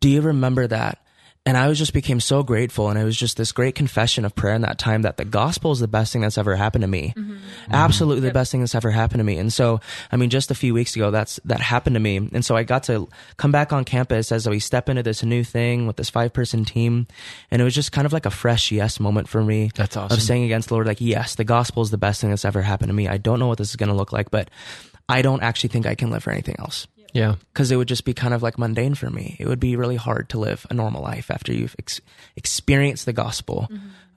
Do 0.00 0.08
you 0.08 0.20
remember 0.20 0.66
that?" 0.66 0.98
And 1.44 1.56
I 1.56 1.66
was 1.66 1.76
just 1.76 1.92
became 1.92 2.20
so 2.20 2.44
grateful, 2.44 2.88
and 2.88 2.96
it 2.96 3.02
was 3.02 3.16
just 3.16 3.36
this 3.36 3.50
great 3.50 3.74
confession 3.74 4.24
of 4.24 4.32
prayer 4.32 4.54
in 4.54 4.62
that 4.62 4.78
time 4.78 5.02
that 5.02 5.16
the 5.16 5.24
gospel 5.24 5.72
is 5.72 5.80
the 5.80 5.88
best 5.88 6.12
thing 6.12 6.22
that's 6.22 6.38
ever 6.38 6.54
happened 6.54 6.82
to 6.82 6.88
me, 6.88 7.14
mm-hmm. 7.16 7.32
Mm-hmm. 7.32 7.74
absolutely 7.74 8.20
the 8.20 8.32
best 8.32 8.52
thing 8.52 8.60
that's 8.60 8.76
ever 8.76 8.92
happened 8.92 9.18
to 9.18 9.24
me. 9.24 9.38
And 9.38 9.52
so, 9.52 9.80
I 10.12 10.16
mean, 10.16 10.30
just 10.30 10.52
a 10.52 10.54
few 10.54 10.72
weeks 10.72 10.94
ago, 10.94 11.10
that's 11.10 11.40
that 11.44 11.60
happened 11.60 11.94
to 11.94 12.00
me, 12.00 12.16
and 12.18 12.44
so 12.44 12.54
I 12.54 12.62
got 12.62 12.84
to 12.84 13.08
come 13.38 13.50
back 13.50 13.72
on 13.72 13.84
campus 13.84 14.30
as 14.30 14.48
we 14.48 14.60
step 14.60 14.88
into 14.88 15.02
this 15.02 15.24
new 15.24 15.42
thing 15.42 15.88
with 15.88 15.96
this 15.96 16.10
five 16.10 16.32
person 16.32 16.64
team, 16.64 17.08
and 17.50 17.60
it 17.60 17.64
was 17.64 17.74
just 17.74 17.90
kind 17.90 18.06
of 18.06 18.12
like 18.12 18.26
a 18.26 18.30
fresh 18.30 18.70
yes 18.70 19.00
moment 19.00 19.28
for 19.28 19.42
me. 19.42 19.70
That's 19.74 19.96
awesome. 19.96 20.16
Of 20.16 20.22
saying 20.22 20.44
against 20.44 20.68
the 20.68 20.74
Lord, 20.74 20.86
like, 20.86 21.00
yes, 21.00 21.34
the 21.34 21.44
gospel 21.44 21.82
is 21.82 21.90
the 21.90 21.98
best 21.98 22.20
thing 22.20 22.30
that's 22.30 22.44
ever 22.44 22.62
happened 22.62 22.90
to 22.90 22.94
me. 22.94 23.08
I 23.08 23.18
don't 23.18 23.40
know 23.40 23.48
what 23.48 23.58
this 23.58 23.70
is 23.70 23.76
going 23.76 23.88
to 23.90 23.96
look 23.96 24.12
like, 24.12 24.30
but 24.30 24.48
I 25.08 25.22
don't 25.22 25.42
actually 25.42 25.70
think 25.70 25.86
I 25.86 25.96
can 25.96 26.10
live 26.10 26.22
for 26.22 26.30
anything 26.30 26.54
else 26.60 26.86
Yeah. 26.96 27.01
Because 27.12 27.70
it 27.70 27.76
would 27.76 27.88
just 27.88 28.04
be 28.04 28.14
kind 28.14 28.34
of 28.34 28.42
like 28.42 28.58
mundane 28.58 28.94
for 28.94 29.10
me. 29.10 29.36
It 29.38 29.46
would 29.46 29.60
be 29.60 29.76
really 29.76 29.96
hard 29.96 30.28
to 30.30 30.38
live 30.38 30.66
a 30.70 30.74
normal 30.74 31.02
life 31.02 31.30
after 31.30 31.52
you've 31.52 31.76
ex- 31.78 32.00
experienced 32.36 33.06
the 33.06 33.12
gospel. 33.12 33.68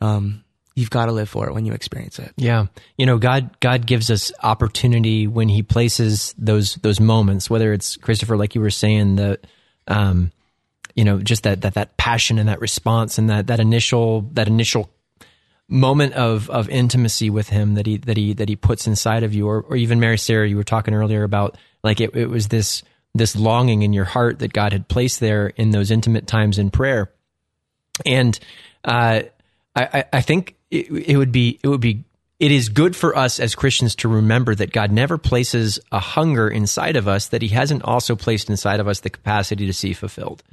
Um, 0.01 0.43
you've 0.75 0.89
got 0.89 1.05
to 1.05 1.11
live 1.11 1.29
for 1.29 1.47
it 1.47 1.53
when 1.53 1.65
you 1.65 1.73
experience 1.73 2.19
it. 2.19 2.33
Yeah. 2.37 2.67
You 2.97 3.05
know, 3.05 3.17
God 3.17 3.59
God 3.59 3.85
gives 3.85 4.11
us 4.11 4.31
opportunity 4.43 5.27
when 5.27 5.49
he 5.49 5.63
places 5.63 6.35
those 6.37 6.75
those 6.75 6.99
moments, 6.99 7.49
whether 7.49 7.73
it's 7.73 7.97
Christopher, 7.97 8.37
like 8.37 8.55
you 8.55 8.61
were 8.61 8.69
saying, 8.69 9.15
the 9.15 9.39
um, 9.87 10.31
you 10.95 11.03
know, 11.03 11.19
just 11.19 11.43
that 11.43 11.61
that 11.61 11.73
that 11.75 11.97
passion 11.97 12.37
and 12.39 12.49
that 12.49 12.61
response 12.61 13.17
and 13.17 13.29
that 13.29 13.47
that 13.47 13.59
initial 13.59 14.21
that 14.33 14.47
initial 14.47 14.89
moment 15.67 16.13
of 16.13 16.49
of 16.49 16.69
intimacy 16.69 17.29
with 17.29 17.49
him 17.49 17.73
that 17.73 17.87
he 17.87 17.97
that 17.97 18.17
he 18.17 18.33
that 18.33 18.47
he 18.47 18.55
puts 18.55 18.85
inside 18.85 19.23
of 19.23 19.33
you 19.33 19.47
or, 19.47 19.61
or 19.61 19.75
even 19.75 19.99
Mary 19.99 20.17
Sarah 20.17 20.47
you 20.47 20.57
were 20.57 20.63
talking 20.63 20.93
earlier 20.93 21.23
about 21.23 21.57
like 21.85 22.01
it, 22.01 22.13
it 22.15 22.29
was 22.29 22.49
this 22.49 22.83
this 23.13 23.33
longing 23.37 23.83
in 23.83 23.93
your 23.93 24.03
heart 24.03 24.39
that 24.39 24.51
God 24.51 24.73
had 24.73 24.89
placed 24.89 25.21
there 25.21 25.47
in 25.55 25.69
those 25.69 25.89
intimate 25.91 26.27
times 26.27 26.57
in 26.59 26.69
prayer 26.71 27.11
and 28.05 28.37
uh, 28.83 29.21
I, 29.75 29.83
I- 29.93 30.05
I 30.13 30.21
think 30.21 30.55
it, 30.71 30.89
it 30.89 31.17
would 31.17 31.31
be 31.31 31.59
it 31.63 31.67
would 31.67 31.81
be 31.81 32.03
it 32.37 32.51
is 32.51 32.67
good 32.67 32.95
for 32.97 33.17
us 33.17 33.39
as 33.39 33.55
Christians 33.55 33.95
to 33.95 34.09
remember 34.09 34.53
that 34.55 34.73
God 34.73 34.91
never 34.91 35.17
places 35.17 35.79
a 35.93 35.99
hunger 35.99 36.49
inside 36.49 36.97
of 36.97 37.07
us 37.07 37.29
that 37.29 37.41
He 37.41 37.47
hasn't 37.47 37.83
also 37.83 38.15
placed 38.17 38.49
inside 38.49 38.81
of 38.81 38.87
us 38.89 38.99
the 38.99 39.09
capacity 39.09 39.65
to 39.67 39.73
see 39.73 39.93
fulfilled. 39.93 40.43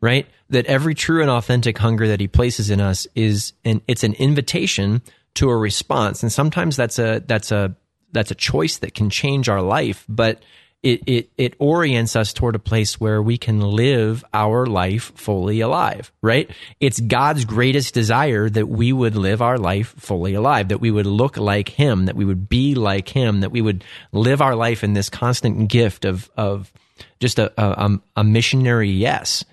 Right? 0.00 0.26
That 0.48 0.66
every 0.66 0.94
true 0.96 1.20
and 1.20 1.30
authentic 1.30 1.78
hunger 1.78 2.08
that 2.08 2.18
He 2.20 2.26
places 2.26 2.70
in 2.70 2.80
us 2.80 3.06
is 3.14 3.52
an 3.64 3.80
it's 3.86 4.02
an 4.02 4.14
invitation 4.14 5.02
to 5.34 5.48
a 5.50 5.56
response, 5.56 6.24
and 6.24 6.32
sometimes 6.32 6.74
that's 6.74 6.98
a 6.98 7.22
that's 7.24 7.52
a 7.52 7.76
that's 8.12 8.32
a 8.32 8.34
choice 8.34 8.78
that 8.78 8.94
can 8.94 9.08
change 9.10 9.48
our 9.48 9.62
life, 9.62 10.04
but 10.08 10.42
it, 10.82 11.02
it 11.06 11.30
it 11.36 11.54
orients 11.58 12.16
us 12.16 12.32
toward 12.32 12.54
a 12.54 12.60
place 12.60 12.98
where 12.98 13.22
we 13.22 13.36
can 13.36 13.60
live 13.60 14.24
our 14.32 14.64
life 14.64 15.12
fully 15.14 15.60
alive, 15.60 16.10
right? 16.22 16.50
It's 16.80 17.00
God's 17.00 17.44
greatest 17.44 17.92
desire 17.92 18.48
that 18.48 18.66
we 18.66 18.92
would 18.92 19.14
live 19.14 19.42
our 19.42 19.58
life 19.58 19.94
fully 19.98 20.32
alive, 20.32 20.68
that 20.68 20.80
we 20.80 20.90
would 20.90 21.06
look 21.06 21.36
like 21.36 21.68
him, 21.68 22.06
that 22.06 22.16
we 22.16 22.24
would 22.24 22.48
be 22.48 22.74
like 22.74 23.10
him, 23.10 23.40
that 23.40 23.52
we 23.52 23.60
would 23.60 23.84
live 24.12 24.40
our 24.40 24.56
life 24.56 24.82
in 24.82 24.94
this 24.94 25.10
constant 25.10 25.68
gift 25.68 26.06
of 26.06 26.30
of 26.34 26.72
just 27.18 27.38
a 27.38 27.52
a, 27.60 27.98
a 28.16 28.24
missionary 28.24 28.90
yes. 28.90 29.44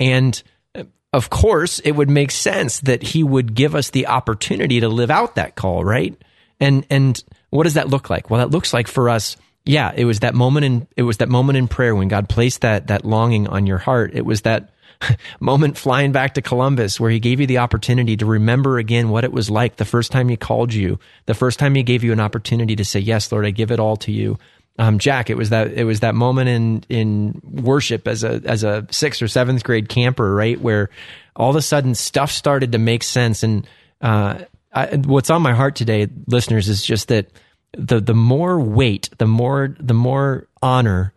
And 0.00 0.42
uh, 0.74 0.84
of 1.12 1.30
course, 1.30 1.78
it 1.78 1.92
would 1.92 2.10
make 2.10 2.32
sense 2.32 2.80
that 2.80 3.04
he 3.04 3.22
would 3.22 3.54
give 3.54 3.76
us 3.76 3.90
the 3.90 4.08
opportunity 4.08 4.80
to 4.80 4.88
live 4.88 5.12
out 5.12 5.36
that 5.36 5.54
call, 5.54 5.84
right? 5.84 6.20
And 6.58 6.84
and 6.90 7.22
what 7.50 7.64
does 7.64 7.74
that 7.74 7.88
look 7.88 8.10
like? 8.10 8.30
Well, 8.30 8.40
that 8.40 8.50
looks 8.50 8.74
like 8.74 8.88
for 8.88 9.08
us 9.08 9.36
yeah, 9.66 9.92
it 9.94 10.04
was 10.04 10.20
that 10.20 10.34
moment 10.34 10.64
in 10.64 10.86
it 10.96 11.02
was 11.02 11.18
that 11.18 11.28
moment 11.28 11.58
in 11.58 11.66
prayer 11.68 11.94
when 11.94 12.08
God 12.08 12.28
placed 12.28 12.60
that 12.60 12.86
that 12.86 13.04
longing 13.04 13.48
on 13.48 13.66
your 13.66 13.78
heart. 13.78 14.12
It 14.14 14.24
was 14.24 14.42
that 14.42 14.70
moment 15.40 15.76
flying 15.76 16.12
back 16.12 16.34
to 16.34 16.42
Columbus 16.42 17.00
where 17.00 17.10
he 17.10 17.18
gave 17.18 17.40
you 17.40 17.46
the 17.46 17.58
opportunity 17.58 18.16
to 18.16 18.26
remember 18.26 18.78
again 18.78 19.10
what 19.10 19.24
it 19.24 19.32
was 19.32 19.50
like 19.50 19.76
the 19.76 19.84
first 19.84 20.12
time 20.12 20.28
he 20.28 20.36
called 20.36 20.72
you, 20.72 20.98
the 21.26 21.34
first 21.34 21.58
time 21.58 21.74
he 21.74 21.82
gave 21.82 22.04
you 22.04 22.12
an 22.12 22.20
opportunity 22.20 22.76
to 22.76 22.84
say, 22.84 23.00
"Yes, 23.00 23.30
Lord, 23.32 23.44
I 23.44 23.50
give 23.50 23.72
it 23.72 23.80
all 23.80 23.96
to 23.98 24.12
you." 24.12 24.38
Um, 24.78 24.98
Jack, 24.98 25.30
it 25.30 25.36
was 25.36 25.50
that 25.50 25.72
it 25.72 25.84
was 25.84 26.00
that 26.00 26.14
moment 26.14 26.48
in 26.48 26.84
in 26.88 27.40
worship 27.42 28.06
as 28.06 28.22
a 28.22 28.40
as 28.44 28.62
a 28.62 28.86
sixth 28.90 29.20
or 29.20 29.28
seventh 29.28 29.64
grade 29.64 29.88
camper, 29.88 30.32
right, 30.32 30.60
where 30.60 30.90
all 31.34 31.50
of 31.50 31.56
a 31.56 31.62
sudden 31.62 31.94
stuff 31.94 32.30
started 32.30 32.72
to 32.72 32.78
make 32.78 33.02
sense. 33.02 33.42
And 33.42 33.66
uh, 34.00 34.44
I, 34.72 34.96
what's 34.96 35.30
on 35.30 35.42
my 35.42 35.54
heart 35.54 35.74
today, 35.74 36.08
listeners, 36.26 36.68
is 36.68 36.82
just 36.82 37.08
that 37.08 37.30
the 37.76 38.00
the 38.00 38.14
more 38.14 38.58
weight, 38.58 39.10
the 39.18 39.26
more 39.26 39.74
the 39.78 39.94
more 39.94 40.48
honor 40.62 41.12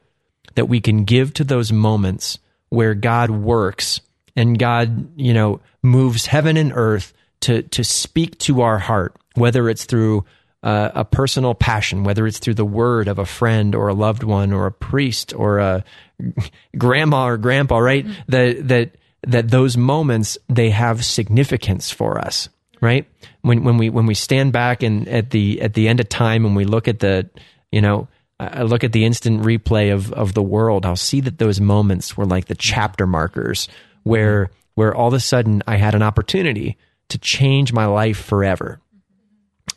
that 0.55 0.65
we 0.65 0.81
can 0.81 1.05
give 1.05 1.33
to 1.35 1.43
those 1.43 1.71
moments 1.71 2.39
where 2.69 2.93
God 2.93 3.29
works 3.29 4.01
and 4.35 4.59
God, 4.59 5.17
you 5.17 5.33
know, 5.33 5.61
moves 5.81 6.27
heaven 6.27 6.57
and 6.57 6.71
earth 6.75 7.13
to 7.41 7.63
to 7.63 7.83
speak 7.83 8.37
to 8.39 8.61
our 8.61 8.79
heart, 8.79 9.15
whether 9.35 9.69
it's 9.69 9.85
through 9.85 10.25
uh, 10.61 10.91
a 10.93 11.05
personal 11.05 11.55
passion, 11.55 12.03
whether 12.03 12.27
it's 12.27 12.39
through 12.39 12.55
the 12.55 12.65
word 12.65 13.07
of 13.07 13.17
a 13.17 13.25
friend 13.25 13.73
or 13.73 13.87
a 13.87 13.93
loved 13.93 14.23
one 14.23 14.51
or 14.51 14.65
a 14.65 14.71
priest 14.71 15.33
or 15.33 15.59
a 15.59 15.83
grandma 16.77 17.27
or 17.27 17.37
grandpa, 17.37 17.77
right? 17.77 18.05
Mm-hmm. 18.05 18.21
That 18.27 18.67
that 18.67 18.95
that 19.27 19.49
those 19.49 19.77
moments 19.77 20.37
they 20.49 20.69
have 20.71 21.05
significance 21.05 21.89
for 21.89 22.19
us 22.19 22.49
right? 22.81 23.07
When 23.41 23.63
when 23.63 23.77
we 23.77 23.89
when 23.89 24.05
we 24.05 24.13
stand 24.13 24.51
back 24.51 24.83
and 24.83 25.07
at 25.07 25.29
the 25.29 25.61
at 25.61 25.73
the 25.73 25.87
end 25.87 25.99
of 25.99 26.09
time 26.09 26.45
and 26.45 26.55
we 26.55 26.65
look 26.65 26.87
at 26.87 26.99
the 26.99 27.29
you 27.71 27.81
know 27.81 28.07
I 28.39 28.63
look 28.63 28.83
at 28.83 28.91
the 28.91 29.05
instant 29.05 29.43
replay 29.43 29.93
of 29.93 30.11
of 30.13 30.33
the 30.33 30.43
world, 30.43 30.85
I'll 30.85 30.95
see 30.95 31.21
that 31.21 31.37
those 31.37 31.59
moments 31.59 32.17
were 32.17 32.25
like 32.25 32.45
the 32.45 32.55
chapter 32.55 33.07
markers 33.07 33.67
where 34.03 34.51
where 34.75 34.95
all 34.95 35.07
of 35.07 35.13
a 35.13 35.19
sudden 35.19 35.63
I 35.67 35.77
had 35.77 35.95
an 35.95 36.01
opportunity 36.01 36.77
to 37.09 37.17
change 37.17 37.73
my 37.73 37.85
life 37.85 38.17
forever. 38.17 38.79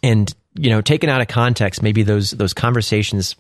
And 0.03 0.33
you 0.55 0.71
know, 0.71 0.81
taken 0.81 1.09
out 1.09 1.21
of 1.21 1.29
context, 1.29 1.83
maybe 1.83 2.03
those 2.03 2.31
those 2.33 2.55
conversations 2.55 3.37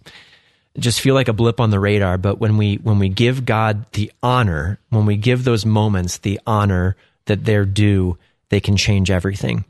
just 0.79 1.01
feel 1.01 1.15
like 1.15 1.29
a 1.29 1.35
blip 1.35 1.61
on 1.61 1.71
the 1.71 1.81
radar, 1.81 2.17
but 2.17 2.39
when 2.39 2.57
we 2.57 2.77
when 2.77 2.99
we 2.99 3.09
give 3.09 3.45
God 3.45 3.91
the 3.93 4.11
honor, 4.23 4.79
when 4.89 5.07
we 5.07 5.17
give 5.17 5.45
those 5.45 5.67
moments 5.67 6.19
the 6.19 6.41
honor 6.47 6.97
that 7.27 7.45
they're 7.45 7.67
due, 7.67 8.17
they 8.49 8.61
can 8.61 8.77
change 8.77 9.11
everything. 9.11 9.65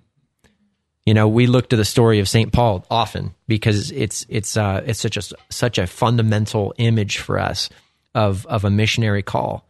You 1.06 1.14
know, 1.14 1.26
we 1.26 1.46
look 1.46 1.68
to 1.70 1.76
the 1.76 1.84
story 1.84 2.20
of 2.20 2.28
St. 2.28 2.52
Paul 2.52 2.86
often 2.90 3.34
because 3.48 3.90
it's 3.90 4.24
it's 4.28 4.56
uh, 4.56 4.82
it's 4.86 5.00
such 5.00 5.16
a 5.16 5.22
such 5.50 5.78
a 5.78 5.86
fundamental 5.86 6.74
image 6.78 7.18
for 7.18 7.38
us 7.38 7.68
of 8.14 8.46
of 8.46 8.64
a 8.64 8.70
missionary 8.70 9.22
call. 9.22 9.66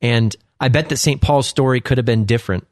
And 0.00 0.34
I 0.60 0.68
bet 0.68 0.88
that 0.88 0.96
St. 0.96 1.20
Paul's 1.20 1.48
story 1.48 1.80
could 1.80 1.98
have 1.98 2.06
been 2.06 2.24
different 2.24 2.66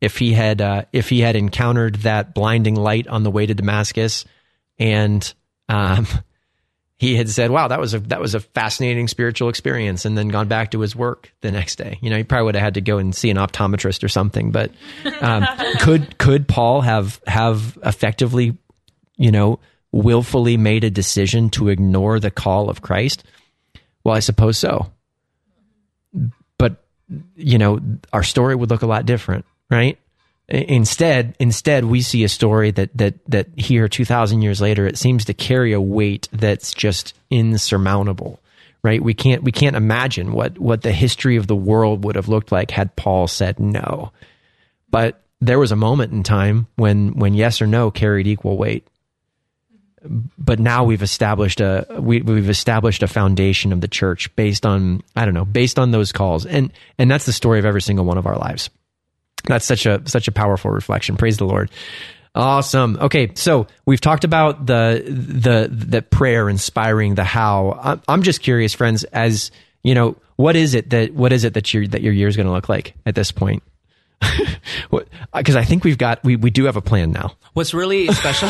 if 0.00 0.16
he 0.16 0.32
had 0.32 0.60
uh, 0.62 0.84
if 0.92 1.10
he 1.10 1.20
had 1.20 1.36
encountered 1.36 1.96
that 1.96 2.34
blinding 2.34 2.76
light 2.76 3.06
on 3.06 3.22
the 3.22 3.30
way 3.30 3.44
to 3.44 3.54
Damascus 3.54 4.24
and 4.78 5.32
um, 5.68 6.06
he 7.00 7.16
had 7.16 7.30
said, 7.30 7.50
"Wow, 7.50 7.68
that 7.68 7.80
was 7.80 7.94
a 7.94 7.98
that 8.00 8.20
was 8.20 8.34
a 8.34 8.40
fascinating 8.40 9.08
spiritual 9.08 9.48
experience," 9.48 10.04
and 10.04 10.18
then 10.18 10.28
gone 10.28 10.48
back 10.48 10.72
to 10.72 10.80
his 10.80 10.94
work 10.94 11.32
the 11.40 11.50
next 11.50 11.76
day. 11.76 11.98
You 12.02 12.10
know, 12.10 12.18
he 12.18 12.24
probably 12.24 12.44
would 12.44 12.56
have 12.56 12.62
had 12.62 12.74
to 12.74 12.82
go 12.82 12.98
and 12.98 13.14
see 13.14 13.30
an 13.30 13.38
optometrist 13.38 14.04
or 14.04 14.08
something. 14.08 14.50
But 14.50 14.70
um, 15.22 15.46
could 15.80 16.18
could 16.18 16.46
Paul 16.46 16.82
have 16.82 17.18
have 17.26 17.78
effectively, 17.82 18.54
you 19.16 19.30
know, 19.30 19.60
willfully 19.92 20.58
made 20.58 20.84
a 20.84 20.90
decision 20.90 21.48
to 21.50 21.70
ignore 21.70 22.20
the 22.20 22.30
call 22.30 22.68
of 22.68 22.82
Christ? 22.82 23.24
Well, 24.04 24.14
I 24.14 24.20
suppose 24.20 24.58
so. 24.58 24.92
But 26.58 26.84
you 27.34 27.56
know, 27.56 27.80
our 28.12 28.22
story 28.22 28.54
would 28.54 28.68
look 28.68 28.82
a 28.82 28.86
lot 28.86 29.06
different, 29.06 29.46
right? 29.70 29.98
Instead, 30.50 31.36
instead, 31.38 31.84
we 31.84 32.02
see 32.02 32.24
a 32.24 32.28
story 32.28 32.72
that 32.72 32.90
that 32.96 33.14
that 33.28 33.46
here, 33.56 33.88
two 33.88 34.04
thousand 34.04 34.42
years 34.42 34.60
later, 34.60 34.84
it 34.84 34.98
seems 34.98 35.24
to 35.26 35.34
carry 35.34 35.72
a 35.72 35.80
weight 35.80 36.28
that's 36.32 36.74
just 36.74 37.14
insurmountable. 37.30 38.40
Right? 38.82 39.00
We 39.02 39.14
can't 39.14 39.44
we 39.44 39.52
can't 39.52 39.76
imagine 39.76 40.32
what 40.32 40.58
what 40.58 40.82
the 40.82 40.92
history 40.92 41.36
of 41.36 41.46
the 41.46 41.54
world 41.54 42.04
would 42.04 42.16
have 42.16 42.28
looked 42.28 42.50
like 42.50 42.72
had 42.72 42.96
Paul 42.96 43.28
said 43.28 43.60
no. 43.60 44.10
But 44.90 45.22
there 45.40 45.58
was 45.58 45.70
a 45.70 45.76
moment 45.76 46.12
in 46.12 46.24
time 46.24 46.66
when 46.74 47.14
when 47.14 47.34
yes 47.34 47.62
or 47.62 47.68
no 47.68 47.92
carried 47.92 48.26
equal 48.26 48.56
weight. 48.56 48.88
But 50.02 50.58
now 50.58 50.82
we've 50.82 51.02
established 51.02 51.60
a 51.60 51.86
we, 52.00 52.22
we've 52.22 52.50
established 52.50 53.04
a 53.04 53.06
foundation 53.06 53.72
of 53.72 53.80
the 53.80 53.88
church 53.88 54.34
based 54.34 54.66
on 54.66 55.02
I 55.14 55.26
don't 55.26 55.34
know 55.34 55.44
based 55.44 55.78
on 55.78 55.92
those 55.92 56.10
calls 56.10 56.44
and 56.44 56.72
and 56.98 57.08
that's 57.08 57.26
the 57.26 57.32
story 57.32 57.60
of 57.60 57.66
every 57.66 57.82
single 57.82 58.04
one 58.04 58.18
of 58.18 58.26
our 58.26 58.36
lives. 58.36 58.70
That's 59.46 59.64
such 59.64 59.86
a 59.86 60.02
such 60.06 60.28
a 60.28 60.32
powerful 60.32 60.70
reflection. 60.70 61.16
Praise 61.16 61.38
the 61.38 61.46
Lord. 61.46 61.70
Awesome. 62.34 62.96
Okay, 63.00 63.32
so 63.34 63.66
we've 63.86 64.00
talked 64.00 64.24
about 64.24 64.66
the 64.66 65.02
the 65.06 65.68
the 65.68 66.02
prayer 66.02 66.48
inspiring 66.48 67.16
the 67.16 67.24
how. 67.24 68.00
I'm 68.06 68.22
just 68.22 68.40
curious, 68.40 68.72
friends, 68.72 69.04
as 69.04 69.50
you 69.82 69.94
know, 69.94 70.16
what 70.36 70.54
is 70.54 70.74
it 70.74 70.90
that 70.90 71.12
what 71.12 71.32
is 71.32 71.44
it 71.44 71.54
that 71.54 71.74
your 71.74 71.86
that 71.88 72.02
your 72.02 72.12
year 72.12 72.28
is 72.28 72.36
going 72.36 72.46
to 72.46 72.52
look 72.52 72.68
like 72.68 72.94
at 73.04 73.14
this 73.14 73.32
point? 73.32 73.62
Because 75.32 75.54
I 75.54 75.64
think 75.64 75.84
we've 75.84 75.98
got 75.98 76.22
we 76.24 76.36
we 76.36 76.50
do 76.50 76.64
have 76.64 76.76
a 76.76 76.80
plan 76.80 77.12
now. 77.12 77.36
What's 77.52 77.72
really 77.72 78.08
special? 78.12 78.48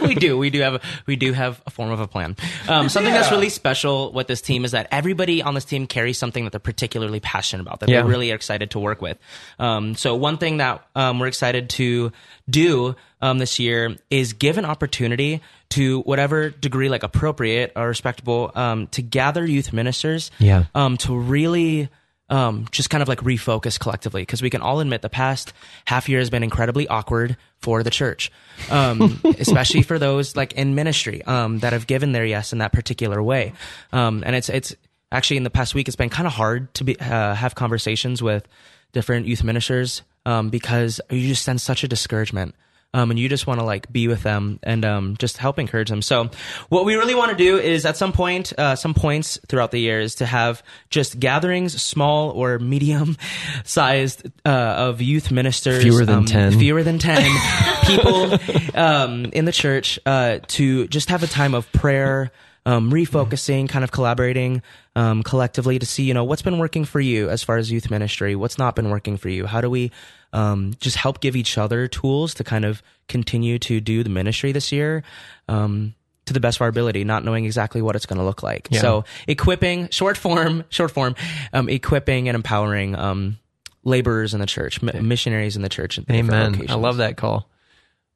we 0.02 0.14
do. 0.14 0.38
We 0.38 0.50
do 0.50 0.60
have 0.60 0.74
a, 0.74 0.80
we 1.06 1.16
do 1.16 1.32
have 1.32 1.60
a 1.66 1.70
form 1.70 1.90
of 1.90 2.00
a 2.00 2.06
plan. 2.06 2.36
Um, 2.68 2.88
something 2.88 3.12
yeah. 3.12 3.20
that's 3.20 3.32
really 3.32 3.48
special 3.48 4.12
with 4.12 4.26
this 4.26 4.40
team 4.40 4.64
is 4.64 4.70
that 4.70 4.86
everybody 4.90 5.42
on 5.42 5.54
this 5.54 5.64
team 5.64 5.86
carries 5.86 6.18
something 6.18 6.44
that 6.44 6.50
they're 6.50 6.60
particularly 6.60 7.20
passionate 7.20 7.62
about 7.62 7.80
that 7.80 7.88
yeah. 7.88 7.96
they're 8.00 8.10
really 8.10 8.30
excited 8.30 8.70
to 8.72 8.78
work 8.78 9.02
with. 9.02 9.18
Um, 9.58 9.96
so 9.96 10.14
one 10.14 10.38
thing 10.38 10.58
that 10.58 10.86
um, 10.94 11.18
we're 11.18 11.26
excited 11.26 11.68
to 11.70 12.12
do 12.48 12.94
um, 13.20 13.38
this 13.38 13.58
year 13.58 13.96
is 14.08 14.32
give 14.32 14.56
an 14.56 14.64
opportunity 14.64 15.40
to 15.70 16.00
whatever 16.02 16.50
degree 16.50 16.88
like 16.88 17.02
appropriate 17.02 17.72
or 17.76 17.88
respectable 17.88 18.50
um, 18.54 18.86
to 18.88 19.02
gather 19.02 19.44
youth 19.44 19.72
ministers. 19.72 20.30
Yeah. 20.38 20.64
Um, 20.74 20.96
to 20.98 21.16
really 21.16 21.88
um, 22.30 22.66
just 22.70 22.88
kind 22.90 23.02
of 23.02 23.08
like 23.08 23.20
refocus 23.20 23.78
collectively 23.78 24.22
because 24.22 24.40
we 24.40 24.50
can 24.50 24.62
all 24.62 24.80
admit 24.80 25.02
the 25.02 25.10
past 25.10 25.52
half 25.84 26.08
year 26.08 26.20
has 26.20 26.30
been 26.30 26.42
incredibly 26.42 26.88
awkward 26.88 27.36
for 27.58 27.82
the 27.82 27.90
church, 27.90 28.32
um, 28.70 29.20
especially 29.38 29.82
for 29.82 29.98
those 29.98 30.36
like 30.36 30.52
in 30.54 30.74
ministry 30.74 31.22
um, 31.24 31.58
that 31.58 31.72
have 31.72 31.86
given 31.86 32.12
their 32.12 32.24
yes 32.24 32.52
in 32.52 32.58
that 32.58 32.72
particular 32.72 33.22
way. 33.22 33.52
Um, 33.92 34.22
and 34.24 34.34
it's 34.34 34.48
it's 34.48 34.74
actually 35.12 35.36
in 35.36 35.42
the 35.42 35.50
past 35.50 35.74
week 35.74 35.88
it's 35.88 35.96
been 35.96 36.08
kind 36.08 36.26
of 36.26 36.32
hard 36.32 36.72
to 36.74 36.84
be 36.84 36.98
uh, 37.00 37.34
have 37.34 37.54
conversations 37.54 38.22
with 38.22 38.46
different 38.92 39.26
youth 39.26 39.44
ministers 39.44 40.02
um, 40.24 40.50
because 40.50 41.00
you 41.10 41.28
just 41.28 41.42
sense 41.42 41.62
such 41.62 41.84
a 41.84 41.88
discouragement 41.88 42.54
um, 42.92 43.10
and 43.10 43.18
you 43.18 43.28
just 43.28 43.46
want 43.46 43.60
to 43.60 43.66
like 43.66 43.92
be 43.92 44.08
with 44.08 44.22
them 44.22 44.58
and 44.62 44.84
um, 44.84 45.16
just 45.18 45.36
help 45.36 45.58
encourage 45.58 45.88
them. 45.88 46.02
So, 46.02 46.30
what 46.68 46.84
we 46.84 46.96
really 46.96 47.14
want 47.14 47.30
to 47.30 47.36
do 47.36 47.56
is 47.58 47.86
at 47.86 47.96
some 47.96 48.12
point, 48.12 48.52
uh, 48.58 48.74
some 48.74 48.94
points 48.94 49.38
throughout 49.46 49.70
the 49.70 49.78
year, 49.78 50.00
is 50.00 50.16
to 50.16 50.26
have 50.26 50.62
just 50.90 51.20
gatherings, 51.20 51.80
small 51.80 52.30
or 52.30 52.58
medium 52.58 53.16
sized, 53.64 54.26
uh, 54.44 54.48
of 54.48 55.00
youth 55.00 55.30
ministers, 55.30 55.82
fewer 55.82 56.04
than 56.04 56.18
um, 56.18 56.24
ten, 56.24 56.58
fewer 56.58 56.82
than 56.82 56.98
ten 56.98 57.30
people 57.84 58.38
um, 58.74 59.26
in 59.26 59.44
the 59.44 59.52
church, 59.52 59.98
uh, 60.04 60.40
to 60.48 60.88
just 60.88 61.10
have 61.10 61.22
a 61.22 61.28
time 61.28 61.54
of 61.54 61.70
prayer. 61.72 62.30
Um, 62.66 62.92
refocusing, 62.92 63.70
kind 63.70 63.84
of 63.84 63.90
collaborating 63.90 64.60
um, 64.94 65.22
collectively 65.22 65.78
to 65.78 65.86
see, 65.86 66.02
you 66.02 66.12
know, 66.12 66.24
what's 66.24 66.42
been 66.42 66.58
working 66.58 66.84
for 66.84 67.00
you 67.00 67.30
as 67.30 67.42
far 67.42 67.56
as 67.56 67.72
youth 67.72 67.90
ministry, 67.90 68.36
what's 68.36 68.58
not 68.58 68.76
been 68.76 68.90
working 68.90 69.16
for 69.16 69.30
you. 69.30 69.46
How 69.46 69.62
do 69.62 69.70
we 69.70 69.92
um, 70.32 70.74
just 70.80 70.96
help 70.96 71.20
give 71.20 71.36
each 71.36 71.58
other 71.58 71.88
tools 71.88 72.34
to 72.34 72.44
kind 72.44 72.64
of 72.64 72.82
continue 73.08 73.58
to 73.58 73.80
do 73.80 74.02
the 74.02 74.10
ministry 74.10 74.52
this 74.52 74.72
year 74.72 75.02
um, 75.48 75.94
to 76.26 76.32
the 76.32 76.40
best 76.40 76.58
of 76.58 76.62
our 76.62 76.68
ability, 76.68 77.04
not 77.04 77.24
knowing 77.24 77.44
exactly 77.44 77.82
what 77.82 77.96
it's 77.96 78.06
going 78.06 78.18
to 78.18 78.24
look 78.24 78.42
like. 78.42 78.68
Yeah. 78.70 78.80
So 78.80 79.04
equipping, 79.26 79.88
short 79.90 80.16
form, 80.16 80.64
short 80.70 80.92
form, 80.92 81.16
um, 81.52 81.68
equipping 81.68 82.28
and 82.28 82.36
empowering 82.36 82.94
um, 82.94 83.38
laborers 83.82 84.34
in 84.34 84.40
the 84.40 84.46
church, 84.46 84.82
m- 84.82 85.08
missionaries 85.08 85.56
in 85.56 85.62
the 85.62 85.68
church. 85.68 85.98
In 85.98 86.04
Amen. 86.10 86.66
I 86.68 86.74
love 86.74 86.98
that 86.98 87.16
call. 87.16 87.48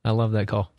I 0.04 0.10
love 0.10 0.32
that 0.32 0.46
call. 0.46 0.70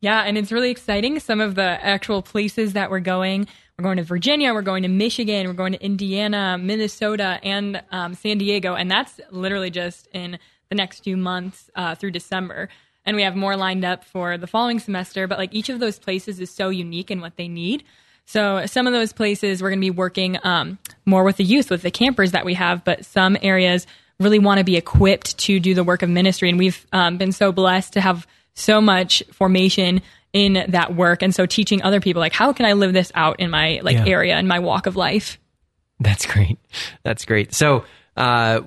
Yeah, 0.00 0.22
and 0.22 0.38
it's 0.38 0.52
really 0.52 0.70
exciting. 0.70 1.18
Some 1.18 1.40
of 1.40 1.56
the 1.56 1.62
actual 1.62 2.22
places 2.22 2.74
that 2.74 2.88
we're 2.88 3.00
going, 3.00 3.48
we're 3.76 3.82
going 3.82 3.96
to 3.96 4.04
Virginia, 4.04 4.54
we're 4.54 4.62
going 4.62 4.84
to 4.84 4.88
Michigan, 4.88 5.48
we're 5.48 5.54
going 5.54 5.72
to 5.72 5.84
Indiana, 5.84 6.56
Minnesota, 6.56 7.40
and 7.42 7.82
um, 7.90 8.14
San 8.14 8.38
Diego, 8.38 8.74
and 8.74 8.88
that's 8.88 9.20
literally 9.32 9.70
just 9.70 10.06
in 10.12 10.38
the 10.70 10.74
next 10.76 11.04
few 11.04 11.16
months 11.16 11.70
uh, 11.74 11.94
through 11.94 12.10
December. 12.12 12.68
And 13.04 13.16
we 13.16 13.22
have 13.22 13.36
more 13.36 13.56
lined 13.56 13.84
up 13.84 14.04
for 14.04 14.36
the 14.36 14.46
following 14.46 14.80
semester. 14.80 15.26
But 15.26 15.38
like 15.38 15.54
each 15.54 15.68
of 15.68 15.80
those 15.80 15.98
places 15.98 16.40
is 16.40 16.50
so 16.50 16.68
unique 16.68 17.10
in 17.10 17.20
what 17.20 17.36
they 17.36 17.48
need. 17.48 17.84
So 18.26 18.66
some 18.66 18.86
of 18.86 18.92
those 18.92 19.12
places 19.14 19.62
we're 19.62 19.70
going 19.70 19.80
to 19.80 19.86
be 19.86 19.90
working 19.90 20.38
um, 20.44 20.78
more 21.06 21.24
with 21.24 21.38
the 21.38 21.44
youth, 21.44 21.70
with 21.70 21.80
the 21.80 21.90
campers 21.90 22.32
that 22.32 22.44
we 22.44 22.52
have, 22.54 22.84
but 22.84 23.06
some 23.06 23.38
areas 23.40 23.86
really 24.20 24.38
want 24.38 24.58
to 24.58 24.64
be 24.64 24.76
equipped 24.76 25.38
to 25.38 25.58
do 25.58 25.74
the 25.74 25.84
work 25.84 26.02
of 26.02 26.10
ministry. 26.10 26.50
And 26.50 26.58
we've 26.58 26.86
um, 26.92 27.16
been 27.16 27.32
so 27.32 27.52
blessed 27.52 27.94
to 27.94 28.00
have 28.02 28.26
so 28.54 28.80
much 28.82 29.22
formation 29.32 30.02
in 30.34 30.66
that 30.68 30.94
work. 30.94 31.22
And 31.22 31.34
so 31.34 31.46
teaching 31.46 31.82
other 31.82 32.00
people, 32.00 32.20
like, 32.20 32.34
how 32.34 32.52
can 32.52 32.66
I 32.66 32.74
live 32.74 32.92
this 32.92 33.10
out 33.14 33.40
in 33.40 33.48
my 33.48 33.80
like 33.82 33.96
Yeah. 33.96 34.06
area, 34.06 34.38
in 34.38 34.46
my 34.46 34.58
walk 34.58 34.86
of 34.86 34.96
life? 34.96 35.38
That's 36.00 36.26
great. 36.26 36.58
That's 37.04 37.24
great. 37.24 37.54
So, 37.54 37.84
uh, 38.18 38.62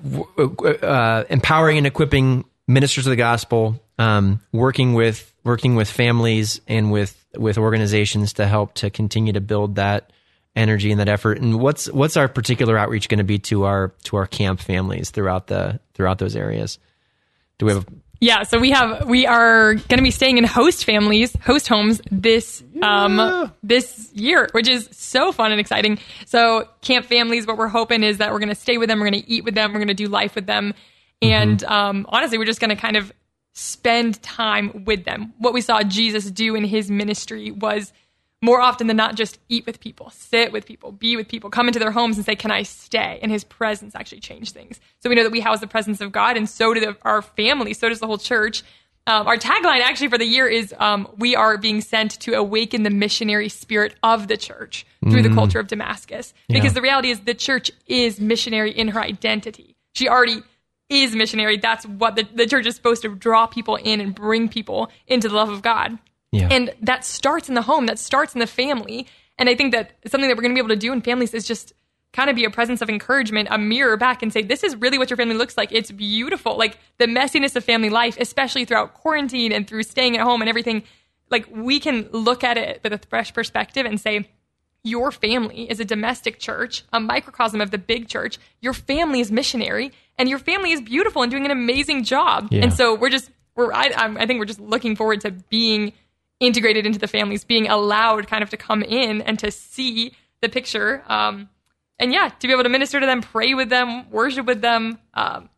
uh, 0.81 1.25
empowering 1.29 1.77
and 1.77 1.85
equipping 1.85 2.45
ministers 2.67 3.05
of 3.05 3.11
the 3.11 3.17
gospel, 3.17 3.81
um, 3.99 4.39
working 4.53 4.93
with 4.93 5.33
working 5.43 5.75
with 5.75 5.89
families 5.89 6.61
and 6.67 6.91
with 6.91 7.17
with 7.35 7.57
organizations 7.57 8.33
to 8.33 8.47
help 8.47 8.73
to 8.75 8.89
continue 8.89 9.33
to 9.33 9.41
build 9.41 9.75
that 9.75 10.11
energy 10.55 10.89
and 10.91 10.99
that 11.01 11.09
effort. 11.09 11.37
And 11.37 11.59
what's 11.59 11.91
what's 11.91 12.15
our 12.15 12.29
particular 12.29 12.77
outreach 12.77 13.09
going 13.09 13.17
to 13.17 13.25
be 13.25 13.39
to 13.39 13.65
our 13.65 13.93
to 14.03 14.15
our 14.15 14.25
camp 14.25 14.61
families 14.61 15.09
throughout 15.09 15.47
the 15.47 15.81
throughout 15.95 16.17
those 16.19 16.35
areas? 16.35 16.79
Do 17.59 17.65
we 17.65 17.73
have? 17.73 17.85
Yeah, 18.23 18.43
so 18.43 18.59
we 18.59 18.69
have 18.69 19.07
we 19.09 19.25
are 19.25 19.73
going 19.73 19.97
to 19.97 20.03
be 20.03 20.11
staying 20.11 20.37
in 20.37 20.43
host 20.43 20.85
families, 20.85 21.35
host 21.43 21.67
homes 21.67 21.99
this 22.11 22.63
um 22.83 23.51
this 23.63 24.11
year, 24.13 24.47
which 24.51 24.69
is 24.69 24.87
so 24.91 25.31
fun 25.31 25.51
and 25.51 25.59
exciting. 25.59 25.97
So 26.27 26.69
camp 26.81 27.07
families, 27.07 27.47
what 27.47 27.57
we're 27.57 27.67
hoping 27.67 28.03
is 28.03 28.19
that 28.19 28.31
we're 28.31 28.37
going 28.37 28.49
to 28.49 28.55
stay 28.55 28.77
with 28.77 28.89
them, 28.89 28.99
we're 28.99 29.09
going 29.09 29.23
to 29.23 29.29
eat 29.29 29.43
with 29.43 29.55
them, 29.55 29.73
we're 29.73 29.79
going 29.79 29.87
to 29.87 29.95
do 29.95 30.07
life 30.07 30.35
with 30.35 30.45
them, 30.45 30.75
and 31.19 31.63
um, 31.63 32.05
honestly, 32.09 32.37
we're 32.37 32.45
just 32.45 32.59
going 32.59 32.69
to 32.69 32.75
kind 32.75 32.95
of 32.95 33.11
spend 33.53 34.21
time 34.21 34.83
with 34.85 35.03
them. 35.03 35.33
What 35.39 35.53
we 35.53 35.61
saw 35.61 35.81
Jesus 35.81 36.29
do 36.29 36.53
in 36.53 36.63
his 36.63 36.91
ministry 36.91 37.49
was 37.49 37.91
more 38.41 38.59
often 38.59 38.87
than 38.87 38.97
not 38.97 39.15
just 39.15 39.39
eat 39.49 39.65
with 39.65 39.79
people, 39.79 40.09
sit 40.09 40.51
with 40.51 40.65
people, 40.65 40.91
be 40.91 41.15
with 41.15 41.27
people, 41.27 41.49
come 41.49 41.67
into 41.67 41.79
their 41.79 41.91
homes 41.91 42.17
and 42.17 42.25
say, 42.25 42.35
Can 42.35 42.51
I 42.51 42.63
stay? 42.63 43.19
And 43.21 43.31
his 43.31 43.43
presence 43.43 43.93
actually 43.95 44.19
changed 44.21 44.53
things. 44.53 44.79
So 44.99 45.09
we 45.09 45.15
know 45.15 45.23
that 45.23 45.31
we 45.31 45.41
house 45.41 45.59
the 45.59 45.67
presence 45.67 46.01
of 46.01 46.11
God, 46.11 46.37
and 46.37 46.49
so 46.49 46.73
do 46.73 46.79
the, 46.79 46.97
our 47.03 47.21
family, 47.21 47.73
so 47.73 47.89
does 47.89 47.99
the 47.99 48.07
whole 48.07 48.17
church. 48.17 48.63
Um, 49.07 49.25
our 49.25 49.37
tagline 49.37 49.81
actually 49.81 50.09
for 50.09 50.17
the 50.19 50.25
year 50.25 50.47
is 50.47 50.73
um, 50.77 51.07
We 51.17 51.35
are 51.35 51.57
being 51.57 51.81
sent 51.81 52.19
to 52.21 52.33
awaken 52.33 52.83
the 52.83 52.91
missionary 52.91 53.49
spirit 53.49 53.95
of 54.03 54.27
the 54.27 54.37
church 54.37 54.85
through 55.09 55.23
the 55.23 55.29
Mm. 55.29 55.35
culture 55.35 55.59
of 55.59 55.67
Damascus. 55.67 56.33
Yeah. 56.47 56.57
Because 56.57 56.73
the 56.73 56.81
reality 56.81 57.09
is, 57.09 57.21
the 57.21 57.33
church 57.33 57.71
is 57.87 58.19
missionary 58.19 58.71
in 58.71 58.89
her 58.89 59.01
identity. 59.01 59.75
She 59.95 60.07
already 60.07 60.43
is 60.89 61.15
missionary. 61.15 61.57
That's 61.57 61.85
what 61.85 62.15
the, 62.15 62.27
the 62.35 62.45
church 62.45 62.65
is 62.67 62.75
supposed 62.75 63.01
to 63.01 63.15
draw 63.15 63.47
people 63.47 63.75
in 63.77 64.01
and 64.01 64.13
bring 64.13 64.49
people 64.49 64.91
into 65.07 65.29
the 65.29 65.35
love 65.35 65.49
of 65.49 65.61
God. 65.63 65.97
Yeah. 66.31 66.47
And 66.49 66.73
that 66.81 67.05
starts 67.05 67.49
in 67.49 67.55
the 67.55 67.61
home, 67.61 67.85
that 67.87 67.99
starts 67.99 68.33
in 68.33 68.39
the 68.39 68.47
family. 68.47 69.07
And 69.37 69.49
I 69.49 69.55
think 69.55 69.73
that 69.73 69.91
something 70.07 70.29
that 70.29 70.37
we're 70.37 70.43
going 70.43 70.55
to 70.55 70.61
be 70.61 70.65
able 70.65 70.75
to 70.75 70.75
do 70.75 70.93
in 70.93 71.01
families 71.01 71.33
is 71.33 71.45
just 71.45 71.73
kind 72.13 72.29
of 72.29 72.35
be 72.35 72.43
a 72.43 72.49
presence 72.49 72.81
of 72.81 72.89
encouragement, 72.89 73.47
a 73.51 73.57
mirror 73.57 73.95
back 73.97 74.21
and 74.21 74.31
say, 74.33 74.41
this 74.41 74.63
is 74.63 74.75
really 74.75 74.97
what 74.97 75.09
your 75.09 75.17
family 75.17 75.35
looks 75.35 75.57
like. 75.57 75.71
It's 75.71 75.91
beautiful. 75.91 76.57
Like 76.57 76.77
the 76.97 77.05
messiness 77.05 77.55
of 77.55 77.63
family 77.63 77.89
life, 77.89 78.17
especially 78.19 78.65
throughout 78.65 78.93
quarantine 78.93 79.51
and 79.51 79.67
through 79.67 79.83
staying 79.83 80.17
at 80.17 80.23
home 80.23 80.41
and 80.41 80.49
everything. 80.49 80.83
Like 81.29 81.47
we 81.53 81.79
can 81.79 82.09
look 82.11 82.43
at 82.43 82.57
it 82.57 82.81
with 82.83 82.91
a 82.91 82.99
fresh 83.09 83.33
perspective 83.33 83.85
and 83.85 83.99
say, 83.99 84.27
your 84.83 85.11
family 85.11 85.69
is 85.69 85.79
a 85.79 85.85
domestic 85.85 86.39
church, 86.39 86.83
a 86.91 86.99
microcosm 86.99 87.61
of 87.61 87.71
the 87.71 87.77
big 87.77 88.07
church. 88.07 88.39
Your 88.61 88.73
family 88.73 89.19
is 89.19 89.31
missionary, 89.31 89.91
and 90.17 90.27
your 90.27 90.39
family 90.39 90.71
is 90.71 90.81
beautiful 90.81 91.21
and 91.21 91.29
doing 91.29 91.45
an 91.45 91.51
amazing 91.51 92.03
job. 92.03 92.47
Yeah. 92.49 92.63
And 92.63 92.73
so 92.73 92.95
we're 92.95 93.09
just 93.09 93.29
we're 93.55 93.71
I, 93.71 93.91
I 93.95 94.25
think 94.25 94.39
we're 94.39 94.45
just 94.45 94.59
looking 94.59 94.95
forward 94.95 95.21
to 95.21 95.31
being 95.31 95.93
integrated 96.41 96.85
into 96.85 96.99
the 96.99 97.07
families, 97.07 97.45
being 97.45 97.69
allowed 97.69 98.27
kind 98.27 98.43
of 98.43 98.49
to 98.49 98.57
come 98.57 98.83
in 98.83 99.21
and 99.21 99.39
to 99.39 99.49
see 99.51 100.11
the 100.41 100.49
picture. 100.49 101.03
Um, 101.07 101.49
and 101.99 102.11
yeah, 102.11 102.29
to 102.29 102.47
be 102.47 102.51
able 102.51 102.63
to 102.63 102.69
minister 102.69 102.99
to 102.99 103.05
them, 103.05 103.21
pray 103.21 103.53
with 103.53 103.69
them, 103.69 104.09
worship 104.09 104.47
with 104.47 104.61
them, 104.61 104.99
um, 105.13 105.49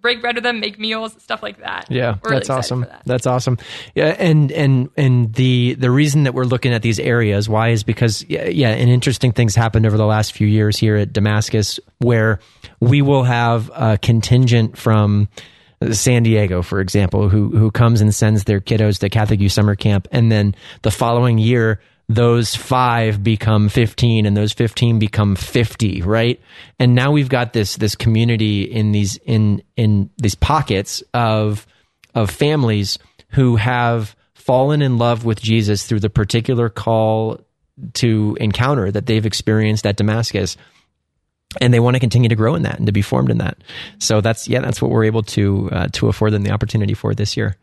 break 0.00 0.20
bread 0.20 0.36
with 0.36 0.44
them, 0.44 0.60
make 0.60 0.78
meals, 0.78 1.20
stuff 1.20 1.42
like 1.42 1.58
that. 1.58 1.86
Yeah, 1.90 2.16
really 2.22 2.36
that's 2.36 2.48
awesome. 2.48 2.82
that. 2.82 3.02
That's 3.04 3.26
awesome. 3.26 3.58
Yeah, 3.94 4.14
and 4.18 4.50
and 4.52 4.88
and 4.96 5.34
the 5.34 5.74
the 5.74 5.90
reason 5.90 6.24
that 6.24 6.32
we're 6.32 6.44
looking 6.44 6.72
at 6.72 6.82
these 6.82 6.98
areas 6.98 7.48
why 7.48 7.70
is 7.70 7.82
because 7.82 8.24
yeah, 8.28 8.48
yeah, 8.48 8.70
and 8.70 8.88
interesting 8.88 9.32
things 9.32 9.54
happened 9.54 9.84
over 9.84 9.96
the 9.96 10.06
last 10.06 10.32
few 10.32 10.46
years 10.46 10.78
here 10.78 10.96
at 10.96 11.12
Damascus 11.12 11.80
where 11.98 12.38
we 12.80 13.02
will 13.02 13.24
have 13.24 13.70
a 13.74 13.98
contingent 13.98 14.78
from 14.78 15.28
San 15.92 16.22
Diego, 16.22 16.62
for 16.62 16.80
example, 16.80 17.28
who 17.28 17.48
who 17.56 17.70
comes 17.70 18.00
and 18.00 18.14
sends 18.14 18.44
their 18.44 18.60
kiddos 18.60 18.98
to 18.98 19.08
Catholic 19.08 19.40
Youth 19.40 19.52
Summer 19.52 19.74
Camp, 19.74 20.08
and 20.12 20.30
then 20.30 20.54
the 20.82 20.90
following 20.90 21.38
year 21.38 21.80
those 22.10 22.56
five 22.56 23.22
become 23.22 23.68
15 23.68 24.26
and 24.26 24.36
those 24.36 24.52
15 24.52 24.98
become 24.98 25.36
50 25.36 26.02
right? 26.02 26.40
And 26.80 26.96
now 26.96 27.12
we've 27.12 27.28
got 27.28 27.52
this 27.52 27.76
this 27.76 27.94
community 27.94 28.64
in 28.64 28.92
these 28.92 29.16
in 29.24 29.62
in 29.76 30.10
these 30.18 30.34
pockets 30.34 31.02
of 31.14 31.66
of 32.14 32.30
families 32.30 32.98
who 33.28 33.56
have 33.56 34.16
fallen 34.34 34.82
in 34.82 34.98
love 34.98 35.24
with 35.24 35.40
Jesus 35.40 35.86
through 35.86 36.00
the 36.00 36.10
particular 36.10 36.68
call 36.68 37.40
to 37.94 38.36
encounter 38.40 38.90
that 38.90 39.06
they've 39.06 39.24
experienced 39.24 39.86
at 39.86 39.96
Damascus 39.96 40.56
and 41.60 41.72
they 41.74 41.80
want 41.80 41.94
to 41.94 42.00
continue 42.00 42.28
to 42.28 42.36
grow 42.36 42.54
in 42.54 42.62
that 42.62 42.78
and 42.78 42.86
to 42.86 42.92
be 42.92 43.02
formed 43.02 43.30
in 43.30 43.38
that. 43.38 43.58
So 43.98 44.20
that's 44.20 44.48
yeah 44.48 44.60
that's 44.60 44.80
what 44.80 44.90
we're 44.90 45.04
able 45.04 45.22
to 45.24 45.68
uh, 45.72 45.88
to 45.92 46.08
afford 46.08 46.32
them 46.32 46.42
the 46.42 46.52
opportunity 46.52 46.94
for 46.94 47.14
this 47.14 47.36
year. 47.36 47.56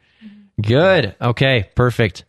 Good. 0.61 1.15
Okay. 1.21 1.69
Perfect. 1.75 2.25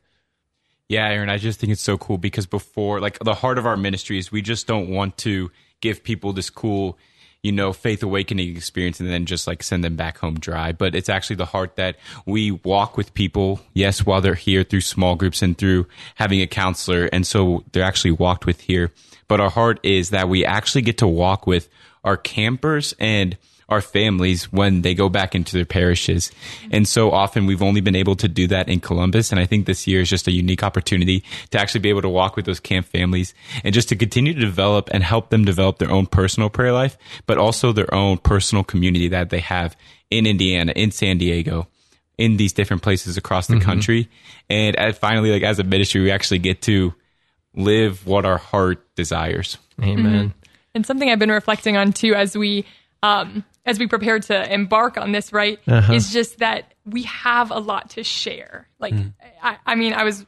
Yeah, 0.89 1.07
Aaron, 1.07 1.29
I 1.29 1.37
just 1.37 1.61
think 1.61 1.71
it's 1.71 1.83
so 1.83 1.99
cool 1.99 2.17
because 2.17 2.47
before, 2.47 2.99
like, 2.99 3.19
the 3.19 3.35
heart 3.35 3.59
of 3.59 3.67
our 3.67 3.77
ministry 3.77 4.19
is 4.19 4.33
we 4.33 4.41
just 4.41 4.67
don't 4.67 4.89
want 4.89 5.19
to 5.19 5.51
give 5.83 6.03
people 6.03 6.33
this 6.33 6.49
cool, 6.49 6.99
you 7.43 7.53
know, 7.53 7.73
faith 7.73 8.03
awakening 8.03 8.57
experience 8.57 8.99
and 9.01 9.09
then 9.09 9.25
just 9.25 9.47
like 9.47 9.63
send 9.63 9.85
them 9.85 9.97
back 9.97 10.19
home 10.19 10.39
dry. 10.39 10.73
But 10.73 10.95
it's 10.95 11.09
actually 11.09 11.37
the 11.37 11.47
heart 11.47 11.77
that 11.77 11.97
we 12.27 12.51
walk 12.51 12.97
with 12.97 13.15
people, 13.15 13.61
yes, 13.75 14.05
while 14.05 14.21
they're 14.21 14.35
here 14.35 14.65
through 14.65 14.81
small 14.81 15.15
groups 15.15 15.41
and 15.41 15.57
through 15.57 15.87
having 16.17 16.41
a 16.41 16.47
counselor. 16.47 17.09
And 17.13 17.27
so 17.27 17.65
they're 17.73 17.85
actually 17.85 18.13
walked 18.13 18.45
with 18.45 18.63
here. 18.63 18.93
But 19.29 19.41
our 19.41 19.51
heart 19.51 19.79
is 19.83 20.11
that 20.11 20.29
we 20.29 20.45
actually 20.45 20.83
get 20.83 20.99
to 20.99 21.07
walk 21.07 21.47
with 21.47 21.69
our 22.03 22.17
campers 22.17 22.95
and 22.99 23.37
our 23.69 23.81
families 23.83 24.51
when 24.53 24.81
they 24.83 24.95
go 24.95 25.09
back 25.11 25.35
into 25.35 25.55
their 25.55 25.67
parishes. 25.67 26.33
And 26.71 26.89
so 26.89 27.11
often 27.11 27.45
we've 27.45 27.63
only 27.63 27.83
been 27.83 27.97
able 27.97 28.17
to 28.17 28.27
do 28.29 28.47
that 28.47 28.69
in 28.69 28.81
Columbus. 28.81 29.31
And 29.31 29.39
I 29.39 29.45
think 29.45 29.67
this 29.67 29.87
year 29.87 30.01
is 30.01 30.09
just 30.09 30.27
a 30.27 30.33
unique 30.33 30.63
opportunity 30.63 31.23
to 31.51 31.61
actually 31.61 31.81
be 31.81 31.91
able 31.91 32.03
to 32.03 32.09
walk 32.09 32.35
with 32.35 32.47
those 32.47 32.61
camp 32.61 32.87
families 32.87 33.35
and 33.65 33.75
just 33.75 33.91
to 33.91 33.97
continue 33.97 34.33
to 34.33 34.41
develop 34.41 34.89
and 34.91 35.03
help 35.03 35.29
them 35.29 35.45
develop 35.45 35.79
their 35.79 35.91
own 35.91 36.07
personal 36.07 36.49
prayer 36.49 36.73
life, 36.73 36.97
but 37.27 37.37
also 37.37 37.73
their 37.73 37.93
own 37.95 38.17
personal 38.17 38.65
community 38.65 39.09
that 39.09 39.29
they 39.29 39.41
have 39.41 39.77
in 40.11 40.27
Indiana, 40.27 40.73
in 40.75 40.91
San 40.91 41.19
Diego. 41.19 41.69
In 42.17 42.37
these 42.37 42.53
different 42.53 42.83
places 42.83 43.17
across 43.17 43.47
the 43.47 43.55
Mhm. 43.57 43.63
country. 43.63 44.09
And 44.51 44.75
at 44.77 44.99
finally, 44.99 45.31
like 45.31 45.45
as 45.45 45.61
a 45.61 45.63
ministry, 45.63 46.01
we 46.01 46.11
actually 46.11 46.41
get 46.41 46.63
to 46.63 46.93
live 47.55 48.07
what 48.07 48.25
our 48.25 48.39
heart 48.39 48.85
desires. 48.97 49.57
Amen. 49.81 50.35
And 50.75 50.85
something 50.85 51.09
I've 51.11 51.21
been 51.21 51.31
reflecting 51.31 51.77
on 51.77 51.93
too 51.93 52.15
as 52.17 52.37
we 52.37 52.65
um, 53.05 53.45
as 53.69 53.79
we 53.79 53.87
prepare 53.87 54.19
to 54.19 54.53
embark 54.53 54.97
on 54.97 55.13
this, 55.13 55.33
right, 55.33 55.59
Uh-huh. 55.69 55.93
is 55.93 56.13
just 56.13 56.39
that 56.39 56.75
we 56.85 57.03
have 57.05 57.51
a 57.51 57.59
lot 57.59 57.91
to 57.91 58.03
share. 58.03 58.67
Like, 58.79 58.95
Mm. 58.95 59.13
I, 59.43 59.57
I 59.67 59.75
mean, 59.75 59.93
I 59.93 60.05
was 60.05 60.25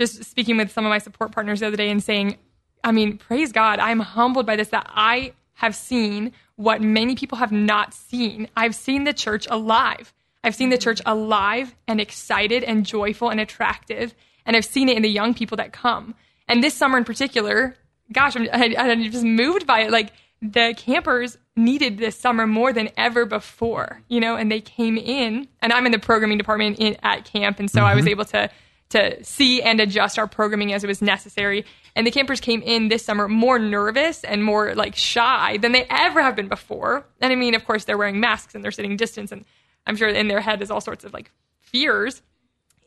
just 0.00 0.24
speaking 0.24 0.56
with 0.56 0.70
some 0.72 0.84
of 0.84 0.90
my 0.90 0.98
support 0.98 1.32
partners 1.32 1.60
the 1.60 1.66
other 1.68 1.76
day 1.76 1.90
and 1.90 2.02
saying, 2.02 2.36
I 2.82 2.92
mean, 2.92 3.18
praise 3.18 3.52
God, 3.52 3.78
I'm 3.78 4.00
humbled 4.00 4.46
by 4.46 4.56
this 4.56 4.68
that 4.68 4.86
I 4.94 5.32
have 5.54 5.74
seen 5.74 6.32
what 6.56 6.80
many 6.80 7.14
people 7.14 7.38
have 7.38 7.52
not 7.52 7.92
seen. 7.94 8.48
I've 8.56 8.74
seen 8.74 9.04
the 9.04 9.12
church 9.12 9.46
alive. 9.50 10.12
I've 10.42 10.54
seen 10.54 10.70
the 10.70 10.78
church 10.78 11.00
alive 11.04 11.74
and 11.86 12.00
excited 12.00 12.64
and 12.64 12.84
joyful 12.86 13.28
and 13.28 13.38
attractive. 13.40 14.14
And 14.46 14.56
I've 14.56 14.64
seen 14.64 14.88
it 14.88 14.96
in 14.96 15.02
the 15.02 15.10
young 15.10 15.34
people 15.34 15.58
that 15.58 15.72
come. 15.72 16.14
And 16.48 16.64
this 16.64 16.72
summer 16.74 16.96
in 16.98 17.04
particular, 17.04 17.76
gosh, 18.10 18.36
I'm, 18.36 18.48
I, 18.52 18.74
I'm 18.78 19.02
just 19.10 19.22
moved 19.24 19.66
by 19.66 19.80
it. 19.82 19.90
Like 19.90 20.12
the 20.42 20.74
campers 20.76 21.36
needed 21.56 21.98
this 21.98 22.16
summer 22.16 22.46
more 22.46 22.72
than 22.72 22.88
ever 22.96 23.26
before, 23.26 24.00
you 24.08 24.20
know, 24.20 24.36
and 24.36 24.50
they 24.50 24.60
came 24.60 24.96
in 24.96 25.46
and 25.60 25.72
I'm 25.72 25.84
in 25.86 25.92
the 25.92 25.98
programming 25.98 26.38
department 26.38 26.78
in, 26.78 26.96
at 27.02 27.24
camp. 27.26 27.58
And 27.60 27.70
so 27.70 27.82
I 27.84 27.94
was 27.94 28.06
Mhm. 28.06 28.10
able 28.10 28.24
to, 28.26 28.50
to 28.90 29.22
see 29.22 29.60
and 29.62 29.80
adjust 29.80 30.18
our 30.18 30.26
programming 30.26 30.72
as 30.72 30.82
it 30.82 30.86
was 30.86 31.02
necessary. 31.02 31.66
And 31.94 32.06
the 32.06 32.10
campers 32.10 32.40
came 32.40 32.62
in 32.62 32.88
this 32.88 33.04
summer 33.04 33.28
more 33.28 33.58
nervous 33.58 34.24
and 34.24 34.42
more 34.42 34.74
like 34.74 34.96
shy 34.96 35.58
than 35.58 35.72
they 35.72 35.84
ever 35.90 36.22
have 36.22 36.36
been 36.36 36.48
before. 36.48 37.04
And 37.20 37.32
I 37.32 37.36
mean, 37.36 37.54
of 37.54 37.66
course, 37.66 37.84
they're 37.84 37.98
wearing 37.98 38.18
masks 38.20 38.54
and 38.54 38.64
they're 38.64 38.70
sitting 38.70 38.96
distance. 38.96 39.32
And 39.32 39.44
I'm 39.86 39.96
sure 39.96 40.08
in 40.08 40.28
their 40.28 40.40
head 40.40 40.62
is 40.62 40.70
all 40.70 40.80
sorts 40.80 41.04
of 41.04 41.12
like 41.12 41.30
fears. 41.60 42.22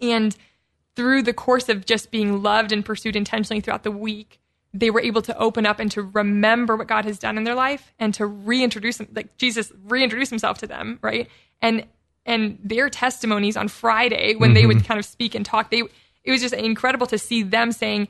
And 0.01 0.35
through 0.95 1.21
the 1.23 1.33
course 1.33 1.69
of 1.69 1.85
just 1.85 2.09
being 2.11 2.41
loved 2.41 2.71
and 2.71 2.83
pursued 2.83 3.15
intentionally 3.15 3.61
throughout 3.61 3.83
the 3.83 3.91
week, 3.91 4.39
they 4.73 4.89
were 4.89 5.01
able 5.01 5.21
to 5.21 5.37
open 5.37 5.65
up 5.65 5.79
and 5.79 5.91
to 5.91 6.01
remember 6.01 6.75
what 6.75 6.87
God 6.87 7.05
has 7.05 7.19
done 7.19 7.37
in 7.37 7.43
their 7.43 7.55
life 7.55 7.93
and 7.99 8.13
to 8.15 8.25
reintroduce 8.25 8.97
them, 8.97 9.07
like 9.13 9.37
Jesus 9.37 9.71
reintroduce 9.85 10.29
himself 10.29 10.57
to 10.59 10.67
them, 10.67 10.99
right? 11.01 11.29
And 11.61 11.85
and 12.25 12.57
their 12.63 12.89
testimonies 12.89 13.57
on 13.57 13.67
Friday 13.67 14.35
when 14.35 14.49
mm-hmm. 14.49 14.55
they 14.55 14.65
would 14.65 14.77
mm-hmm. 14.77 14.85
kind 14.87 14.99
of 14.99 15.05
speak 15.05 15.35
and 15.35 15.45
talk, 15.45 15.69
they 15.69 15.83
it 16.23 16.31
was 16.31 16.41
just 16.41 16.53
incredible 16.53 17.07
to 17.07 17.17
see 17.17 17.43
them 17.43 17.71
saying, 17.71 18.07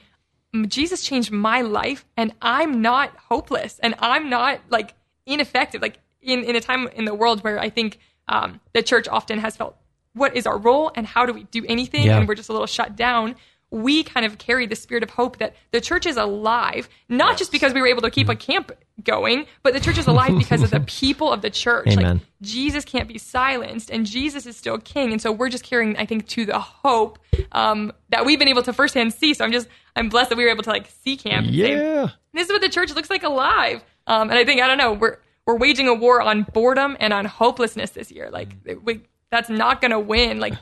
Jesus 0.67 1.01
changed 1.03 1.31
my 1.31 1.61
life 1.61 2.05
and 2.15 2.33
I'm 2.41 2.81
not 2.81 3.15
hopeless 3.17 3.79
and 3.79 3.95
I'm 3.99 4.29
not 4.29 4.59
like 4.69 4.93
ineffective. 5.25 5.81
Like 5.81 5.99
in, 6.21 6.43
in 6.43 6.55
a 6.55 6.61
time 6.61 6.87
in 6.89 7.05
the 7.05 7.15
world 7.15 7.43
where 7.43 7.59
I 7.59 7.69
think 7.69 7.97
um, 8.27 8.61
the 8.73 8.83
church 8.83 9.07
often 9.07 9.39
has 9.39 9.57
felt, 9.57 9.75
what 10.13 10.35
is 10.35 10.45
our 10.45 10.59
role 10.59 10.91
and 10.95 11.07
how 11.07 11.25
do 11.25 11.33
we 11.33 11.43
do 11.45 11.65
anything? 11.67 12.05
Yeah. 12.05 12.19
And 12.19 12.27
we're 12.27 12.35
just 12.35 12.49
a 12.49 12.53
little 12.53 12.67
shut 12.67 12.95
down 12.95 13.35
we 13.73 14.03
kind 14.03 14.23
of 14.23 14.37
carry 14.37 14.67
the 14.67 14.75
spirit 14.75 15.01
of 15.01 15.09
hope 15.09 15.37
that 15.37 15.55
the 15.71 15.81
church 15.81 16.05
is 16.05 16.15
alive, 16.15 16.87
not 17.09 17.31
yes. 17.31 17.39
just 17.39 17.51
because 17.51 17.73
we 17.73 17.81
were 17.81 17.87
able 17.87 18.03
to 18.03 18.11
keep 18.11 18.29
a 18.29 18.35
camp 18.35 18.71
going, 19.03 19.47
but 19.63 19.73
the 19.73 19.79
church 19.79 19.97
is 19.97 20.05
alive 20.05 20.37
because 20.37 20.61
of 20.61 20.69
the 20.69 20.79
people 20.85 21.33
of 21.33 21.41
the 21.41 21.49
church. 21.49 21.87
Amen. 21.87 22.17
Like 22.17 22.21
Jesus 22.43 22.85
can't 22.85 23.07
be 23.07 23.17
silenced, 23.17 23.89
and 23.89 24.05
Jesus 24.05 24.45
is 24.45 24.55
still 24.55 24.77
king. 24.77 25.11
And 25.11 25.19
so 25.19 25.31
we're 25.31 25.49
just 25.49 25.63
carrying, 25.63 25.97
I 25.97 26.05
think, 26.05 26.27
to 26.27 26.45
the 26.45 26.59
hope 26.59 27.17
um, 27.51 27.91
that 28.09 28.27
we've 28.27 28.37
been 28.37 28.47
able 28.47 28.61
to 28.61 28.73
firsthand 28.73 29.11
see. 29.11 29.33
So 29.33 29.43
I'm 29.43 29.51
just, 29.51 29.67
I'm 29.95 30.07
blessed 30.07 30.29
that 30.29 30.37
we 30.37 30.43
were 30.43 30.51
able 30.51 30.63
to 30.63 30.69
like 30.69 30.91
see 31.03 31.17
camp. 31.17 31.47
Yeah. 31.49 32.05
Say, 32.05 32.13
this 32.33 32.45
is 32.45 32.51
what 32.51 32.61
the 32.61 32.69
church 32.69 32.93
looks 32.93 33.09
like 33.09 33.23
alive. 33.23 33.83
Um, 34.05 34.29
and 34.29 34.37
I 34.37 34.45
think 34.45 34.61
I 34.61 34.67
don't 34.67 34.77
know, 34.77 34.93
we're 34.93 35.17
we're 35.47 35.57
waging 35.57 35.87
a 35.87 35.95
war 35.95 36.21
on 36.21 36.43
boredom 36.43 36.95
and 36.99 37.11
on 37.11 37.25
hopelessness 37.25 37.89
this 37.89 38.11
year. 38.11 38.29
Like 38.29 38.55
we, 38.83 39.01
that's 39.31 39.49
not 39.49 39.81
going 39.81 39.91
to 39.91 39.99
win. 39.99 40.39
Like 40.39 40.53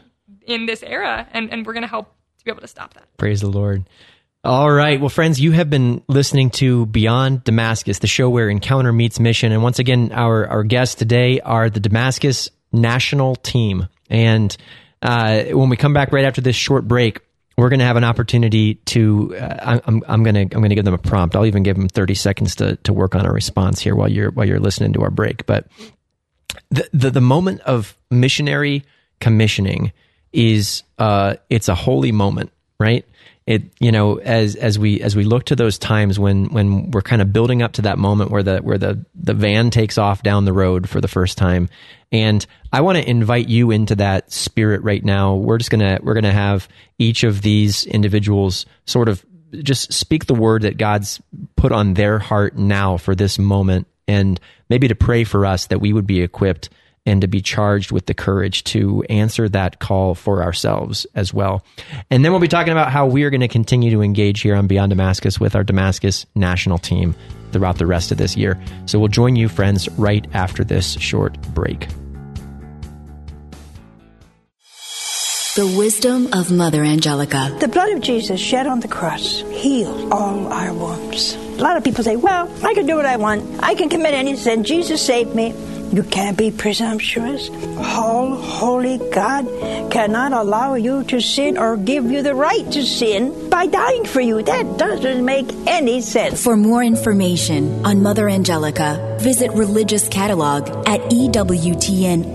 in 0.47 0.65
this 0.65 0.81
era, 0.81 1.27
and 1.33 1.51
and 1.51 1.65
we're 1.65 1.73
going 1.73 1.83
to 1.83 1.89
help 1.89 2.15
to 2.41 2.45
be 2.45 2.51
able 2.51 2.61
to 2.61 2.67
stop 2.67 2.93
that. 2.95 3.05
Praise 3.17 3.41
the 3.41 3.49
Lord. 3.49 3.85
All 4.43 4.71
right. 4.71 4.99
Well, 4.99 5.09
friends, 5.09 5.39
you 5.39 5.51
have 5.51 5.69
been 5.69 6.01
listening 6.07 6.49
to 6.51 6.87
Beyond 6.87 7.43
Damascus, 7.43 7.99
the 7.99 8.07
show 8.07 8.29
where 8.29 8.49
encounter 8.49 8.91
meets 8.91 9.19
mission. 9.19 9.51
And 9.51 9.61
once 9.61 9.77
again, 9.77 10.11
our, 10.11 10.47
our 10.47 10.63
guests 10.63 10.95
today 10.95 11.39
are 11.41 11.69
the 11.69 11.79
Damascus 11.79 12.49
national 12.71 13.35
team. 13.35 13.87
And 14.09 14.55
uh, 15.03 15.43
when 15.43 15.69
we 15.69 15.77
come 15.77 15.93
back 15.93 16.11
right 16.11 16.25
after 16.25 16.41
this 16.41 16.55
short 16.55 16.87
break, 16.87 17.19
we're 17.55 17.69
going 17.69 17.81
to 17.81 17.85
have 17.85 17.97
an 17.97 18.03
opportunity 18.03 18.75
to. 18.75 19.35
Uh, 19.35 19.79
I'm, 19.85 20.01
I'm 20.07 20.23
going 20.23 20.33
to 20.33 20.41
I'm 20.41 20.61
going 20.61 20.69
to 20.69 20.75
give 20.75 20.85
them 20.85 20.95
a 20.95 20.97
prompt. 20.97 21.35
I'll 21.35 21.45
even 21.45 21.61
give 21.61 21.77
them 21.77 21.89
30 21.89 22.15
seconds 22.15 22.55
to 22.55 22.77
to 22.77 22.93
work 22.93 23.13
on 23.13 23.25
a 23.25 23.31
response 23.31 23.79
here 23.79 23.93
while 23.93 24.09
you're 24.09 24.31
while 24.31 24.47
you're 24.47 24.59
listening 24.59 24.93
to 24.93 25.03
our 25.03 25.11
break. 25.11 25.45
But 25.45 25.67
the 26.71 26.89
the, 26.91 27.11
the 27.11 27.21
moment 27.21 27.61
of 27.61 27.95
missionary 28.09 28.83
commissioning 29.19 29.91
is 30.33 30.83
uh, 30.97 31.35
it's 31.49 31.67
a 31.67 31.75
holy 31.75 32.11
moment, 32.11 32.51
right? 32.79 33.05
It 33.47 33.63
you 33.79 33.91
know 33.91 34.19
as 34.19 34.55
as 34.55 34.77
we 34.77 35.01
as 35.01 35.15
we 35.15 35.23
look 35.23 35.45
to 35.45 35.55
those 35.55 35.79
times 35.79 36.19
when 36.19 36.45
when 36.49 36.91
we're 36.91 37.01
kind 37.01 37.21
of 37.21 37.33
building 37.33 37.63
up 37.63 37.73
to 37.73 37.81
that 37.83 37.97
moment 37.97 38.29
where 38.29 38.43
the 38.43 38.59
where 38.59 38.77
the 38.77 39.03
the 39.15 39.33
van 39.33 39.71
takes 39.71 39.97
off 39.97 40.21
down 40.21 40.45
the 40.45 40.53
road 40.53 40.87
for 40.87 41.01
the 41.01 41.07
first 41.07 41.39
time, 41.39 41.67
and 42.11 42.45
I 42.71 42.81
want 42.81 42.99
to 42.99 43.09
invite 43.09 43.49
you 43.49 43.71
into 43.71 43.95
that 43.95 44.31
spirit 44.31 44.83
right 44.83 45.03
now. 45.03 45.35
We're 45.35 45.57
just 45.57 45.71
gonna 45.71 45.99
we're 46.03 46.13
gonna 46.13 46.31
have 46.31 46.69
each 46.99 47.23
of 47.23 47.41
these 47.41 47.85
individuals 47.85 48.67
sort 48.85 49.09
of 49.09 49.25
just 49.63 49.91
speak 49.91 50.27
the 50.27 50.35
word 50.35 50.61
that 50.61 50.77
God's 50.77 51.19
put 51.55 51.71
on 51.71 51.95
their 51.95 52.19
heart 52.19 52.57
now 52.57 52.97
for 52.97 53.15
this 53.15 53.39
moment, 53.39 53.87
and 54.07 54.39
maybe 54.69 54.87
to 54.87 54.95
pray 54.95 55.23
for 55.23 55.47
us 55.47 55.65
that 55.67 55.81
we 55.81 55.93
would 55.93 56.07
be 56.07 56.21
equipped 56.21 56.69
and 57.05 57.21
to 57.21 57.27
be 57.27 57.41
charged 57.41 57.91
with 57.91 58.05
the 58.05 58.13
courage 58.13 58.63
to 58.65 59.03
answer 59.09 59.49
that 59.49 59.79
call 59.79 60.13
for 60.15 60.43
ourselves 60.43 61.05
as 61.15 61.33
well. 61.33 61.63
And 62.09 62.23
then 62.23 62.31
we'll 62.31 62.41
be 62.41 62.47
talking 62.47 62.71
about 62.71 62.91
how 62.91 63.07
we 63.07 63.23
are 63.23 63.29
going 63.29 63.41
to 63.41 63.47
continue 63.47 63.91
to 63.91 64.01
engage 64.01 64.41
here 64.41 64.55
on 64.55 64.67
Beyond 64.67 64.91
Damascus 64.91 65.39
with 65.39 65.55
our 65.55 65.63
Damascus 65.63 66.25
national 66.35 66.77
team 66.77 67.15
throughout 67.51 67.77
the 67.77 67.87
rest 67.87 68.11
of 68.11 68.17
this 68.17 68.37
year. 68.37 68.61
So 68.85 68.99
we'll 68.99 69.07
join 69.07 69.35
you, 69.35 69.49
friends, 69.49 69.89
right 69.97 70.25
after 70.33 70.63
this 70.63 70.93
short 70.93 71.41
break. 71.53 71.87
The 75.53 75.67
wisdom 75.77 76.31
of 76.31 76.49
Mother 76.49 76.81
Angelica. 76.81 77.53
The 77.59 77.67
blood 77.67 77.91
of 77.91 77.99
Jesus 77.99 78.39
shed 78.39 78.67
on 78.67 78.79
the 78.79 78.87
cross 78.87 79.41
healed 79.49 80.13
all 80.13 80.47
our 80.47 80.73
wounds. 80.73 81.35
A 81.35 81.61
lot 81.61 81.75
of 81.75 81.83
people 81.83 82.05
say, 82.05 82.15
well, 82.15 82.49
I 82.63 82.73
can 82.73 82.85
do 82.85 82.95
what 82.95 83.05
I 83.05 83.17
want. 83.17 83.61
I 83.61 83.75
can 83.75 83.89
commit 83.89 84.13
any 84.13 84.37
sin. 84.37 84.63
Jesus 84.63 85.05
saved 85.05 85.35
me. 85.35 85.53
You 85.91 86.03
can't 86.03 86.37
be 86.37 86.51
presumptuous. 86.51 87.49
All 87.77 88.35
holy 88.35 88.97
God 89.11 89.45
cannot 89.91 90.31
allow 90.31 90.75
you 90.75 91.03
to 91.05 91.19
sin 91.19 91.57
or 91.57 91.75
give 91.75 92.09
you 92.09 92.23
the 92.23 92.33
right 92.33 92.71
to 92.71 92.83
sin 92.83 93.49
by 93.49 93.65
dying 93.67 94.05
for 94.05 94.21
you. 94.21 94.41
That 94.41 94.77
doesn't 94.77 95.25
make 95.25 95.51
any 95.67 95.99
sense. 96.01 96.41
For 96.41 96.55
more 96.55 96.81
information 96.83 97.85
on 97.85 98.01
Mother 98.01 98.29
Angelica, 98.29 99.17
visit 99.19 99.51
Religious 99.51 100.07
Catalog 100.07 100.69
at 100.87 101.01
EWTNRC.com. 101.11 102.31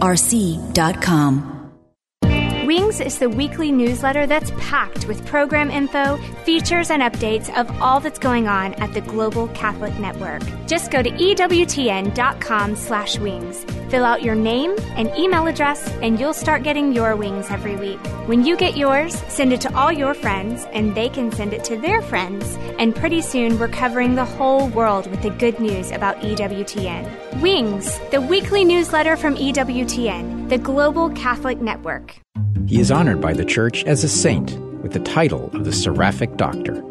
Wings 2.67 2.99
is 3.01 3.21
the 3.21 3.31
weekly 3.31 3.71
newsletter 3.71 4.27
that's 4.27 4.51
packed 4.59 5.07
with 5.07 5.25
program 5.25 5.71
info, 5.71 6.17
features, 6.45 6.91
and 6.91 7.01
updates 7.01 7.49
of 7.57 7.71
all 7.81 8.01
that's 8.01 8.19
going 8.19 8.49
on 8.49 8.75
at 8.75 8.93
the 8.93 9.03
Global 9.03 9.47
Catholic 9.49 9.97
Network. 10.01 10.43
Just 10.67 10.91
go 10.91 11.01
to 11.01 11.09
EWTN.com 11.09 12.75
slash 12.75 13.21
wings. 13.21 13.65
Fill 13.89 14.05
out 14.05 14.25
your 14.25 14.35
name 14.35 14.75
and 14.97 15.15
email 15.17 15.47
address, 15.47 15.89
and 16.03 16.19
you'll 16.19 16.35
start 16.35 16.65
getting 16.65 16.93
your 16.93 17.15
wings 17.15 17.47
every 17.51 17.77
week. 17.77 18.01
When 18.27 18.45
you 18.45 18.57
get 18.57 18.77
yours, 18.77 19.15
send 19.29 19.53
it 19.53 19.61
to 19.61 19.73
all 19.77 19.93
your 19.93 20.13
friends, 20.13 20.67
and 20.73 20.93
they 20.93 21.09
can 21.09 21.31
send 21.31 21.53
it 21.53 21.63
to 21.67 21.77
their 21.77 22.03
friends. 22.03 22.57
And 22.81 22.97
pretty 22.97 23.21
soon, 23.21 23.61
we're 23.61 23.69
covering 23.69 24.17
the 24.17 24.25
whole 24.25 24.69
world 24.71 25.09
with 25.09 25.23
the 25.23 25.31
good 25.31 25.61
news 25.61 25.93
about 25.93 26.17
EWTN. 26.17 27.41
Wings, 27.41 28.01
the 28.11 28.21
weekly 28.21 28.65
newsletter 28.65 29.17
from 29.17 29.37
EWTN, 29.37 30.46
the 30.49 30.59
Global 30.59 31.11
Catholic 31.11 31.61
Network. 31.61 32.21
He 32.69 32.79
is 32.79 32.93
honored 32.93 33.21
by 33.21 33.33
the 33.33 33.45
Church 33.45 33.83
as 33.85 34.05
a 34.05 34.09
saint 34.09 34.57
with 34.81 34.93
the 34.93 35.01
title 35.01 35.51
of 35.53 35.65
the 35.65 35.73
Seraphic 35.73 36.37
Doctor. 36.37 36.85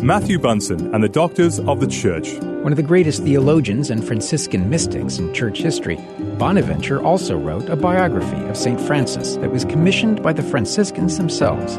Matthew 0.00 0.38
Bunson 0.38 0.94
and 0.94 1.04
the 1.04 1.10
Doctors 1.10 1.60
of 1.60 1.80
the 1.80 1.86
Church. 1.86 2.32
One 2.62 2.72
of 2.72 2.76
the 2.76 2.82
greatest 2.82 3.22
theologians 3.22 3.90
and 3.90 4.02
Franciscan 4.02 4.70
mystics 4.70 5.18
in 5.18 5.34
church 5.34 5.58
history, 5.58 5.96
Bonaventure 6.38 7.02
also 7.02 7.36
wrote 7.36 7.68
a 7.68 7.76
biography 7.76 8.42
of 8.48 8.56
St. 8.56 8.80
Francis 8.80 9.36
that 9.36 9.52
was 9.52 9.66
commissioned 9.66 10.22
by 10.22 10.32
the 10.32 10.42
Franciscans 10.42 11.18
themselves. 11.18 11.76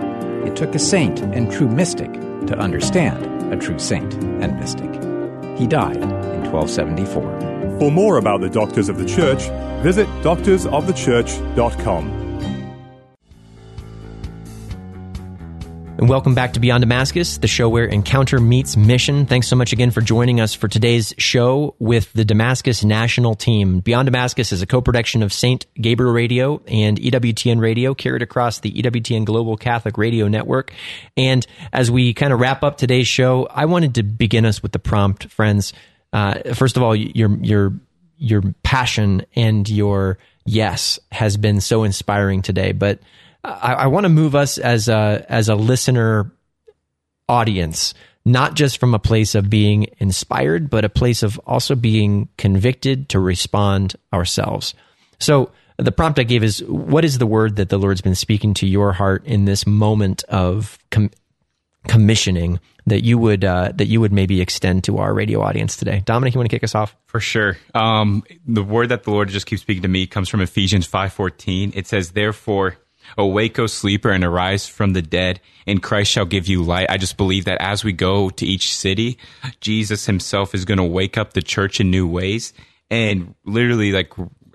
It 0.47 0.55
took 0.55 0.75
a 0.75 0.79
saint 0.79 1.19
and 1.19 1.51
true 1.51 1.67
mystic 1.67 2.13
to 2.13 2.59
understand 2.59 3.51
a 3.51 3.57
true 3.57 3.79
saint 3.79 4.13
and 4.13 4.59
mystic. 4.59 4.93
He 5.57 5.65
died 5.65 5.97
in 5.97 6.51
1274. 6.51 7.52
For 7.83 7.91
more 7.91 8.17
about 8.17 8.39
the 8.39 8.49
Doctors 8.49 8.87
of 8.87 8.97
the 8.97 9.03
Church, 9.03 9.41
visit 9.83 10.07
doctorsofthechurch.com. 10.21 12.07
And 15.97 16.07
welcome 16.07 16.33
back 16.33 16.53
to 16.53 16.61
Beyond 16.61 16.81
Damascus, 16.81 17.39
the 17.39 17.49
show 17.49 17.67
where 17.67 17.83
encounter 17.83 18.39
meets 18.39 18.77
mission. 18.77 19.25
Thanks 19.25 19.49
so 19.49 19.57
much 19.57 19.73
again 19.73 19.91
for 19.91 19.99
joining 19.99 20.39
us 20.39 20.53
for 20.53 20.69
today's 20.69 21.13
show 21.17 21.75
with 21.77 22.13
the 22.13 22.23
Damascus 22.23 22.85
National 22.85 23.35
Team. 23.35 23.81
Beyond 23.81 24.05
Damascus 24.05 24.53
is 24.53 24.61
a 24.61 24.65
co-production 24.65 25.21
of 25.21 25.33
St. 25.33 25.65
Gabriel 25.73 26.13
Radio 26.13 26.61
and 26.67 26.97
EWTN 26.97 27.59
Radio, 27.59 27.93
carried 27.93 28.21
across 28.21 28.59
the 28.59 28.71
EWTN 28.71 29.25
Global 29.25 29.57
Catholic 29.57 29.97
Radio 29.97 30.29
Network. 30.29 30.71
And 31.17 31.45
as 31.73 31.91
we 31.91 32.13
kind 32.13 32.31
of 32.31 32.39
wrap 32.39 32.63
up 32.63 32.77
today's 32.77 33.09
show, 33.09 33.45
I 33.47 33.65
wanted 33.65 33.95
to 33.95 34.03
begin 34.03 34.45
us 34.45 34.63
with 34.63 34.71
the 34.71 34.79
prompt, 34.79 35.25
friends. 35.25 35.73
Uh, 36.13 36.53
first 36.53 36.77
of 36.77 36.83
all, 36.83 36.95
your 36.95 37.35
your 37.37 37.73
your 38.17 38.41
passion 38.63 39.25
and 39.35 39.67
your 39.67 40.17
yes 40.45 40.99
has 41.11 41.35
been 41.35 41.59
so 41.59 41.83
inspiring 41.83 42.41
today, 42.41 42.71
but 42.71 42.99
I, 43.43 43.73
I 43.73 43.87
want 43.87 44.05
to 44.05 44.09
move 44.09 44.35
us 44.35 44.57
as 44.57 44.87
a 44.87 45.25
as 45.27 45.49
a 45.49 45.55
listener 45.55 46.31
audience, 47.27 47.93
not 48.25 48.53
just 48.53 48.77
from 48.77 48.93
a 48.93 48.99
place 48.99 49.35
of 49.35 49.49
being 49.49 49.87
inspired, 49.97 50.69
but 50.69 50.85
a 50.85 50.89
place 50.89 51.23
of 51.23 51.39
also 51.47 51.75
being 51.75 52.29
convicted 52.37 53.09
to 53.09 53.19
respond 53.19 53.95
ourselves. 54.13 54.75
So 55.19 55.51
the 55.77 55.91
prompt 55.91 56.19
I 56.19 56.23
gave 56.23 56.43
is 56.43 56.63
what 56.63 57.03
is 57.03 57.17
the 57.17 57.25
word 57.25 57.55
that 57.55 57.69
the 57.69 57.79
Lord's 57.79 58.01
been 58.01 58.15
speaking 58.15 58.53
to 58.55 58.67
your 58.67 58.93
heart 58.93 59.25
in 59.25 59.45
this 59.45 59.65
moment 59.65 60.23
of 60.25 60.77
com- 60.91 61.11
commissioning 61.87 62.59
that 62.85 63.03
you 63.03 63.17
would 63.17 63.43
uh, 63.43 63.71
that 63.75 63.87
you 63.87 64.01
would 64.01 64.11
maybe 64.11 64.41
extend 64.41 64.83
to 64.85 64.97
our 64.97 65.13
radio 65.13 65.41
audience 65.41 65.77
today. 65.77 66.01
Dominic, 66.05 66.33
you 66.33 66.39
want 66.39 66.49
to 66.49 66.55
kick 66.55 66.63
us 66.63 66.75
off? 66.75 66.95
For 67.05 67.19
sure. 67.19 67.57
Um, 67.73 68.23
the 68.45 68.63
word 68.63 68.89
that 68.89 69.03
the 69.03 69.11
Lord 69.11 69.29
just 69.29 69.45
keeps 69.45 69.61
speaking 69.61 69.83
to 69.83 69.87
me 69.87 70.07
comes 70.07 70.29
from 70.29 70.41
Ephesians 70.41 70.85
five 70.85 71.13
fourteen. 71.13 71.71
It 71.75 71.87
says, 71.87 72.11
"Therefore, 72.11 72.77
Awake, 73.17 73.59
O 73.59 73.67
sleeper, 73.67 74.11
and 74.11 74.23
arise 74.23 74.67
from 74.67 74.93
the 74.93 75.01
dead, 75.01 75.39
and 75.67 75.83
Christ 75.83 76.11
shall 76.11 76.25
give 76.25 76.47
you 76.47 76.63
light. 76.63 76.89
I 76.89 76.97
just 76.97 77.17
believe 77.17 77.45
that 77.45 77.61
as 77.61 77.83
we 77.83 77.93
go 77.93 78.29
to 78.29 78.45
each 78.45 78.73
city, 78.73 79.17
Jesus 79.61 80.05
himself 80.05 80.55
is 80.55 80.65
going 80.65 80.77
to 80.77 80.83
wake 80.83 81.17
up 81.17 81.33
the 81.33 81.41
church 81.41 81.79
in 81.79 81.91
new 81.91 82.07
ways 82.07 82.53
and 82.89 83.35
literally 83.45 83.91
like 83.91 84.13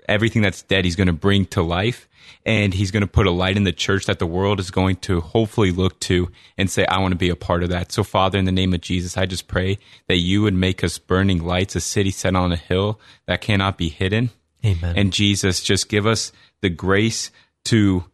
everything 0.09 0.41
that's 0.41 0.63
dead, 0.63 0.85
he's 0.85 0.95
going 0.95 1.07
to 1.07 1.13
bring 1.13 1.45
to 1.47 1.61
life. 1.61 2.07
And 2.45 2.73
he's 2.73 2.91
going 2.91 3.01
to 3.01 3.07
put 3.07 3.27
a 3.27 3.31
light 3.31 3.57
in 3.57 3.63
the 3.63 3.73
church 3.73 4.05
that 4.05 4.19
the 4.19 4.25
world 4.25 4.59
is 4.59 4.71
going 4.71 4.95
to 4.97 5.19
hopefully 5.19 5.71
look 5.71 5.99
to 6.01 6.31
and 6.57 6.69
say, 6.69 6.85
I 6.85 6.99
want 6.99 7.11
to 7.11 7.17
be 7.17 7.29
a 7.29 7.35
part 7.35 7.63
of 7.63 7.69
that. 7.69 7.91
So, 7.91 8.03
Father, 8.03 8.39
in 8.39 8.45
the 8.45 8.51
name 8.51 8.73
of 8.73 8.81
Jesus, 8.81 9.17
I 9.17 9.25
just 9.25 9.47
pray 9.47 9.77
that 10.07 10.17
you 10.17 10.41
would 10.43 10.53
make 10.53 10.83
us 10.83 10.97
burning 10.97 11.43
lights, 11.43 11.75
a 11.75 11.81
city 11.81 12.11
set 12.11 12.35
on 12.35 12.51
a 12.51 12.55
hill 12.55 12.99
that 13.25 13.41
cannot 13.41 13.77
be 13.77 13.89
hidden. 13.89 14.29
Amen. 14.65 14.97
And 14.97 15.11
Jesus, 15.11 15.61
just 15.61 15.89
give 15.89 16.07
us 16.07 16.31
the 16.61 16.69
grace 16.69 17.29
to 17.65 18.05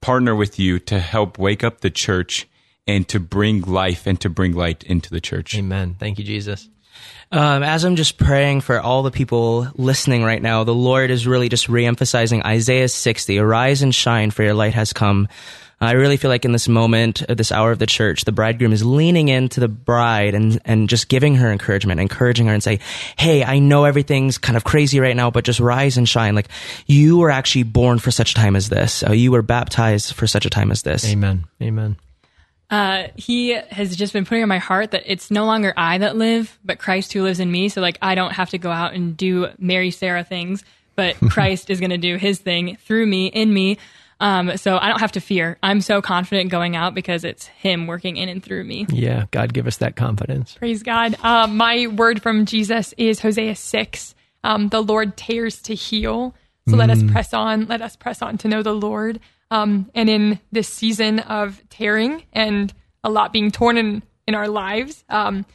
partner 0.00 0.34
with 0.34 0.58
you 0.58 0.78
to 0.80 0.98
help 0.98 1.38
wake 1.38 1.62
up 1.62 1.80
the 1.80 1.90
church 1.90 2.48
and 2.86 3.06
to 3.08 3.20
bring 3.20 3.60
life 3.62 4.06
and 4.06 4.20
to 4.20 4.30
bring 4.30 4.54
light 4.54 4.82
into 4.84 5.10
the 5.10 5.20
church. 5.20 5.56
Amen. 5.56 5.94
Thank 5.98 6.18
you, 6.18 6.24
Jesus. 6.24 6.68
Um, 7.30 7.62
as 7.62 7.84
I'm 7.84 7.96
just 7.96 8.16
praying 8.16 8.62
for 8.62 8.80
all 8.80 9.02
the 9.02 9.10
people 9.10 9.68
listening 9.74 10.24
right 10.24 10.40
now, 10.40 10.64
the 10.64 10.74
Lord 10.74 11.10
is 11.10 11.26
really 11.26 11.48
just 11.48 11.66
reemphasizing 11.66 12.44
Isaiah 12.44 12.88
60, 12.88 13.38
arise 13.38 13.82
and 13.82 13.94
shine 13.94 14.30
for 14.30 14.42
your 14.42 14.54
light 14.54 14.74
has 14.74 14.92
come. 14.92 15.28
I 15.80 15.92
really 15.92 16.16
feel 16.16 16.30
like 16.30 16.44
in 16.44 16.52
this 16.52 16.66
moment, 16.66 17.22
at 17.22 17.36
this 17.36 17.52
hour 17.52 17.70
of 17.70 17.78
the 17.78 17.86
church, 17.86 18.24
the 18.24 18.32
bridegroom 18.32 18.72
is 18.72 18.84
leaning 18.84 19.28
into 19.28 19.60
the 19.60 19.68
bride 19.68 20.34
and, 20.34 20.60
and 20.64 20.88
just 20.88 21.08
giving 21.08 21.36
her 21.36 21.52
encouragement, 21.52 22.00
encouraging 22.00 22.46
her 22.46 22.52
and 22.54 22.62
say, 22.62 22.80
Hey, 23.16 23.44
I 23.44 23.60
know 23.60 23.84
everything's 23.84 24.38
kind 24.38 24.56
of 24.56 24.64
crazy 24.64 24.98
right 24.98 25.14
now, 25.14 25.30
but 25.30 25.44
just 25.44 25.60
rise 25.60 25.96
and 25.96 26.08
shine. 26.08 26.34
Like 26.34 26.48
you 26.86 27.18
were 27.18 27.30
actually 27.30 27.62
born 27.62 28.00
for 28.00 28.10
such 28.10 28.32
a 28.32 28.34
time 28.34 28.56
as 28.56 28.68
this. 28.68 29.04
Uh, 29.04 29.12
you 29.12 29.30
were 29.30 29.42
baptized 29.42 30.14
for 30.14 30.26
such 30.26 30.46
a 30.46 30.50
time 30.50 30.72
as 30.72 30.82
this. 30.82 31.08
Amen. 31.08 31.44
Amen. 31.62 31.96
Uh, 32.70 33.08
he 33.16 33.50
has 33.70 33.96
just 33.96 34.12
been 34.12 34.24
putting 34.26 34.42
in 34.42 34.48
my 34.48 34.58
heart 34.58 34.90
that 34.90 35.02
it's 35.06 35.30
no 35.30 35.46
longer 35.46 35.72
I 35.76 35.98
that 35.98 36.16
live, 36.16 36.58
but 36.64 36.78
Christ 36.78 37.12
who 37.12 37.22
lives 37.22 37.40
in 37.40 37.50
me. 37.50 37.68
So 37.70 37.80
like 37.80 37.96
I 38.02 38.14
don't 38.14 38.32
have 38.32 38.50
to 38.50 38.58
go 38.58 38.70
out 38.70 38.92
and 38.92 39.16
do 39.16 39.48
Mary 39.58 39.90
Sarah 39.90 40.22
things, 40.24 40.64
but 40.94 41.16
Christ 41.30 41.70
is 41.70 41.80
going 41.80 41.90
to 41.90 41.98
do 41.98 42.16
his 42.16 42.38
thing 42.40 42.76
through 42.76 43.06
me, 43.06 43.26
in 43.28 43.52
me. 43.54 43.78
Um, 44.20 44.56
so 44.56 44.76
I 44.78 44.88
don't 44.88 44.98
have 45.00 45.12
to 45.12 45.20
fear. 45.20 45.56
I'm 45.62 45.80
so 45.80 46.02
confident 46.02 46.50
going 46.50 46.74
out 46.76 46.92
because 46.94 47.22
it's 47.24 47.46
him 47.46 47.86
working 47.86 48.16
in 48.16 48.28
and 48.28 48.42
through 48.42 48.64
me. 48.64 48.84
Yeah, 48.90 49.26
God 49.30 49.54
give 49.54 49.66
us 49.68 49.76
that 49.78 49.94
confidence. 49.96 50.54
Praise 50.54 50.82
God. 50.82 51.16
Uh, 51.22 51.46
my 51.46 51.86
word 51.86 52.20
from 52.20 52.44
Jesus 52.44 52.92
is 52.98 53.20
Hosea 53.20 53.54
6. 53.54 54.14
Um, 54.44 54.68
the 54.70 54.82
Lord 54.82 55.16
tears 55.16 55.62
to 55.62 55.74
heal. 55.74 56.34
So 56.68 56.76
let 56.76 56.90
us 56.90 56.98
Mm. 57.02 57.12
press 57.12 57.32
on. 57.32 57.66
Let 57.66 57.80
us 57.80 57.96
press 57.96 58.20
on 58.20 58.36
to 58.38 58.48
know 58.48 58.62
the 58.62 58.74
Lord. 58.74 59.20
Um, 59.50 59.90
and 59.94 60.10
in 60.10 60.40
this 60.52 60.68
season 60.68 61.20
of 61.20 61.62
tearing 61.70 62.24
and 62.32 62.72
a 63.02 63.10
lot 63.10 63.32
being 63.32 63.50
torn 63.50 63.76
in, 63.76 64.02
in 64.26 64.34
our 64.34 64.48
lives, 64.48 65.04
um, 65.08 65.46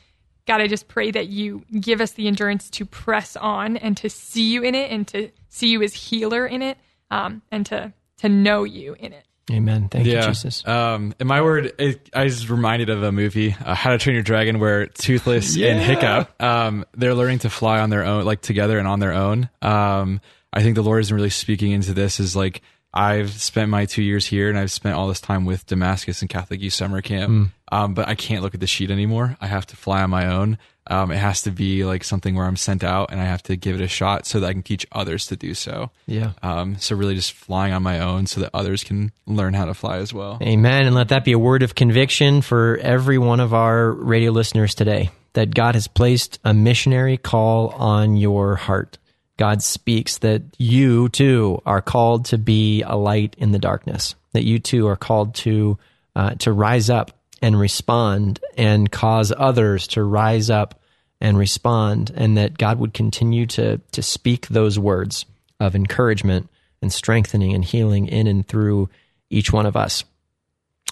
God, 0.45 0.61
I 0.61 0.67
just 0.67 0.87
pray 0.87 1.11
that 1.11 1.27
you 1.27 1.63
give 1.79 2.01
us 2.01 2.11
the 2.11 2.27
endurance 2.27 2.69
to 2.71 2.85
press 2.85 3.35
on 3.35 3.77
and 3.77 3.95
to 3.97 4.09
see 4.09 4.51
you 4.51 4.63
in 4.63 4.75
it 4.75 4.91
and 4.91 5.07
to 5.09 5.29
see 5.49 5.69
you 5.69 5.81
as 5.83 5.93
healer 5.93 6.45
in 6.45 6.61
it 6.61 6.77
um, 7.11 7.41
and 7.51 7.65
to, 7.67 7.93
to 8.17 8.29
know 8.29 8.63
you 8.63 8.95
in 8.99 9.13
it. 9.13 9.25
Amen. 9.51 9.89
Thank 9.89 10.07
yeah. 10.07 10.21
you, 10.21 10.27
Jesus. 10.27 10.65
Um, 10.65 11.13
in 11.19 11.27
my 11.27 11.41
word, 11.41 11.73
it, 11.77 12.09
I 12.13 12.23
was 12.23 12.49
reminded 12.49 12.89
of 12.89 13.03
a 13.03 13.11
movie, 13.11 13.53
uh, 13.63 13.75
How 13.75 13.91
to 13.91 13.97
Train 13.97 14.15
Your 14.15 14.23
Dragon, 14.23 14.57
where 14.59 14.87
Toothless 14.87 15.55
Yeah. 15.55 15.73
and 15.73 15.81
Hiccup, 15.81 16.41
um, 16.41 16.85
they're 16.93 17.13
learning 17.13 17.39
to 17.39 17.49
fly 17.49 17.79
on 17.79 17.89
their 17.89 18.05
own, 18.05 18.23
like 18.23 18.41
together 18.41 18.79
and 18.79 18.87
on 18.87 18.99
their 18.99 19.13
own. 19.13 19.49
Um, 19.61 20.21
I 20.53 20.61
think 20.63 20.75
the 20.75 20.83
Lord 20.83 21.01
is 21.01 21.11
really 21.11 21.29
speaking 21.29 21.71
into 21.71 21.93
this. 21.93 22.19
Is 22.21 22.35
like 22.35 22.61
I've 22.93 23.31
spent 23.31 23.69
my 23.69 23.85
two 23.85 24.03
years 24.03 24.25
here, 24.25 24.49
and 24.49 24.57
I've 24.57 24.71
spent 24.71 24.95
all 24.95 25.07
this 25.07 25.21
time 25.21 25.45
with 25.45 25.65
Damascus 25.65 26.21
and 26.21 26.29
Catholic 26.29 26.61
Youth 26.61 26.73
Summer 26.73 27.01
Camp. 27.01 27.31
Mm. 27.31 27.51
Um, 27.71 27.93
but 27.95 28.07
I 28.07 28.13
can't 28.13 28.43
look 28.43 28.53
at 28.53 28.59
the 28.59 28.67
sheet 28.67 28.91
anymore. 28.91 29.35
I 29.41 29.47
have 29.47 29.65
to 29.67 29.75
fly 29.75 30.03
on 30.03 30.11
my 30.11 30.27
own. 30.27 30.59
Um, 30.85 31.11
it 31.11 31.17
has 31.17 31.41
to 31.43 31.51
be 31.51 31.85
like 31.85 32.03
something 32.03 32.35
where 32.35 32.45
I'm 32.45 32.57
sent 32.57 32.83
out, 32.83 33.11
and 33.11 33.19
I 33.19 33.23
have 33.23 33.41
to 33.43 33.55
give 33.55 33.75
it 33.75 33.81
a 33.81 33.87
shot 33.87 34.27
so 34.27 34.39
that 34.39 34.47
I 34.47 34.53
can 34.53 34.61
teach 34.61 34.85
others 34.91 35.25
to 35.27 35.35
do 35.35 35.55
so. 35.55 35.89
Yeah. 36.05 36.33
Um, 36.43 36.77
so 36.77 36.95
really, 36.95 37.15
just 37.15 37.33
flying 37.33 37.73
on 37.73 37.81
my 37.81 37.99
own 37.99 38.27
so 38.27 38.41
that 38.41 38.51
others 38.53 38.83
can 38.83 39.11
learn 39.25 39.53
how 39.55 39.65
to 39.65 39.73
fly 39.73 39.97
as 39.97 40.13
well. 40.13 40.37
Amen. 40.41 40.85
And 40.85 40.93
let 40.93 41.09
that 41.09 41.25
be 41.25 41.31
a 41.31 41.39
word 41.39 41.63
of 41.63 41.73
conviction 41.73 42.41
for 42.41 42.77
every 42.81 43.17
one 43.17 43.39
of 43.39 43.53
our 43.53 43.91
radio 43.91 44.31
listeners 44.31 44.75
today 44.75 45.09
that 45.33 45.55
God 45.55 45.73
has 45.73 45.87
placed 45.87 46.39
a 46.43 46.53
missionary 46.53 47.17
call 47.17 47.69
on 47.69 48.17
your 48.17 48.55
heart. 48.55 48.97
God 49.37 49.63
speaks 49.63 50.19
that 50.19 50.43
you 50.57 51.09
too 51.09 51.61
are 51.65 51.81
called 51.81 52.25
to 52.25 52.37
be 52.37 52.83
a 52.83 52.95
light 52.95 53.35
in 53.37 53.51
the 53.51 53.59
darkness, 53.59 54.15
that 54.33 54.43
you 54.43 54.59
too 54.59 54.87
are 54.87 54.95
called 54.95 55.35
to, 55.35 55.77
uh, 56.15 56.35
to 56.35 56.51
rise 56.51 56.89
up 56.89 57.11
and 57.41 57.59
respond 57.59 58.39
and 58.57 58.91
cause 58.91 59.33
others 59.35 59.87
to 59.87 60.03
rise 60.03 60.49
up 60.49 60.79
and 61.19 61.37
respond, 61.37 62.11
and 62.15 62.37
that 62.37 62.57
God 62.57 62.79
would 62.79 62.93
continue 62.93 63.45
to, 63.47 63.79
to 63.93 64.01
speak 64.01 64.47
those 64.47 64.77
words 64.77 65.25
of 65.59 65.75
encouragement 65.75 66.49
and 66.81 66.91
strengthening 66.91 67.53
and 67.53 67.63
healing 67.63 68.07
in 68.07 68.27
and 68.27 68.45
through 68.45 68.89
each 69.29 69.51
one 69.51 69.65
of 69.65 69.77
us. 69.77 70.03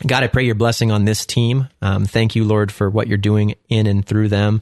God, 0.07 0.23
I 0.23 0.27
pray 0.27 0.45
your 0.45 0.55
blessing 0.55 0.89
on 0.89 1.05
this 1.05 1.25
team. 1.25 1.67
Um, 1.81 2.05
thank 2.05 2.35
you, 2.35 2.45
Lord, 2.45 2.71
for 2.71 2.89
what 2.89 3.07
you're 3.07 3.17
doing 3.17 3.55
in 3.69 3.87
and 3.87 4.05
through 4.05 4.29
them. 4.29 4.61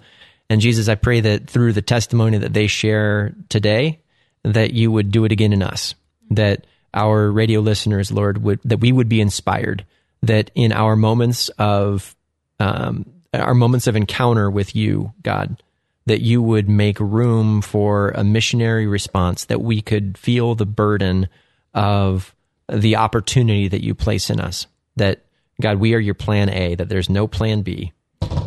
And 0.49 0.61
Jesus, 0.61 0.87
I 0.89 0.95
pray 0.95 1.21
that 1.21 1.47
through 1.47 1.73
the 1.73 1.81
testimony 1.81 2.39
that 2.39 2.53
they 2.53 2.67
share 2.67 3.35
today, 3.49 3.99
that 4.43 4.73
you 4.73 4.91
would 4.91 5.11
do 5.11 5.25
it 5.25 5.31
again 5.31 5.53
in 5.53 5.61
us. 5.61 5.93
That 6.31 6.65
our 6.93 7.31
radio 7.31 7.59
listeners, 7.59 8.11
Lord, 8.11 8.43
would 8.43 8.59
that 8.65 8.79
we 8.79 8.91
would 8.91 9.09
be 9.09 9.21
inspired. 9.21 9.85
That 10.23 10.51
in 10.55 10.71
our 10.73 10.95
moments 10.95 11.49
of 11.59 12.15
um, 12.59 13.05
our 13.33 13.53
moments 13.53 13.87
of 13.87 13.95
encounter 13.95 14.49
with 14.49 14.75
you, 14.75 15.13
God, 15.21 15.61
that 16.07 16.21
you 16.21 16.41
would 16.41 16.67
make 16.67 16.99
room 16.99 17.61
for 17.61 18.09
a 18.09 18.23
missionary 18.23 18.87
response. 18.87 19.45
That 19.45 19.61
we 19.61 19.81
could 19.81 20.17
feel 20.17 20.55
the 20.55 20.65
burden 20.65 21.29
of 21.75 22.33
the 22.67 22.95
opportunity 22.95 23.67
that 23.67 23.83
you 23.83 23.93
place 23.93 24.31
in 24.31 24.39
us. 24.39 24.65
That 24.95 25.25
God, 25.61 25.77
we 25.77 25.93
are 25.93 25.99
your 25.99 26.15
plan 26.15 26.49
A. 26.49 26.73
That 26.73 26.89
there's 26.89 27.09
no 27.09 27.27
plan 27.27 27.61
B 27.61 27.93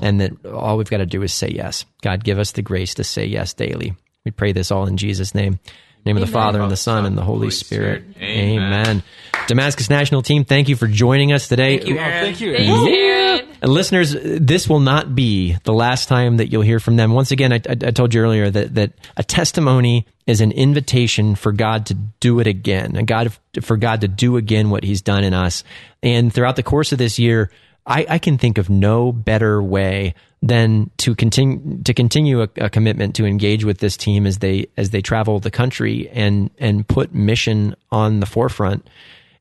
and 0.03 0.21
that 0.21 0.47
all 0.47 0.77
we've 0.77 0.91
got 0.91 0.99
to 0.99 1.07
do 1.07 1.23
is 1.23 1.33
say 1.33 1.49
yes. 1.49 1.87
God, 2.03 2.25
give 2.25 2.39
us 2.39 2.53
the 2.53 2.63
grace 2.63 2.95
to 2.95 3.05
say 3.05 3.25
yes 3.25 3.55
daily. 3.55 3.95
We 4.25 4.31
pray 4.31 4.53
this 4.53 4.71
all 4.71 4.87
in 4.87 4.97
Jesus' 4.97 5.35
name. 5.35 5.59
Name 6.05 6.17
of 6.17 6.21
the 6.21 6.33
Father 6.33 6.61
and 6.61 6.71
the 6.71 6.77
Son 6.77 7.07
and 7.07 7.17
the 7.17 7.23
Holy 7.23 7.51
Spirit. 7.51 8.03
Amen. 8.17 8.59
Amen. 8.59 9.03
Damascus 9.47 9.89
National 9.89 10.21
Team, 10.21 10.45
thank 10.45 10.69
you 10.69 10.75
for 10.75 10.89
joining 10.89 11.33
us 11.33 11.47
today. 11.47 11.79
Thank 11.79 11.89
you, 11.89 11.99
Aaron. 11.99 12.25
thank 12.25 12.41
you. 12.41 12.57
Thanks, 12.57 12.91
Aaron. 12.91 13.57
And 13.63 13.73
listeners, 13.73 14.17
this 14.21 14.69
will 14.69 14.81
not 14.81 15.15
be 15.15 15.57
the 15.63 15.73
last 15.73 16.09
time 16.09 16.39
that 16.39 16.49
you'll 16.51 16.63
hear 16.63 16.81
from 16.81 16.97
them. 16.97 17.13
Once 17.13 17.31
again, 17.31 17.53
I, 17.53 17.57
I, 17.69 17.77
I 17.87 17.91
told 17.93 18.13
you 18.13 18.21
earlier 18.21 18.51
that, 18.51 18.75
that 18.75 18.93
a 19.17 19.23
testimony 19.23 20.07
is 20.27 20.41
an 20.41 20.51
invitation 20.51 21.37
for 21.37 21.53
God 21.53 21.87
to 21.87 21.95
do 21.95 22.41
it 22.41 22.49
again, 22.49 22.97
and 22.97 23.07
God 23.07 23.33
for 23.61 23.77
God 23.77 24.01
to 24.01 24.09
do 24.09 24.37
again 24.37 24.71
what 24.71 24.83
He's 24.83 25.03
done 25.03 25.23
in 25.23 25.35
us. 25.35 25.63
And 26.03 26.35
throughout 26.35 26.57
the 26.57 26.65
course 26.65 26.91
of 26.91 26.99
this 26.99 27.21
year, 27.21 27.51
I, 27.87 28.07
I 28.09 28.19
can 28.19 28.39
think 28.39 28.59
of 28.59 28.71
no 28.71 29.13
better 29.13 29.63
way 29.63 30.15
than 30.41 30.91
to 30.99 31.15
continue 31.15 31.83
to 31.85 31.95
continue 31.95 32.43
a, 32.43 32.49
a 32.57 32.71
commitment 32.71 33.17
to 33.17 33.25
engage 33.25 33.65
with 33.65 33.79
this 33.79 33.97
team 33.97 34.27
as 34.27 34.39
they 34.39 34.67
as 34.77 34.91
they 34.91 35.01
travel 35.01 35.41
the 35.41 35.51
country 35.51 36.09
and 36.11 36.51
and 36.59 36.87
put 36.87 37.15
mission 37.15 37.75
on 37.91 38.21
the 38.21 38.27
forefront 38.27 38.89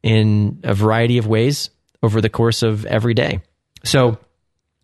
in 0.03 0.59
a 0.63 0.73
variety 0.73 1.17
of 1.17 1.27
ways 1.27 1.69
over 2.03 2.21
the 2.21 2.29
course 2.29 2.63
of 2.63 2.85
every 2.85 3.13
day. 3.13 3.41
So 3.83 4.17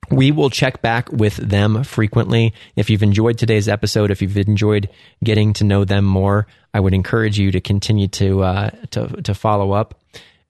we 0.10 0.32
will 0.32 0.50
check 0.50 0.82
back 0.82 1.12
with 1.12 1.36
them 1.36 1.84
frequently. 1.84 2.54
If 2.76 2.90
you've 2.90 3.04
enjoyed 3.04 3.38
today's 3.38 3.68
episode, 3.68 4.10
if 4.10 4.22
you've 4.22 4.38
enjoyed 4.38 4.90
getting 5.24 5.54
to 5.54 5.64
know 5.64 5.84
them 5.84 6.06
more, 6.06 6.48
I 6.74 6.80
would 6.80 6.94
encourage 6.94 7.38
you 7.38 7.52
to 7.52 7.62
continue 7.62 8.08
to 8.10 8.44
uh, 8.44 8.70
to 8.92 9.22
to 9.24 9.34
follow 9.34 9.72
up 9.72 10.00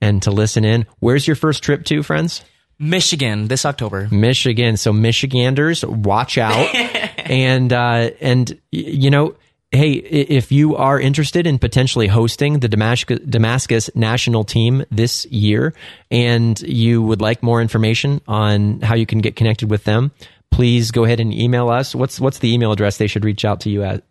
and 0.02 0.22
to 0.24 0.32
listen 0.32 0.64
in. 0.64 0.86
Where's 1.00 1.26
your 1.26 1.36
first 1.36 1.64
trip 1.64 1.84
to, 1.86 2.04
friends? 2.04 2.44
Michigan 2.80 3.48
this 3.48 3.66
October. 3.66 4.08
Michigan. 4.12 4.78
So 4.78 4.94
Michiganders, 4.94 5.84
watch 5.86 6.38
out. 6.38 6.74
and 7.18 7.74
uh, 7.74 8.12
and 8.22 8.60
you 8.72 9.10
know, 9.10 9.36
hey, 9.72 9.92
if 9.94 10.52
you 10.52 10.76
are 10.76 11.00
interested 11.00 11.48
in 11.48 11.60
potentially 11.60 12.08
hosting 12.08 12.60
the 12.60 12.68
Damascus, 12.68 13.20
Damascus 13.20 13.90
national 13.96 14.44
team 14.44 14.86
this 14.92 15.26
year, 15.28 15.74
and 16.12 16.60
you 16.62 17.02
would 17.02 17.22
like 17.22 17.44
more 17.44 17.62
information 17.62 18.22
on 18.28 18.82
how 18.82 18.96
you 18.96 19.06
can 19.06 19.20
get 19.20 19.36
connected 19.36 19.70
with 19.70 19.84
them, 19.84 20.12
please 20.52 20.92
go 20.92 21.04
ahead 21.04 21.20
and 21.20 21.34
email 21.34 21.70
us. 21.70 21.96
What's 21.96 22.20
what's 22.20 22.40
the 22.40 22.54
email 22.54 22.72
address 22.72 22.98
they 22.98 23.08
should 23.08 23.26
reach 23.26 23.44
out 23.46 23.62
to 23.62 23.70
you 23.70 23.84
at? 23.84 24.04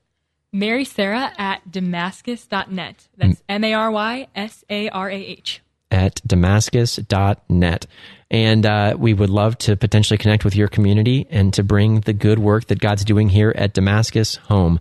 Mary 0.52 0.84
Sarah 0.84 1.32
at 1.36 1.70
Damascus.net. 1.70 3.08
That's 3.16 3.42
M 3.48 3.64
A 3.64 3.74
R 3.74 3.90
Y 3.90 4.28
S 4.34 4.64
A 4.70 4.88
R 4.88 5.10
A 5.10 5.14
H. 5.14 5.60
at 5.90 6.20
damascus.net. 6.26 7.86
And 8.30 8.66
uh, 8.66 8.96
we 8.98 9.14
would 9.14 9.30
love 9.30 9.56
to 9.58 9.76
potentially 9.76 10.18
connect 10.18 10.44
with 10.44 10.56
your 10.56 10.68
community 10.68 11.26
and 11.30 11.54
to 11.54 11.62
bring 11.62 12.00
the 12.00 12.12
good 12.12 12.38
work 12.38 12.66
that 12.66 12.80
God's 12.80 13.04
doing 13.04 13.28
here 13.28 13.52
at 13.56 13.72
Damascus 13.72 14.36
home. 14.36 14.80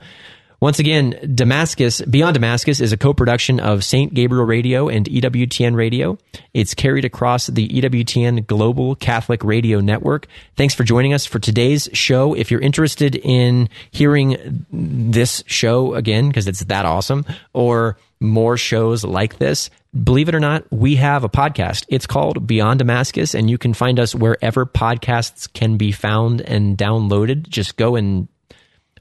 Once 0.59 0.79
again, 0.79 1.17
Damascus, 1.35 2.01
Beyond 2.01 2.33
Damascus 2.33 2.79
is 2.79 2.93
a 2.93 2.97
co-production 2.97 3.59
of 3.59 3.83
St. 3.83 4.13
Gabriel 4.13 4.45
Radio 4.45 4.87
and 4.87 5.05
EWTN 5.05 5.75
Radio. 5.75 6.17
It's 6.53 6.73
carried 6.73 7.05
across 7.05 7.47
the 7.47 7.67
EWTN 7.67 8.47
Global 8.47 8.95
Catholic 8.95 9.43
Radio 9.43 9.79
Network. 9.79 10.27
Thanks 10.55 10.73
for 10.73 10.83
joining 10.83 11.13
us 11.13 11.25
for 11.25 11.39
today's 11.39 11.89
show. 11.93 12.33
If 12.33 12.51
you're 12.51 12.61
interested 12.61 13.15
in 13.15 13.69
hearing 13.91 14.65
this 14.71 15.43
show 15.45 15.93
again, 15.93 16.29
because 16.29 16.47
it's 16.47 16.63
that 16.65 16.85
awesome, 16.85 17.25
or 17.53 17.97
more 18.21 18.55
shows 18.55 19.03
like 19.03 19.37
this, 19.37 19.69
believe 20.03 20.29
it 20.29 20.35
or 20.35 20.39
not, 20.39 20.63
we 20.71 20.95
have 20.95 21.23
a 21.23 21.29
podcast. 21.29 21.85
It's 21.89 22.07
called 22.07 22.47
Beyond 22.47 22.79
Damascus, 22.79 23.35
and 23.35 23.49
you 23.49 23.57
can 23.57 23.73
find 23.73 23.99
us 23.99 24.15
wherever 24.15 24.65
podcasts 24.65 25.51
can 25.51 25.77
be 25.77 25.91
found 25.91 26.41
and 26.41 26.77
downloaded. 26.77 27.47
Just 27.49 27.75
go 27.75 27.95
and 27.95 28.27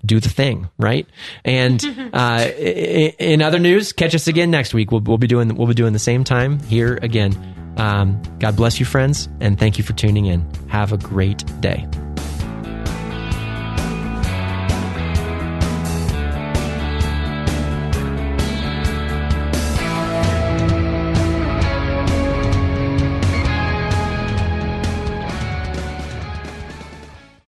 do 0.04 0.20
the 0.20 0.28
thing, 0.28 0.68
right? 0.78 1.06
And 1.44 1.82
uh, 2.12 2.48
in 2.58 3.42
other 3.42 3.58
news, 3.58 3.92
catch 3.92 4.14
us 4.14 4.26
again 4.28 4.50
next 4.50 4.74
week. 4.74 4.90
We'll, 4.90 5.00
we'll 5.00 5.18
be 5.18 5.26
doing 5.26 5.54
we'll 5.54 5.68
be 5.68 5.74
doing 5.74 5.92
the 5.92 5.98
same 5.98 6.24
time 6.24 6.60
here 6.60 6.98
again. 7.02 7.34
Um, 7.76 8.22
God 8.38 8.56
bless 8.56 8.78
you, 8.78 8.86
friends, 8.86 9.28
and 9.40 9.58
thank 9.58 9.78
you 9.78 9.84
for 9.84 9.94
tuning 9.94 10.26
in. 10.26 10.48
Have 10.68 10.92
a 10.92 10.96
great 10.98 11.44
day. 11.60 11.86